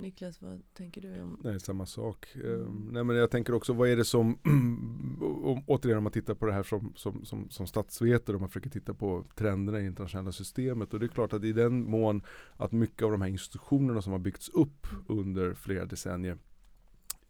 Niklas, 0.00 0.42
vad 0.42 0.62
tänker 0.74 1.00
du 1.00 1.22
om? 1.22 1.40
Nej, 1.44 1.60
samma 1.60 1.86
sak. 1.86 2.28
Mm. 2.34 2.50
Um, 2.50 2.88
nej, 2.92 3.04
men 3.04 3.16
jag 3.16 3.30
tänker 3.30 3.54
också, 3.54 3.72
vad 3.72 3.88
är 3.88 3.96
det 3.96 4.04
som, 4.04 4.38
återigen 5.66 5.98
om 5.98 6.04
man 6.04 6.12
tittar 6.12 6.34
på 6.34 6.46
det 6.46 6.52
här 6.52 6.62
som, 6.62 6.92
som, 6.96 7.24
som, 7.24 7.50
som 7.50 7.66
statsvetare 7.66 8.36
och 8.36 8.40
man 8.40 8.48
försöker 8.48 8.70
titta 8.70 8.94
på 8.94 9.24
trenderna 9.34 9.80
i 9.80 9.86
internationella 9.86 10.32
systemet. 10.32 10.94
Och 10.94 11.00
det 11.00 11.06
är 11.06 11.08
klart 11.08 11.32
att 11.32 11.44
i 11.44 11.52
den 11.52 11.90
mån 11.90 12.22
att 12.56 12.72
mycket 12.72 13.02
av 13.02 13.10
de 13.10 13.22
här 13.22 13.28
institutionerna 13.28 14.02
som 14.02 14.12
har 14.12 14.18
byggts 14.18 14.48
upp 14.48 14.86
under 15.06 15.54
flera 15.54 15.84
decennier 15.84 16.38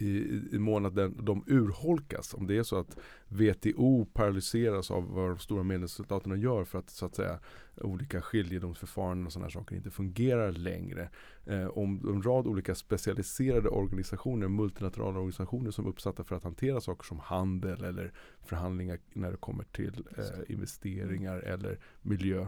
i, 0.01 0.42
i 0.53 0.59
mån 0.59 0.86
att 0.86 0.94
den, 0.94 1.24
de 1.24 1.44
urholkas. 1.46 2.34
Om 2.34 2.46
det 2.46 2.57
är 2.57 2.62
så 2.62 2.76
att 2.76 2.98
WTO 3.28 4.05
paralyseras 4.05 4.90
av 4.90 5.14
vad 5.14 5.28
de 5.28 5.38
stora 5.38 5.62
medlemsstaterna 5.62 6.36
gör 6.36 6.64
för 6.64 6.78
att 6.78 6.90
så 6.90 7.07
att 7.07 7.14
säga 7.14 7.38
olika 7.76 8.22
skiljedomsförfaranden 8.22 9.26
och 9.26 9.32
sådana 9.32 9.51
saker 9.51 9.76
inte 9.76 9.90
fungerar 9.90 10.53
längre. 10.53 11.09
Eh, 11.46 11.66
om 11.66 12.09
en 12.14 12.22
rad 12.22 12.46
olika 12.46 12.74
specialiserade 12.74 13.68
organisationer, 13.68 14.48
multilaterala 14.48 15.18
organisationer 15.18 15.70
som 15.70 15.84
är 15.84 15.88
uppsatta 15.88 16.24
för 16.24 16.36
att 16.36 16.44
hantera 16.44 16.80
saker 16.80 17.05
som 17.05 17.18
handel 17.18 17.84
eller 17.84 18.12
förhandlingar 18.44 18.98
när 19.12 19.30
det 19.30 19.36
kommer 19.36 19.64
till 19.64 20.05
eh, 20.18 20.53
investeringar 20.53 21.38
eller 21.38 21.78
miljö 22.03 22.46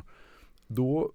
då, 0.66 1.12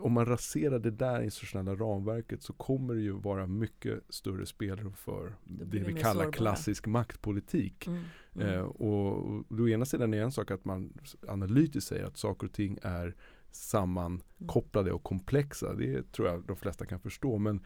om 0.00 0.12
man 0.12 0.26
raserar 0.26 0.78
det 0.78 0.90
där 0.90 1.22
institutionella 1.22 1.74
ramverket 1.74 2.42
så 2.42 2.52
kommer 2.52 2.94
det 2.94 3.00
ju 3.00 3.12
vara 3.12 3.46
mycket 3.46 4.00
större 4.08 4.46
spelrum 4.46 4.92
för 4.92 5.34
det, 5.44 5.64
det 5.64 5.78
vi 5.78 5.92
kallar 5.92 6.12
sårbara. 6.12 6.32
klassisk 6.32 6.86
maktpolitik. 6.86 7.86
Mm, 7.86 8.02
mm. 8.34 8.48
Eh, 8.48 8.60
och, 8.60 9.24
och 9.24 9.60
å 9.60 9.68
ena 9.68 9.84
sidan 9.84 10.14
är 10.14 10.22
en 10.22 10.32
sak 10.32 10.50
att 10.50 10.64
man 10.64 10.92
analytiskt 11.28 11.88
säger 11.88 12.04
att 12.04 12.16
saker 12.16 12.46
och 12.46 12.52
ting 12.52 12.78
är 12.82 13.14
sammankopplade 13.50 14.92
och 14.92 15.02
komplexa. 15.02 15.74
Det 15.74 16.12
tror 16.12 16.28
jag 16.28 16.42
de 16.46 16.56
flesta 16.56 16.86
kan 16.86 17.00
förstå. 17.00 17.38
Men 17.38 17.60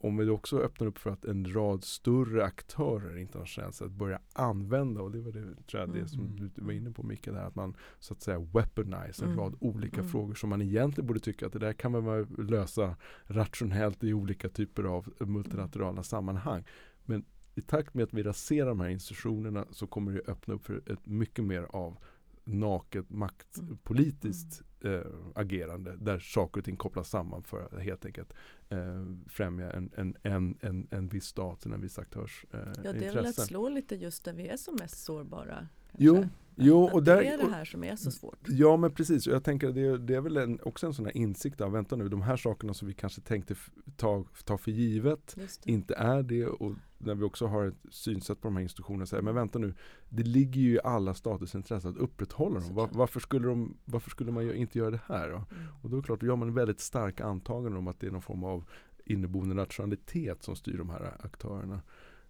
om 0.00 0.16
vi 0.16 0.30
också 0.30 0.58
öppnar 0.58 0.86
upp 0.86 0.98
för 0.98 1.10
att 1.10 1.24
en 1.24 1.54
rad 1.54 1.84
större 1.84 2.44
aktörer 2.44 3.18
internationellt 3.18 3.74
sett 3.74 3.90
börjar 3.90 4.20
använda, 4.32 5.02
och 5.02 5.10
det 5.10 5.20
var 5.20 5.32
det, 5.32 5.66
tror 5.66 5.80
jag, 5.80 5.94
det 5.94 6.08
som 6.08 6.20
mm. 6.20 6.36
du 6.36 6.62
var 6.62 6.72
inne 6.72 6.90
på 6.90 7.02
Micke, 7.02 7.24
där, 7.24 7.44
att 7.44 7.54
man 7.54 7.76
så 7.98 8.14
att 8.14 8.22
säga 8.22 8.38
weaponize 8.38 9.24
en 9.24 9.30
mm. 9.30 9.38
rad 9.38 9.56
olika 9.60 10.00
mm. 10.00 10.10
frågor 10.10 10.34
som 10.34 10.50
man 10.50 10.62
egentligen 10.62 11.06
borde 11.06 11.20
tycka 11.20 11.46
att 11.46 11.52
det 11.52 11.58
där 11.58 11.72
kan 11.72 11.92
man 11.92 12.26
lösa 12.38 12.96
rationellt 13.24 14.04
i 14.04 14.12
olika 14.12 14.48
typer 14.48 14.84
av 14.84 15.12
multilaterala 15.18 15.90
mm. 15.90 16.04
sammanhang. 16.04 16.64
Men 17.04 17.24
i 17.54 17.60
takt 17.60 17.94
med 17.94 18.04
att 18.04 18.14
vi 18.14 18.22
raserar 18.22 18.68
de 18.68 18.80
här 18.80 18.88
institutionerna 18.88 19.66
så 19.70 19.86
kommer 19.86 20.12
det 20.12 20.20
öppna 20.28 20.54
upp 20.54 20.64
för 20.64 20.92
ett 20.92 21.06
mycket 21.06 21.44
mer 21.44 21.62
av 21.62 21.98
naket 22.44 23.10
maktpolitiskt 23.10 24.62
mm. 24.80 25.00
eh, 25.00 25.06
agerande 25.34 25.96
där 25.96 26.18
saker 26.18 26.60
och 26.60 26.64
ting 26.64 26.76
kopplas 26.76 27.08
samman 27.08 27.42
för 27.42 27.62
att 27.62 27.82
helt 27.82 28.06
enkelt 28.06 28.32
eh, 28.68 29.04
främja 29.28 29.70
en, 29.72 29.90
en, 29.96 30.16
en, 30.22 30.58
en, 30.60 30.88
en 30.90 31.08
viss 31.08 31.24
stat 31.24 31.66
eller 31.66 31.74
en 31.74 31.80
viss 31.80 31.98
aktörs 31.98 32.44
eh, 32.52 32.58
Ja, 32.84 32.92
det 32.92 33.06
är 33.06 33.14
väl 33.14 33.26
att 33.26 33.46
slå 33.46 33.68
lite 33.68 33.96
just 33.96 34.24
där 34.24 34.32
vi 34.32 34.48
är 34.48 34.56
som 34.56 34.76
mest 34.80 35.04
sårbara. 35.04 35.68
Kanske. 35.90 36.04
Jo, 36.04 36.24
Jo, 36.56 36.90
och 36.92 37.02
där, 37.02 37.16
det 37.16 37.28
är 37.28 37.38
det 37.38 37.50
här 37.50 37.64
som 37.64 37.84
är 37.84 37.96
så 37.96 38.10
svårt. 38.10 38.38
Ja 38.48 38.76
men 38.76 38.94
precis, 38.94 39.26
jag 39.26 39.44
tänker 39.44 39.68
att 39.68 39.74
det, 39.74 39.98
det 39.98 40.14
är 40.14 40.20
väl 40.20 40.36
en, 40.36 40.60
också 40.62 40.86
en 40.86 40.94
sån 40.94 41.04
här 41.04 41.16
insikt 41.16 41.60
av, 41.60 41.72
vänta 41.72 41.96
nu, 41.96 42.08
de 42.08 42.22
här 42.22 42.36
sakerna 42.36 42.74
som 42.74 42.88
vi 42.88 42.94
kanske 42.94 43.20
tänkte 43.20 43.54
ta, 43.96 44.24
ta 44.44 44.58
för 44.58 44.70
givet, 44.70 45.36
inte 45.64 45.94
är 45.94 46.22
det 46.22 46.46
och 46.46 46.72
när 46.98 47.14
vi 47.14 47.24
också 47.24 47.46
har 47.46 47.66
ett 47.66 47.74
synsätt 47.90 48.40
på 48.40 48.48
de 48.48 48.56
här 48.56 48.62
institutionerna, 48.62 49.06
säger, 49.06 49.22
men 49.22 49.34
vänta 49.34 49.58
nu, 49.58 49.74
det 50.08 50.22
ligger 50.22 50.60
ju 50.60 50.74
i 50.74 50.80
alla 50.84 51.14
staters 51.14 51.54
intresse 51.54 51.88
att 51.88 51.96
upprätthålla 51.96 52.60
dem. 52.60 52.74
Var, 52.74 52.88
varför, 52.92 53.20
skulle 53.20 53.48
de, 53.48 53.76
varför 53.84 54.10
skulle 54.10 54.32
man 54.32 54.54
inte 54.54 54.78
göra 54.78 54.90
det 54.90 55.00
här? 55.06 55.28
Då? 55.28 55.36
Mm. 55.36 55.46
Och 55.82 55.90
då 55.90 55.96
är 55.96 56.00
det 56.00 56.06
klart, 56.06 56.20
då 56.20 56.26
gör 56.26 56.36
man 56.36 56.48
en 56.48 56.54
väldigt 56.54 56.80
stark 56.80 57.20
antagande 57.20 57.78
om 57.78 57.88
att 57.88 58.00
det 58.00 58.06
är 58.06 58.10
någon 58.10 58.22
form 58.22 58.44
av 58.44 58.64
inneboende 59.04 59.62
rationalitet 59.62 60.42
som 60.42 60.56
styr 60.56 60.78
de 60.78 60.90
här 60.90 61.16
aktörerna. 61.20 61.82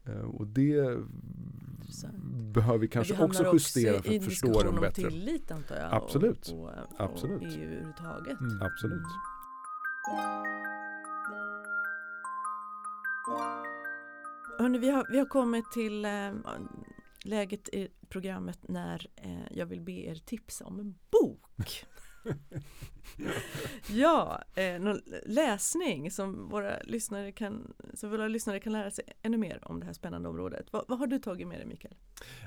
Eh, 0.06 0.20
och 0.20 0.46
det 0.46 0.98
behöver 2.54 2.78
vi 2.78 2.88
kanske 2.88 3.14
vi 3.14 3.22
också 3.22 3.52
justera 3.52 4.02
för 4.02 4.16
att 4.16 4.24
förstå 4.24 4.62
den 4.62 4.80
bättre. 4.80 5.04
om 5.04 5.10
tillit 5.10 5.50
antar 5.50 5.76
jag. 5.76 5.94
Absolut. 5.94 6.48
Och, 6.48 6.62
och, 6.62 6.70
Absolut. 6.96 7.42
och 7.42 7.48
EU 7.48 7.64
överhuvudtaget. 7.64 8.40
Mm. 8.40 8.62
Absolut. 8.62 9.02
Hörrni, 14.58 14.78
vi, 14.78 14.90
har, 14.90 15.06
vi 15.10 15.18
har 15.18 15.26
kommit 15.26 15.72
till 15.72 16.04
äh, 16.04 16.32
läget 17.24 17.68
i 17.68 17.88
programmet 18.08 18.58
när 18.68 19.06
äh, 19.16 19.56
jag 19.56 19.66
vill 19.66 19.80
be 19.80 19.92
er 19.92 20.14
tipsa 20.14 20.64
om 20.64 20.80
en 20.80 20.94
bok. 21.10 21.40
ja, 23.88 24.42
eh, 24.54 24.80
någon 24.80 25.00
läsning 25.26 26.10
som 26.10 26.48
våra 26.48 26.78
lyssnare 26.84 27.32
kan, 27.32 27.74
så 27.94 28.08
våra 28.08 28.28
lyssnare 28.28 28.60
kan 28.60 28.72
lära 28.72 28.90
sig 28.90 29.04
ännu 29.22 29.36
mer 29.36 29.58
om 29.62 29.80
det 29.80 29.86
här 29.86 29.92
spännande 29.92 30.28
området. 30.28 30.72
Va, 30.72 30.84
vad 30.88 30.98
har 30.98 31.06
du 31.06 31.18
tagit 31.18 31.48
med 31.48 31.58
dig 31.58 31.66
Mikael? 31.66 31.94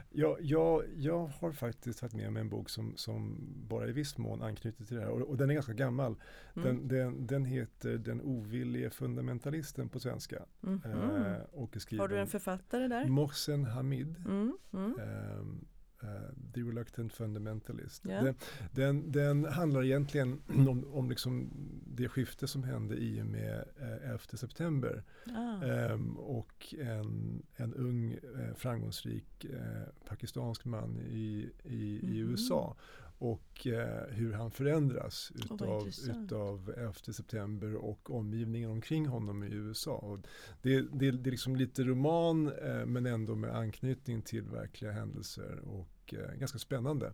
Ja, 0.09 0.37
jag, 0.41 0.83
jag 0.95 1.27
har 1.27 1.51
faktiskt 1.51 1.99
tagit 1.99 2.13
med 2.13 2.33
mig 2.33 2.41
en 2.41 2.49
bok 2.49 2.69
som, 2.69 2.93
som 2.95 3.37
bara 3.69 3.87
i 3.87 3.91
viss 3.91 4.17
mån 4.17 4.41
anknyter 4.41 4.85
till 4.85 4.95
det 4.95 5.01
här 5.01 5.09
och, 5.09 5.21
och 5.21 5.37
den 5.37 5.49
är 5.49 5.53
ganska 5.53 5.73
gammal. 5.73 6.15
Mm. 6.55 6.67
Den, 6.67 6.87
den, 6.87 7.27
den, 7.27 7.45
heter 7.45 7.97
Den 7.97 8.21
ovillige 8.21 8.89
fundamentalisten 8.89 9.89
på 9.89 9.99
svenska. 9.99 10.45
Mm 10.63 10.79
-hmm. 10.79 11.35
eh, 11.35 11.41
och 11.51 11.77
har 11.97 12.07
du 12.07 12.19
en 12.19 12.27
författare 12.27 12.87
där? 12.87 13.05
Mohsen 13.05 13.65
Hamid. 13.65 14.15
Mm, 14.25 14.57
eh, 14.73 15.45
Uh, 16.03 16.09
The 16.53 16.61
Reluctant 16.61 17.13
Fundamentalist. 17.13 18.05
Yeah. 18.05 18.23
Den, 18.23 18.35
den, 18.71 19.11
den, 19.11 19.45
handlar 19.45 19.83
egentligen 19.83 20.41
om, 20.47 20.85
om 20.93 21.09
liksom 21.09 21.49
det 21.85 22.09
skifte 22.09 22.47
som 22.47 22.63
hände 22.63 22.95
i 22.95 23.21
och 23.21 23.25
med 23.25 23.65
uh, 23.81 23.91
eh, 23.91 24.09
11 24.11 24.19
september. 24.33 25.03
Ah. 25.35 25.65
Um, 25.65 26.17
och 26.17 26.75
en, 26.79 27.43
en 27.55 27.73
ung 27.73 28.13
uh, 28.13 28.53
framgångsrik 28.55 29.45
pakistansk 30.05 30.65
man 30.65 30.99
i, 30.99 31.49
i, 31.63 31.99
mm. 31.99 32.15
i 32.15 32.23
mhm. 32.23 32.31
USA 32.31 32.75
och 33.19 33.67
eh, 33.67 34.07
hur 34.09 34.33
han 34.33 34.51
förändras 34.51 35.31
utav, 35.35 35.69
oh, 35.69 36.23
utav 36.23 36.73
11 36.77 36.93
september 36.93 37.75
och 37.75 38.11
omgivningen 38.11 38.71
omkring 38.71 39.05
honom 39.05 39.43
i 39.43 39.47
USA. 39.47 39.91
Och 39.91 40.19
det, 40.61 40.81
det, 40.81 41.11
det 41.11 41.29
är 41.29 41.31
liksom 41.31 41.55
lite 41.55 41.83
roman 41.83 42.51
eh, 42.61 42.85
men 42.85 43.05
ändå 43.05 43.35
med 43.35 43.55
anknytning 43.55 44.21
till 44.21 44.43
verkliga 44.43 44.91
händelser 44.91 45.59
och 45.59 46.13
eh, 46.13 46.39
ganska 46.39 46.59
spännande. 46.59 47.13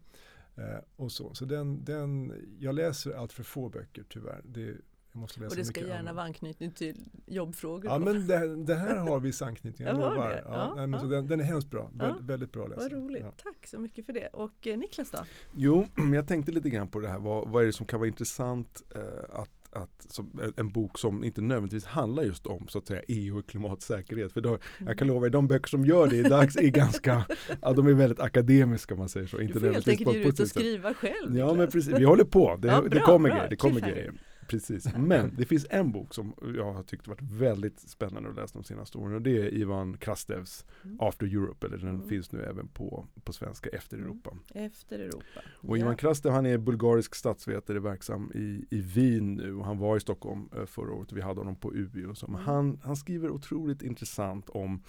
Eh, 0.55 0.79
och 0.95 1.11
så 1.11 1.33
så 1.33 1.45
den, 1.45 1.85
den, 1.85 2.33
jag 2.59 2.75
läser 2.75 3.11
allt 3.11 3.33
för 3.33 3.43
få 3.43 3.69
böcker 3.69 4.05
tyvärr. 4.09 4.41
Det, 4.43 4.75
och 5.15 5.55
det 5.55 5.65
ska 5.65 5.81
gärna 5.81 5.99
annat. 5.99 6.15
vara 6.15 6.25
anknytning 6.25 6.71
till 6.71 7.05
jobbfrågor? 7.25 7.91
Ja, 7.91 7.99
men 7.99 8.27
det, 8.27 8.55
det, 8.55 8.75
här 8.75 8.97
har 8.97 9.19
viss 9.19 9.41
anknytning, 9.41 9.87
jag 9.87 9.97
lovar. 9.97 10.41
Ja, 10.45 10.51
ja, 10.51 10.73
nej, 10.75 10.87
men 10.87 10.99
ja. 10.99 11.07
den, 11.07 11.27
den, 11.27 11.39
är 11.39 11.43
hemskt 11.43 11.69
bra, 11.69 11.91
ja. 11.99 12.17
väldigt 12.21 12.51
bra 12.51 12.63
att 12.63 12.69
läsa. 12.69 12.81
Vad 12.81 12.91
roligt, 12.91 13.23
tack 13.43 13.67
så 13.67 13.79
mycket 13.79 14.05
för 14.05 14.13
det. 14.13 14.27
Och 14.27 14.67
eh, 14.67 14.77
Niklas 14.77 15.11
då? 15.11 15.19
Jo, 15.55 15.85
jag 16.13 16.27
tänkte 16.27 16.51
lite 16.51 16.69
grann 16.69 16.87
på 16.87 16.99
det 16.99 17.07
här, 17.07 17.19
vad, 17.19 17.49
vad 17.49 17.63
är 17.63 17.67
det 17.67 17.73
som 17.73 17.85
kan 17.85 17.99
vara 17.99 18.07
intressant 18.07 18.83
eh, 18.95 19.39
att 19.39 19.63
att, 19.75 20.05
som, 20.09 20.53
en 20.57 20.69
bok 20.69 20.99
som 20.99 21.23
inte 21.23 21.41
nödvändigtvis 21.41 21.85
handlar 21.85 22.23
just 22.23 22.47
om 22.47 22.67
så 22.67 22.77
att 22.77 22.87
säga 22.87 23.01
EU 23.07 23.37
och 23.39 23.47
klimatsäkerhet. 23.47 24.31
För 24.31 24.41
då, 24.41 24.57
jag 24.85 24.97
kan 24.97 25.07
lova 25.07 25.25
er, 25.25 25.29
de 25.29 25.47
böcker 25.47 25.67
som 25.69 25.85
gör 25.85 26.07
det 26.07 26.15
idag 26.15 26.43
är 26.43 26.69
ganska, 26.69 27.25
ja, 27.61 27.73
de 27.73 27.87
är 27.87 27.93
väldigt 27.93 28.19
akademiska 28.19 28.93
om 28.93 28.99
man 28.99 29.09
säger 29.09 29.27
så. 29.27 29.41
Inte 29.41 29.53
du 29.53 29.59
får 29.59 29.73
helt 29.73 29.87
enkelt 29.87 30.13
ge 30.13 30.23
ut 30.23 30.39
och 30.39 30.47
skriva 30.47 30.93
själv. 30.93 31.37
Ja 31.37 31.53
men 31.53 31.71
precis, 31.71 31.93
vi 31.93 32.03
håller 32.03 32.23
på, 32.23 32.55
det, 32.55 32.67
ja, 32.67 32.81
bra, 32.81 32.89
det 32.89 32.99
kommer 32.99 33.29
grejer. 33.29 33.49
Det 33.49 33.55
kommer 33.55 33.79
grejer. 33.79 34.13
Precis, 34.53 34.87
men 34.97 35.35
det 35.37 35.45
finns 35.45 35.65
en 35.69 35.91
bok 35.91 36.13
som 36.13 36.33
jag 36.57 36.73
har 36.73 36.83
tyckt 36.83 37.07
varit 37.07 37.21
väldigt 37.21 37.79
spännande 37.79 38.29
att 38.29 38.35
läsa 38.35 38.59
de 38.59 38.63
senaste 38.63 38.97
åren 38.97 39.15
och 39.15 39.21
det 39.21 39.41
är 39.41 39.53
Ivan 39.53 39.97
Krastevs 39.97 40.65
mm. 40.83 40.97
After 40.99 41.25
Europe, 41.25 41.67
eller 41.67 41.77
den 41.77 41.89
mm. 41.89 42.09
finns 42.09 42.31
nu 42.31 42.43
även 42.43 42.67
på, 42.67 43.05
på 43.23 43.33
svenska 43.33 43.69
Efter 43.69 43.97
mm. 43.97 44.09
Europa. 44.09 44.37
Efter 44.53 44.99
Europa. 44.99 45.41
Och 45.51 45.77
Ivan 45.77 45.95
Krastev 45.95 46.31
han 46.31 46.45
är 46.45 46.57
bulgarisk 46.57 47.15
statsvetare 47.15 47.79
verksam 47.79 48.31
i, 48.35 48.65
i 48.69 48.81
Wien 48.81 49.35
nu 49.35 49.55
och 49.55 49.65
han 49.65 49.77
var 49.77 49.97
i 49.97 49.99
Stockholm 49.99 50.49
eh, 50.57 50.65
förra 50.65 50.93
året, 50.93 51.11
vi 51.11 51.21
hade 51.21 51.39
honom 51.39 51.55
på 51.55 51.73
UB 51.73 52.09
och 52.09 52.17
så. 52.17 52.27
Men 52.27 52.35
mm. 52.35 52.45
han, 52.45 52.79
han 52.83 52.95
skriver 52.95 53.29
otroligt 53.29 53.81
intressant 53.81 54.49
om 54.49 54.83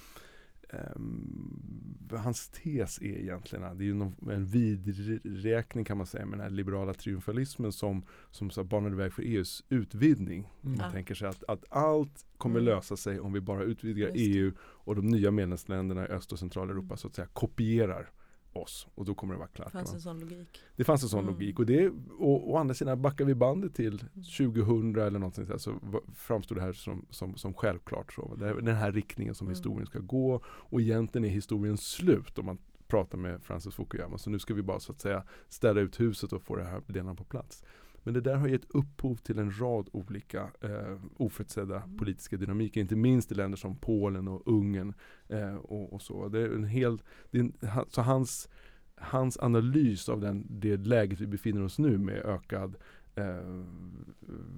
Um, 0.72 2.08
hans 2.10 2.48
tes 2.48 2.98
är 3.02 3.18
egentligen, 3.18 3.78
det 3.78 3.84
är 3.84 3.86
ju 3.86 3.94
någon, 3.94 4.30
en 4.30 4.46
vidräkning 4.46 5.84
kan 5.84 5.96
man 5.96 6.06
säga 6.06 6.26
med 6.26 6.38
den 6.38 6.44
här 6.44 6.50
liberala 6.50 6.94
triumfalismen 6.94 7.72
som, 7.72 8.02
som 8.30 8.50
så 8.50 8.64
banade 8.64 8.96
väg 8.96 9.12
för 9.12 9.22
EUs 9.22 9.64
utvidgning. 9.68 10.52
Mm. 10.64 10.78
Man 10.78 10.92
tänker 10.92 11.14
sig 11.14 11.28
att, 11.28 11.44
att 11.48 11.64
allt 11.68 12.26
kommer 12.38 12.60
mm. 12.60 12.74
lösa 12.74 12.96
sig 12.96 13.20
om 13.20 13.32
vi 13.32 13.40
bara 13.40 13.62
utvidgar 13.62 14.10
EU 14.14 14.52
och 14.58 14.96
de 14.96 15.06
nya 15.06 15.30
medlemsländerna 15.30 16.06
i 16.06 16.10
Öst 16.10 16.32
och 16.32 16.38
Centraleuropa 16.38 16.86
mm. 16.86 16.96
så 16.96 17.08
att 17.08 17.14
säga 17.14 17.28
kopierar 17.32 18.10
oss 18.56 18.86
och 18.94 19.04
då 19.04 19.14
kommer 19.14 19.34
det 19.34 19.38
vara 19.38 19.48
klart. 19.48 19.66
Det 19.66 19.72
fanns 19.72 19.94
en 19.94 20.00
sån 20.00 20.20
logik. 20.20 20.62
Det 20.76 20.84
fanns 20.84 21.02
en 21.02 21.08
sån 21.08 21.20
mm. 21.20 21.34
logik 21.34 21.58
och 21.58 21.66
det 21.66 21.88
och, 22.18 22.50
å 22.50 22.56
andra 22.56 22.74
sidan 22.74 23.02
backar 23.02 23.24
vi 23.24 23.34
bandet 23.34 23.74
till 23.74 23.98
2000 23.98 24.80
mm. 24.80 25.06
eller 25.06 25.18
någonting 25.18 25.46
så, 25.46 25.58
så 25.58 25.80
framstår 26.14 26.56
det 26.56 26.62
här 26.62 26.72
som, 26.72 27.06
som, 27.10 27.36
som 27.36 27.54
självklart. 27.54 28.12
Så. 28.12 28.34
Det 28.34 28.48
är 28.48 28.54
den 28.54 28.76
här 28.76 28.92
riktningen 28.92 29.34
som 29.34 29.46
mm. 29.46 29.54
historien 29.54 29.86
ska 29.86 29.98
gå 29.98 30.40
och 30.46 30.80
egentligen 30.80 31.24
är 31.24 31.28
historien 31.28 31.76
slut 31.76 32.38
om 32.38 32.46
man 32.46 32.58
pratar 32.86 33.18
med 33.18 33.42
Francis 33.42 33.74
Fukuyama. 33.74 34.18
Så 34.18 34.30
nu 34.30 34.38
ska 34.38 34.54
vi 34.54 34.62
bara 34.62 34.80
så 34.80 34.92
att 34.92 35.00
säga 35.00 35.24
städa 35.48 35.80
ut 35.80 36.00
huset 36.00 36.32
och 36.32 36.42
få 36.42 36.56
det 36.56 36.64
här 36.64 36.82
delarna 36.86 37.14
på 37.14 37.24
plats. 37.24 37.64
Men 38.04 38.14
det 38.14 38.20
där 38.20 38.36
har 38.36 38.48
gett 38.48 38.70
upphov 38.70 39.16
till 39.16 39.38
en 39.38 39.60
rad 39.60 39.88
olika 39.92 40.50
eh, 40.60 40.98
oförutsedda 41.16 41.82
mm. 41.82 41.96
politiska 41.96 42.36
dynamiker, 42.36 42.80
inte 42.80 42.96
minst 42.96 43.32
i 43.32 43.34
länder 43.34 43.56
som 43.56 43.76
Polen 43.76 44.28
och 44.28 44.42
Ungern 44.46 44.94
eh, 45.28 45.54
och, 45.54 45.92
och, 45.92 46.02
så. 46.02 46.28
Det 46.28 46.40
är 46.40 46.54
en 46.54 46.64
hel, 46.64 47.02
är 47.30 47.40
en, 47.40 47.52
så 47.88 48.02
hans, 48.02 48.48
hans 48.96 49.38
analys 49.38 50.08
av 50.08 50.20
den, 50.20 50.46
det 50.50 50.76
läget 50.76 51.20
vi 51.20 51.26
befinner 51.26 51.64
oss 51.64 51.78
nu 51.78 51.98
med 51.98 52.16
ökad 52.16 52.76
eh, 53.14 53.64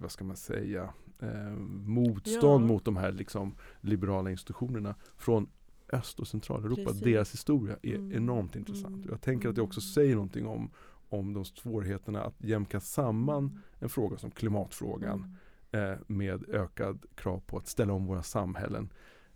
vad 0.01 0.11
ska 0.11 0.24
man 0.24 0.36
säga, 0.36 0.92
eh, 1.18 1.57
motstånd 1.84 2.64
ja. 2.64 2.68
mot 2.68 2.84
de 2.84 2.97
här 2.97 3.12
liksom, 3.12 3.55
liberala 3.80 4.30
institutionerna 4.30 4.94
från 5.16 5.49
Öst 5.92 6.20
och 6.20 6.28
Centraleuropa, 6.28 6.84
Precis. 6.84 7.03
deras 7.03 7.32
historia 7.32 7.76
är 7.82 7.94
mm. 7.94 8.12
enormt 8.12 8.57
intressant. 8.57 8.97
Mm. 8.97 9.09
Jag 9.11 9.20
tänker 9.20 9.49
att 9.49 9.55
det 9.55 9.62
också 9.62 9.80
mm. 9.80 9.88
säger 9.88 10.14
någonting 10.14 10.47
om 10.47 10.70
om 11.09 11.33
de 11.33 11.45
svårigheterna 11.45 12.23
att 12.23 12.45
jämka 12.45 12.81
samman 12.81 13.45
mm. 13.45 13.59
en 13.79 13.89
fråga 13.89 14.19
som 14.19 14.31
klimatfrågan 14.31 15.37
mm. 15.73 15.93
eh, 15.93 15.99
med 16.07 16.49
ökad 16.49 17.07
krav 17.15 17.41
på 17.47 17.57
att 17.57 17.69
ställa 17.69 17.93
om 17.93 18.07
våra 18.07 18.23
samhällen. 18.23 18.89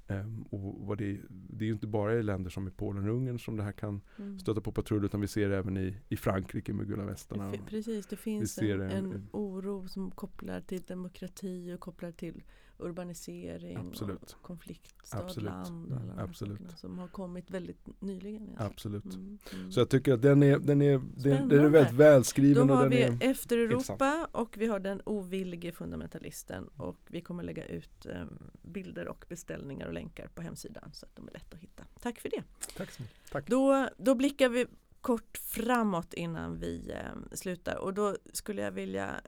Eh, 0.07 0.27
och 0.51 0.87
vad 0.87 0.99
det, 0.99 1.21
det 1.29 1.64
är 1.64 1.66
ju 1.66 1.73
inte 1.73 1.87
bara 1.87 2.14
i 2.14 2.23
länder 2.23 2.51
som 2.51 2.68
i 2.68 2.71
Polen 2.71 3.09
och 3.09 3.14
Ungern 3.14 3.39
som 3.39 3.57
det 3.57 3.62
här 3.62 3.73
kan 3.73 4.01
mm. 4.18 4.39
stöta 4.39 4.61
på 4.61 4.73
patrull 4.73 5.05
utan 5.05 5.21
vi 5.21 5.29
ser 5.29 5.49
det 5.49 5.57
även 5.57 5.77
i, 5.77 5.97
i 6.09 6.16
Frankrike 6.16 6.73
med 6.73 6.87
gula 6.87 7.05
västarna. 7.05 7.53
Precis, 7.66 8.07
det 8.07 8.16
finns 8.16 8.59
en, 8.59 8.81
en, 8.81 9.29
oro 9.33 9.89
som 9.89 10.11
kopplar 10.11 10.61
till 10.61 10.81
demokrati 10.81 11.75
och 11.75 11.81
kopplar 11.81 12.12
till 12.12 12.43
urbanisering 12.81 13.76
Absolut. 13.76 14.33
och 14.33 14.43
konfliktstadland. 14.43 15.93
Mm, 15.93 16.18
absolut. 16.18 16.61
Som 16.76 16.99
har 16.99 17.09
kommit 17.09 17.51
väldigt 17.51 18.01
nyligen. 18.01 18.57
Absolut. 18.59 19.05
Mm, 19.05 19.39
mm. 19.53 19.72
Så 19.72 19.81
jag 19.81 19.89
tycker 19.89 20.14
att 20.14 20.22
den 20.22 20.43
är, 20.43 20.59
den 20.59 20.83
är, 20.83 20.99
den, 20.99 21.49
den 21.49 21.64
är 21.64 21.68
väldigt 21.68 21.95
välskriven. 21.95 22.66
Då 22.66 22.74
har 22.74 22.85
och 22.85 22.91
den 22.91 23.18
vi 23.18 23.26
är 23.26 23.31
Efter 23.31 23.59
Europa 23.59 24.28
och 24.33 24.57
vi 24.59 24.66
har 24.66 24.81
den 24.81 25.03
ovillige 25.05 25.72
fundamentalisten 25.72 26.68
och 26.68 26.97
vi 27.07 27.20
kommer 27.20 27.43
lägga 27.43 27.64
ut 27.64 28.07
eh, 28.07 28.24
bilder 28.62 29.09
och 29.09 29.24
beställningar 29.28 29.87
och 29.87 29.93
länkar 29.93 30.28
på 30.35 30.43
hemsidan 30.43 30.91
så 30.93 31.07
att 31.07 31.16
de 31.16 31.28
är 31.28 31.33
lätta 31.33 31.57
att 31.57 31.62
hitta. 31.62 31.85
Tack 32.01 32.20
för 32.20 32.28
det. 32.28 32.43
Tack 32.76 32.91
så 32.91 33.03
mycket. 33.03 33.31
Tack. 33.33 33.47
Då, 33.47 33.89
då 33.97 34.14
blickar 34.14 34.49
vi 34.49 34.66
kort 35.01 35.39
framåt 35.39 36.14
innan 36.14 36.59
vi 36.59 36.91
eh, 36.91 37.37
slutar 37.37 37.76
och 37.76 37.95
då 37.95 38.16
skulle 38.33 38.62
jag 38.62 38.72
vilja 38.72 39.20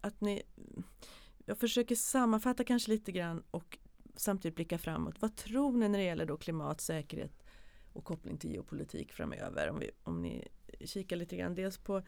att 0.00 0.20
ni 0.20 0.42
jag 1.46 1.58
försöker 1.58 1.94
sammanfatta 1.94 2.64
kanske 2.64 2.90
lite 2.90 3.12
grann 3.12 3.42
och 3.50 3.78
samtidigt 4.16 4.56
blicka 4.56 4.78
framåt. 4.78 5.14
Vad 5.22 5.36
tror 5.36 5.72
ni 5.72 5.88
när 5.88 5.98
det 5.98 6.04
gäller 6.04 6.26
då 6.26 6.36
klimat, 6.36 6.80
säkerhet 6.80 7.44
och 7.92 8.04
koppling 8.04 8.38
till 8.38 8.50
geopolitik 8.52 9.12
framöver? 9.12 9.70
Om, 9.70 9.78
vi, 9.78 9.90
om 10.02 10.22
ni 10.22 10.48
kikar 10.80 11.16
lite 11.16 11.36
grann 11.36 11.54
dels 11.54 11.78
på 11.78 12.02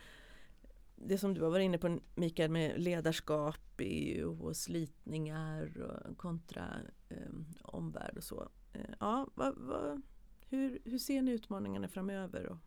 det 0.97 1.18
som 1.18 1.34
du 1.34 1.43
har 1.43 1.51
varit 1.51 1.64
inne 1.64 1.78
på 1.78 1.99
Mikael 2.14 2.51
med 2.51 2.80
ledarskap 2.80 3.80
i 3.80 3.84
EU 3.84 4.47
och 4.47 4.57
slitningar 4.57 5.80
och 5.80 6.16
kontra 6.16 6.76
eh, 7.09 7.16
omvärld 7.62 8.16
och 8.16 8.24
så. 8.24 8.49
Eh, 8.72 8.80
ja, 9.01 9.28
va, 9.34 9.53
va, 9.57 10.03
hur, 10.49 10.78
hur 10.84 10.99
ser 10.99 11.22
ni 11.22 11.32
utmaningarna 11.32 11.89
framöver 11.89 12.47
och 12.47 12.59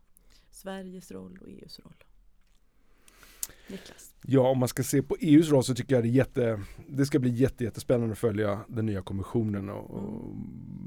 Sveriges 0.52 1.12
roll 1.12 1.40
och 1.42 1.50
EUs 1.50 1.80
roll? 1.80 2.04
Niklas? 3.72 4.14
Ja, 4.24 4.50
om 4.50 4.58
man 4.58 4.68
ska 4.68 4.84
se 4.84 5.02
på 5.02 5.16
EUs 5.20 5.50
roll 5.50 5.64
så 5.64 5.76
tycker 5.76 5.96
jag 5.96 6.04
det, 6.04 6.10
jätte, 6.10 6.62
det 6.88 7.06
ska 7.06 7.20
bli 7.20 7.30
jätte, 7.30 7.64
jättespännande 7.64 8.12
att 8.12 8.20
följa 8.20 8.60
den 8.68 8.86
nya 8.86 9.02
kommissionen 9.02 9.70
och, 9.70 9.92
och. 9.92 10.36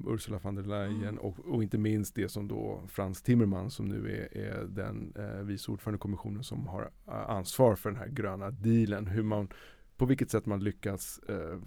Ursula 0.07 0.39
von 0.43 0.55
der 0.55 0.62
Leyen 0.62 1.03
mm. 1.03 1.18
och, 1.18 1.39
och, 1.49 1.62
inte 1.62 1.78
minst 1.78 2.14
det 2.14 2.28
som 2.28 2.49
då 2.49 2.82
Frans 2.89 3.22
Timmermans 3.22 3.74
som 3.74 3.89
nu 3.89 4.11
är, 4.11 4.39
är 4.39 4.64
den 4.64 5.12
eh, 5.16 5.45
vice 5.45 5.70
ordförande 5.70 5.99
kommissionen 5.99 6.45
som 6.45 6.66
har 6.66 6.91
eh, 7.09 7.30
ansvar 7.30 7.76
för 7.76 7.91
den 7.91 7.99
här 7.99 8.09
gröna 8.09 8.51
dealen. 8.51 9.07
Hur 9.07 9.22
man, 9.22 9.49
på 9.97 10.07
vilket 10.07 10.30
sätt 10.30 10.47
man 10.47 10.64
lyckas 10.64 11.20
eh, 11.28 11.61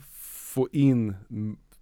få 0.53 0.67
in 0.71 1.15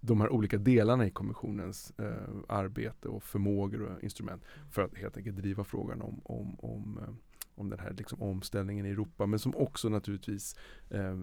de 0.00 0.20
här 0.20 0.28
olika 0.28 0.58
delarna 0.58 1.06
i 1.06 1.10
kommissionens 1.10 1.92
eh, 1.98 2.28
arbete 2.48 3.08
och 3.08 3.22
förmågor 3.22 3.82
och 3.82 4.02
instrument 4.04 4.42
för 4.70 4.82
att 4.82 4.94
helt 4.94 5.16
enkelt 5.16 5.36
driva 5.36 5.64
frågan 5.64 6.02
om, 6.02 6.20
om, 6.24 6.56
om 6.60 6.98
eh, 7.02 7.14
om 7.56 7.70
den 7.70 7.78
här 7.78 7.94
liksom 7.98 8.22
omställningen 8.22 8.86
i 8.86 8.90
Europa 8.90 9.26
men 9.26 9.38
som 9.38 9.54
också 9.56 9.88
naturligtvis 9.88 10.56
eh, 10.90 11.18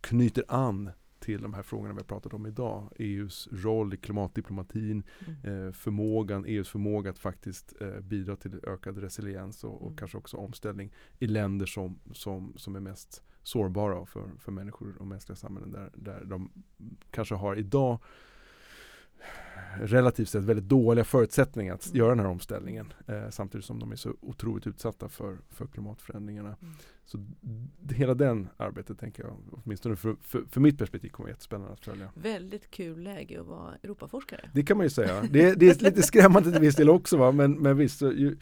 knyter 0.00 0.44
an 0.48 0.90
till 1.22 1.42
de 1.42 1.54
här 1.54 1.62
frågorna 1.62 1.94
vi 1.94 1.98
har 1.98 2.04
pratat 2.04 2.34
om 2.34 2.46
idag. 2.46 2.88
EUs 2.96 3.48
roll 3.52 3.94
i 3.94 3.96
klimatdiplomatin, 3.96 5.02
mm. 5.26 5.66
eh, 5.66 5.72
förmågan, 5.72 6.44
EUs 6.44 6.68
förmåga 6.68 7.10
att 7.10 7.18
faktiskt 7.18 7.74
eh, 7.80 8.00
bidra 8.00 8.36
till 8.36 8.60
ökad 8.62 8.98
resiliens 8.98 9.64
och, 9.64 9.74
och 9.74 9.86
mm. 9.86 9.96
kanske 9.96 10.18
också 10.18 10.36
omställning 10.36 10.92
i 11.18 11.26
länder 11.26 11.66
som, 11.66 11.98
som, 12.12 12.52
som 12.56 12.76
är 12.76 12.80
mest 12.80 13.22
sårbara 13.42 14.06
för, 14.06 14.30
för 14.38 14.52
människor 14.52 14.96
och 14.98 15.06
mänskliga 15.06 15.36
samhällen 15.36 15.70
där, 15.70 15.90
där 15.94 16.24
de 16.24 16.50
kanske 17.10 17.34
har 17.34 17.56
idag 17.56 17.98
relativt 19.80 20.28
sett 20.28 20.44
väldigt 20.44 20.68
dåliga 20.68 21.04
förutsättningar 21.04 21.74
att 21.74 21.94
göra 21.94 22.08
den 22.08 22.20
här 22.20 22.26
omställningen 22.26 22.92
eh, 23.06 23.30
samtidigt 23.30 23.64
som 23.64 23.78
de 23.78 23.92
är 23.92 23.96
så 23.96 24.14
otroligt 24.20 24.66
utsatta 24.66 25.08
för, 25.08 25.38
för 25.50 25.66
klimatförändringarna. 25.66 26.56
Mm. 26.62 26.74
Så 27.04 27.24
hela 27.94 28.14
den 28.14 28.48
arbetet 28.56 28.98
tänker 28.98 29.22
jag, 29.22 29.36
åtminstone 29.50 29.96
för, 29.96 30.16
för, 30.22 30.42
för 30.50 30.60
mitt 30.60 30.78
perspektiv, 30.78 31.08
kommer 31.08 31.24
vara 31.24 31.32
jättespännande 31.32 31.72
att 31.72 31.84
följa. 31.84 32.08
Väldigt 32.14 32.70
kul 32.70 33.02
läge 33.02 33.40
att 33.40 33.46
vara 33.46 33.74
Europaforskare. 33.82 34.50
Det 34.54 34.62
kan 34.62 34.76
man 34.76 34.86
ju 34.86 34.90
säga. 34.90 35.22
Det, 35.30 35.54
det 35.54 35.68
är 35.68 35.84
lite 35.84 36.02
skrämmande 36.12 36.52
till 36.52 36.60
viss 36.60 36.76
del 36.76 36.90
också 36.90 37.16
va? 37.16 37.32
men, 37.32 37.52
men 37.52 37.76
visst, 37.76 38.02
ju, 38.02 38.08
mm. 38.08 38.38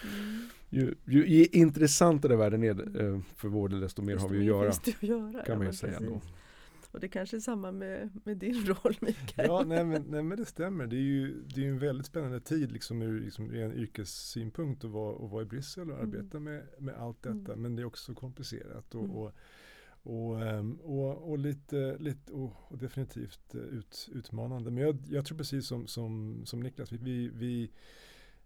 ju, 0.68 0.94
ju, 1.04 1.26
ju 1.26 1.44
intressantare 1.46 2.36
världen 2.36 2.64
är 2.64 3.02
eh, 3.02 3.20
för 3.36 3.48
vår 3.48 3.68
del 3.68 3.80
desto 3.80 4.02
mer 4.02 4.12
desto 4.12 4.28
har 4.28 4.34
vi 4.34 4.38
att 4.38 4.44
göra. 4.44 4.68
Att 4.68 5.02
göra. 5.02 5.44
Kan 5.44 5.58
man 5.58 5.66
ju 5.66 5.72
säga 5.72 5.96
ändå. 5.96 6.20
Och 6.92 7.00
det 7.00 7.08
kanske 7.08 7.36
är 7.36 7.40
samma 7.40 7.72
med, 7.72 8.10
med 8.24 8.36
din 8.36 8.64
roll 8.66 8.94
Mikael. 9.00 9.48
Ja, 9.48 9.64
nej 9.66 9.84
men, 9.84 10.02
nej 10.02 10.22
men 10.22 10.38
det 10.38 10.44
stämmer. 10.44 10.86
Det 10.86 10.96
är 10.96 11.00
ju 11.00 11.42
det 11.42 11.64
är 11.64 11.68
en 11.68 11.78
väldigt 11.78 12.06
spännande 12.06 12.40
tid 12.40 12.72
liksom 12.72 13.02
ur 13.02 13.20
liksom, 13.20 13.50
en 13.50 13.72
yrkessynpunkt 13.72 14.84
att 14.84 14.90
vara, 14.90 15.24
att 15.24 15.30
vara 15.30 15.42
i 15.42 15.46
Bryssel 15.46 15.90
och 15.90 15.98
mm. 15.98 16.08
arbeta 16.08 16.40
med, 16.40 16.66
med 16.78 16.94
allt 16.94 17.22
detta. 17.22 17.52
Mm. 17.52 17.62
Men 17.62 17.76
det 17.76 17.82
är 17.82 17.86
också 17.86 18.14
komplicerat 18.14 18.94
och, 18.94 19.04
mm. 19.04 19.16
och, 19.16 19.32
och, 20.02 20.42
ehm, 20.42 20.74
och, 20.74 21.30
och, 21.30 21.38
lite, 21.38 21.96
lite 21.98 22.32
och, 22.32 22.78
definitivt 22.78 23.54
eh, 23.54 23.60
ut, 23.60 24.08
utmanande. 24.12 24.70
Men 24.70 24.82
jag, 24.84 24.98
jag 25.08 25.26
tror 25.26 25.38
precis 25.38 25.66
som, 25.66 25.86
som, 25.86 26.42
som 26.46 26.60
Niklas, 26.60 26.92
vi, 26.92 26.98
vi, 26.98 27.28
vi 27.28 27.70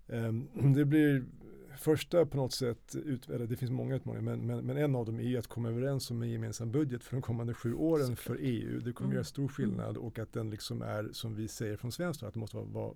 um, 0.07 0.49
det 0.75 0.85
blir 0.85 1.25
första 1.79 2.27
på 2.27 2.37
något 2.37 2.53
sätt, 2.53 2.95
ut, 2.95 3.31
eller 3.31 3.47
det 3.47 3.57
finns 3.57 3.71
många 3.71 3.97
utmaningar, 3.97 4.23
men, 4.23 4.47
men, 4.47 4.67
men, 4.67 4.77
en 4.77 4.95
av 4.95 5.07
dem 5.07 5.21
är 5.21 5.39
att 5.39 5.47
komma 5.47 5.69
överens 5.69 6.11
om 6.11 6.23
en 6.23 6.31
gemensam 6.31 6.73
budget 6.73 7.05
för 7.05 7.17
de 7.17 7.23
kommande 7.23 7.55
sju 7.55 7.75
åren 7.75 8.17
för 8.17 8.39
EU. 8.41 8.81
Det 8.81 8.93
kommer 8.93 9.09
mm. 9.09 9.15
göra 9.15 9.25
stor 9.25 9.49
skillnad 9.49 9.97
och 9.97 10.19
att 10.19 10.33
den 10.33 10.51
liksom 10.51 10.83
är, 10.83 11.09
som 11.13 11.35
vi 11.35 11.49
säger 11.49 11.77
från 11.77 11.93
svenskt 11.93 12.23
att 12.23 12.35
den 12.35 12.41
måste 12.41 12.57
vara, 12.57 12.67
vara 12.67 12.95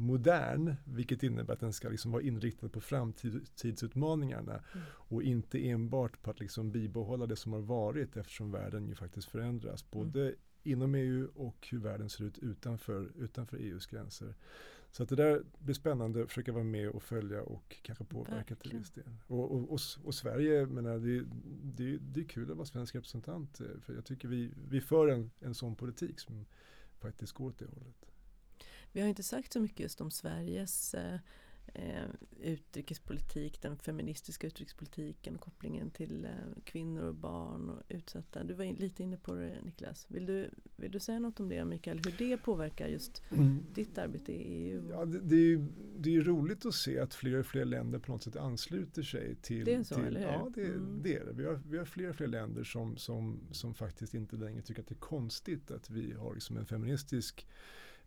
modern, 0.00 0.74
vilket 0.84 1.22
innebär 1.22 1.54
att 1.54 1.60
den 1.60 1.72
ska 1.72 1.88
liksom 1.88 2.12
vara 2.12 2.22
inriktad 2.22 2.68
på 2.68 2.80
framtidsutmaningarna 2.80 4.52
mm. 4.52 4.86
och 4.92 5.22
inte 5.22 5.68
enbart 5.68 6.22
på 6.22 6.30
att 6.30 6.40
liksom 6.40 6.70
bibehålla 6.70 7.26
det 7.26 7.36
som 7.36 7.52
har 7.52 7.60
varit 7.60 8.16
eftersom 8.16 8.50
världen 8.50 8.88
ju 8.88 8.94
faktiskt 8.94 9.28
förändras, 9.28 9.90
både 9.90 10.22
mm. 10.22 10.34
inom 10.62 10.94
EU 10.94 11.28
och 11.34 11.68
hur 11.70 11.78
världen 11.78 12.10
ser 12.10 12.24
ut 12.24 12.38
utanför, 12.38 13.12
utanför 13.18 13.56
EUs 13.56 13.86
gränser. 13.86 14.34
Så 14.92 15.02
att 15.02 15.08
det 15.08 15.16
där 15.16 15.42
blir 15.58 15.74
spännande 15.74 16.22
att 16.22 16.28
försöka 16.28 16.52
vara 16.52 16.64
med 16.64 16.88
och 16.88 17.02
följa 17.02 17.42
och 17.42 17.76
kanske 17.82 18.04
påverka 18.04 18.54
till 18.54 18.78
viss 18.78 18.90
del. 18.90 19.04
Och, 19.26 19.52
och, 19.52 19.72
och, 19.72 19.80
och 20.04 20.14
Sverige, 20.14 20.66
menar, 20.66 20.98
det, 20.98 21.24
det, 21.62 21.98
det 21.98 22.20
är 22.20 22.24
kul 22.24 22.50
att 22.50 22.56
vara 22.56 22.66
svensk 22.66 22.94
representant. 22.94 23.60
Eh, 23.60 23.66
för 23.80 23.94
jag 23.94 24.04
tycker 24.04 24.28
vi, 24.28 24.50
vi 24.68 24.80
för 24.80 25.08
en, 25.08 25.30
en 25.40 25.54
sån 25.54 25.76
politik 25.76 26.20
som 26.20 26.46
faktiskt 26.98 27.32
går 27.32 27.46
åt 27.46 27.58
det 27.58 27.64
hållet. 27.64 28.06
Vi 28.92 29.00
har 29.00 29.08
inte 29.08 29.22
sagt 29.22 29.52
så 29.52 29.60
mycket 29.60 29.80
just 29.80 30.00
om 30.00 30.10
Sveriges 30.10 30.94
eh, 30.94 31.20
eh, 31.74 32.04
utrikespolitik, 32.40 33.62
den 33.62 33.76
feministiska 33.76 34.46
utrikespolitiken 34.46 35.38
kopplingen 35.38 35.90
till 35.90 36.24
eh, 36.24 36.30
kvinnor 36.64 37.02
och 37.02 37.14
barn 37.14 37.68
och 37.68 37.82
utsatta. 37.88 38.44
Du 38.44 38.54
var 38.54 38.64
in, 38.64 38.74
lite 38.74 39.02
inne 39.02 39.16
på 39.16 39.34
det 39.34 39.56
Niklas. 39.64 40.06
Vill 40.08 40.26
du, 40.26 40.50
vill 40.76 40.90
du 40.90 41.00
säga 41.00 41.18
något 41.18 41.40
om 41.40 41.48
det 41.48 41.64
Mikael? 41.64 42.00
Hur 42.04 42.14
det 42.18 42.36
påverkar 42.36 42.88
just 42.88 43.22
mm. 43.30 43.64
ditt 43.74 43.98
arbete 43.98 44.32
i 44.32 44.70
EU? 44.70 44.90
Ja, 44.90 45.04
det, 45.04 45.20
det, 45.20 45.36
är 45.36 45.46
ju, 45.46 45.66
det 45.98 46.16
är 46.16 46.20
roligt 46.20 46.66
att 46.66 46.74
se 46.74 46.98
att 46.98 47.14
fler 47.14 47.38
och 47.38 47.46
fler 47.46 47.64
länder 47.64 47.98
på 47.98 48.12
något 48.12 48.22
sätt 48.22 48.36
ansluter 48.36 49.02
sig 49.02 49.34
till... 49.34 49.64
Det 49.64 49.74
är 49.74 49.82
så, 49.82 49.94
till, 49.94 50.04
eller 50.04 50.20
hur? 50.20 50.26
Ja, 50.26 50.50
det, 50.54 50.64
mm. 50.64 51.02
det 51.02 51.16
är 51.16 51.24
det. 51.24 51.32
Vi 51.32 51.44
har, 51.44 51.60
vi 51.68 51.78
har 51.78 51.84
fler 51.84 52.08
och 52.08 52.16
fler 52.16 52.26
länder 52.26 52.64
som, 52.64 52.96
som, 52.96 53.40
som 53.50 53.74
faktiskt 53.74 54.14
inte 54.14 54.36
längre 54.36 54.62
tycker 54.62 54.82
att 54.82 54.88
det 54.88 54.94
är 54.94 54.98
konstigt 54.98 55.70
att 55.70 55.90
vi 55.90 56.12
har 56.12 56.34
liksom 56.34 56.56
en 56.56 56.66
feministisk 56.66 57.46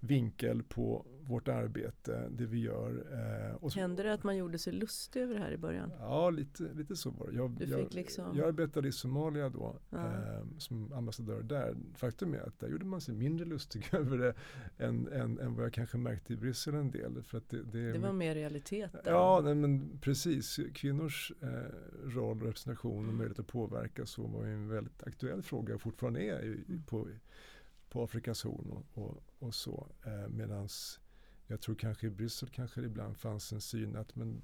vinkel 0.03 0.63
på 0.63 1.05
vårt 1.27 1.47
arbete, 1.47 2.29
det 2.31 2.45
vi 2.45 2.59
gör. 2.59 3.05
Eh, 3.61 3.69
så, 3.69 3.79
Hände 3.79 4.03
det 4.03 4.13
att 4.13 4.23
man 4.23 4.37
gjorde 4.37 4.57
sig 4.57 4.73
lustig 4.73 5.21
över 5.21 5.33
det 5.33 5.39
här 5.39 5.51
i 5.51 5.57
början? 5.57 5.91
Ja, 5.99 6.29
lite, 6.29 6.63
lite 6.63 6.95
så 6.95 7.09
var 7.09 7.27
det. 7.27 7.35
Jag, 7.35 7.63
jag, 7.67 7.93
liksom... 7.93 8.37
jag 8.37 8.47
arbetade 8.47 8.87
i 8.87 8.91
Somalia 8.91 9.49
då 9.49 9.75
ja. 9.89 9.97
eh, 9.97 10.43
som 10.57 10.93
ambassadör 10.93 11.41
där. 11.41 11.75
Faktum 11.95 12.33
är 12.33 12.39
att 12.39 12.59
där 12.59 12.69
gjorde 12.69 12.85
man 12.85 13.01
sig 13.01 13.15
mindre 13.15 13.45
lustig 13.45 13.89
över 13.91 14.17
det 14.17 14.33
än, 14.77 15.07
än, 15.07 15.39
än 15.39 15.55
vad 15.55 15.65
jag 15.65 15.73
kanske 15.73 15.97
märkte 15.97 16.33
i 16.33 16.35
Bryssel 16.35 16.73
en 16.73 16.91
del. 16.91 17.23
För 17.23 17.37
att 17.37 17.49
det, 17.49 17.63
det, 17.63 17.91
det 17.91 17.99
var 17.99 18.13
mer 18.13 18.35
realitet? 18.35 18.91
Då. 18.93 18.99
Ja, 19.05 19.41
nej, 19.43 19.55
men 19.55 19.99
precis. 20.01 20.59
Kvinnors 20.73 21.31
eh, 21.41 21.47
roll 22.03 22.41
och 22.41 22.47
representation 22.47 23.07
och 23.09 23.13
möjlighet 23.13 23.39
att 23.39 23.47
påverka 23.47 24.05
så 24.05 24.27
var 24.27 24.45
ju 24.45 24.53
en 24.53 24.67
väldigt 24.67 25.03
aktuell 25.03 25.41
fråga 25.41 25.75
och 25.75 25.81
fortfarande 25.81 26.21
är 26.21 26.43
i, 26.43 26.63
mm. 26.67 26.83
på 26.83 27.07
på 27.93 28.03
Afrikas 28.03 28.43
horn 28.43 28.71
och, 28.71 29.03
och, 29.03 29.23
och 29.43 29.55
så. 29.55 29.87
Eh, 30.05 30.27
medans 30.27 30.99
jag 31.47 31.61
tror 31.61 31.75
kanske 31.75 32.07
i 32.07 32.09
Bryssel 32.09 32.49
kanske 32.49 32.81
det 32.81 32.87
ibland 32.87 33.17
fanns 33.17 33.53
en 33.53 33.61
syn 33.61 33.95
att 33.95 34.15
men 34.15 34.41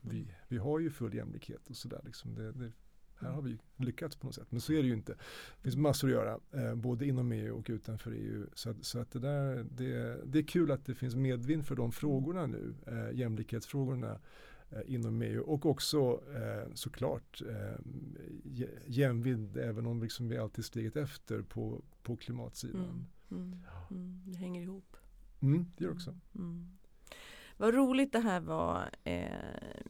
vi, 0.00 0.28
vi 0.48 0.58
har 0.58 0.78
ju 0.78 0.90
full 0.90 1.14
jämlikhet 1.14 1.70
och 1.70 1.76
sådär. 1.76 2.00
Liksom 2.04 2.34
det, 2.34 2.52
det, 2.52 2.72
här 3.16 3.30
har 3.30 3.42
vi 3.42 3.58
lyckats 3.76 4.16
på 4.16 4.26
något 4.26 4.34
sätt. 4.34 4.46
Men 4.50 4.60
så 4.60 4.72
är 4.72 4.82
det 4.82 4.88
ju 4.88 4.94
inte. 4.94 5.12
Det 5.56 5.62
finns 5.62 5.76
massor 5.76 6.08
att 6.08 6.14
göra, 6.14 6.40
eh, 6.52 6.74
både 6.74 7.06
inom 7.06 7.32
EU 7.32 7.58
och 7.58 7.66
utanför 7.68 8.12
EU. 8.12 8.46
Så, 8.54 8.74
så 8.80 8.98
att 8.98 9.10
det, 9.10 9.18
där, 9.18 9.66
det, 9.70 10.20
det 10.24 10.38
är 10.38 10.42
kul 10.42 10.70
att 10.70 10.86
det 10.86 10.94
finns 10.94 11.14
medvind 11.14 11.66
för 11.66 11.76
de 11.76 11.92
frågorna 11.92 12.46
nu, 12.46 12.74
eh, 12.86 13.18
jämlikhetsfrågorna 13.18 14.20
eh, 14.70 14.82
inom 14.86 15.22
EU 15.22 15.42
och 15.42 15.66
också 15.66 16.22
eh, 16.34 16.72
såklart 16.74 17.42
eh, 17.48 17.78
jämvind 18.86 19.56
även 19.56 19.86
om 19.86 20.02
liksom 20.02 20.28
vi 20.28 20.38
alltid 20.38 20.64
steget 20.64 20.96
efter 20.96 21.42
på, 21.42 21.82
på 22.02 22.16
klimatsidan. 22.16 22.84
Mm, 22.84 23.06
mm, 23.36 23.62
mm, 23.90 24.22
det 24.26 24.38
hänger 24.38 24.62
ihop. 24.62 24.96
Mm, 25.40 25.66
det 25.76 25.84
gör 25.84 25.92
också. 25.92 26.14
Mm. 26.34 26.74
Vad 27.56 27.74
roligt 27.74 28.12
det 28.12 28.20
här 28.20 28.40
var 28.40 28.90
eh, 29.04 29.28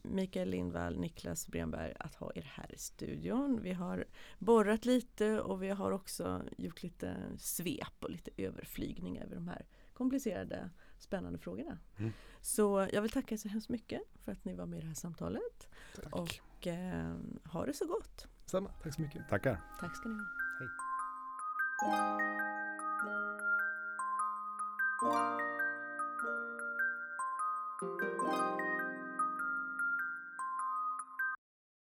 Mikael 0.03 0.49
Lindvall, 0.49 0.99
Niklas 0.99 1.47
Bremberg 1.47 1.93
att 1.99 2.15
ha 2.15 2.31
er 2.35 2.51
här 2.55 2.73
i 2.73 2.77
studion. 2.77 3.59
Vi 3.61 3.73
har 3.73 4.05
borrat 4.39 4.85
lite 4.85 5.41
och 5.41 5.63
vi 5.63 5.69
har 5.69 5.91
också 5.91 6.43
gjort 6.57 6.83
lite 6.83 7.17
svep 7.37 7.93
och 7.99 8.09
lite 8.09 8.31
överflygning 8.37 9.17
över 9.17 9.35
de 9.35 9.47
här 9.47 9.65
komplicerade 9.93 10.69
spännande 10.99 11.39
frågorna. 11.39 11.77
Mm. 11.97 12.11
Så 12.41 12.87
jag 12.93 13.01
vill 13.01 13.11
tacka 13.11 13.37
så 13.37 13.47
hemskt 13.47 13.69
mycket 13.69 14.01
för 14.23 14.31
att 14.31 14.45
ni 14.45 14.55
var 14.55 14.65
med 14.65 14.79
i 14.79 14.81
det 14.81 14.87
här 14.87 14.93
samtalet. 14.93 15.69
Tack. 15.95 16.13
Och 16.13 16.67
eh, 16.67 17.15
ha 17.43 17.65
det 17.65 17.73
så 17.73 17.85
gott. 17.87 18.27
Samma, 18.45 18.69
tack 18.69 18.95
så 18.95 19.01
mycket. 19.01 19.29
Tackar. 19.29 19.61
Tack 19.79 19.95
ska 19.95 20.09
ni 20.09 20.15
ha. 20.15 20.25
Hej. 20.59 20.67
Thank 25.01 25.13
you. 28.59 28.64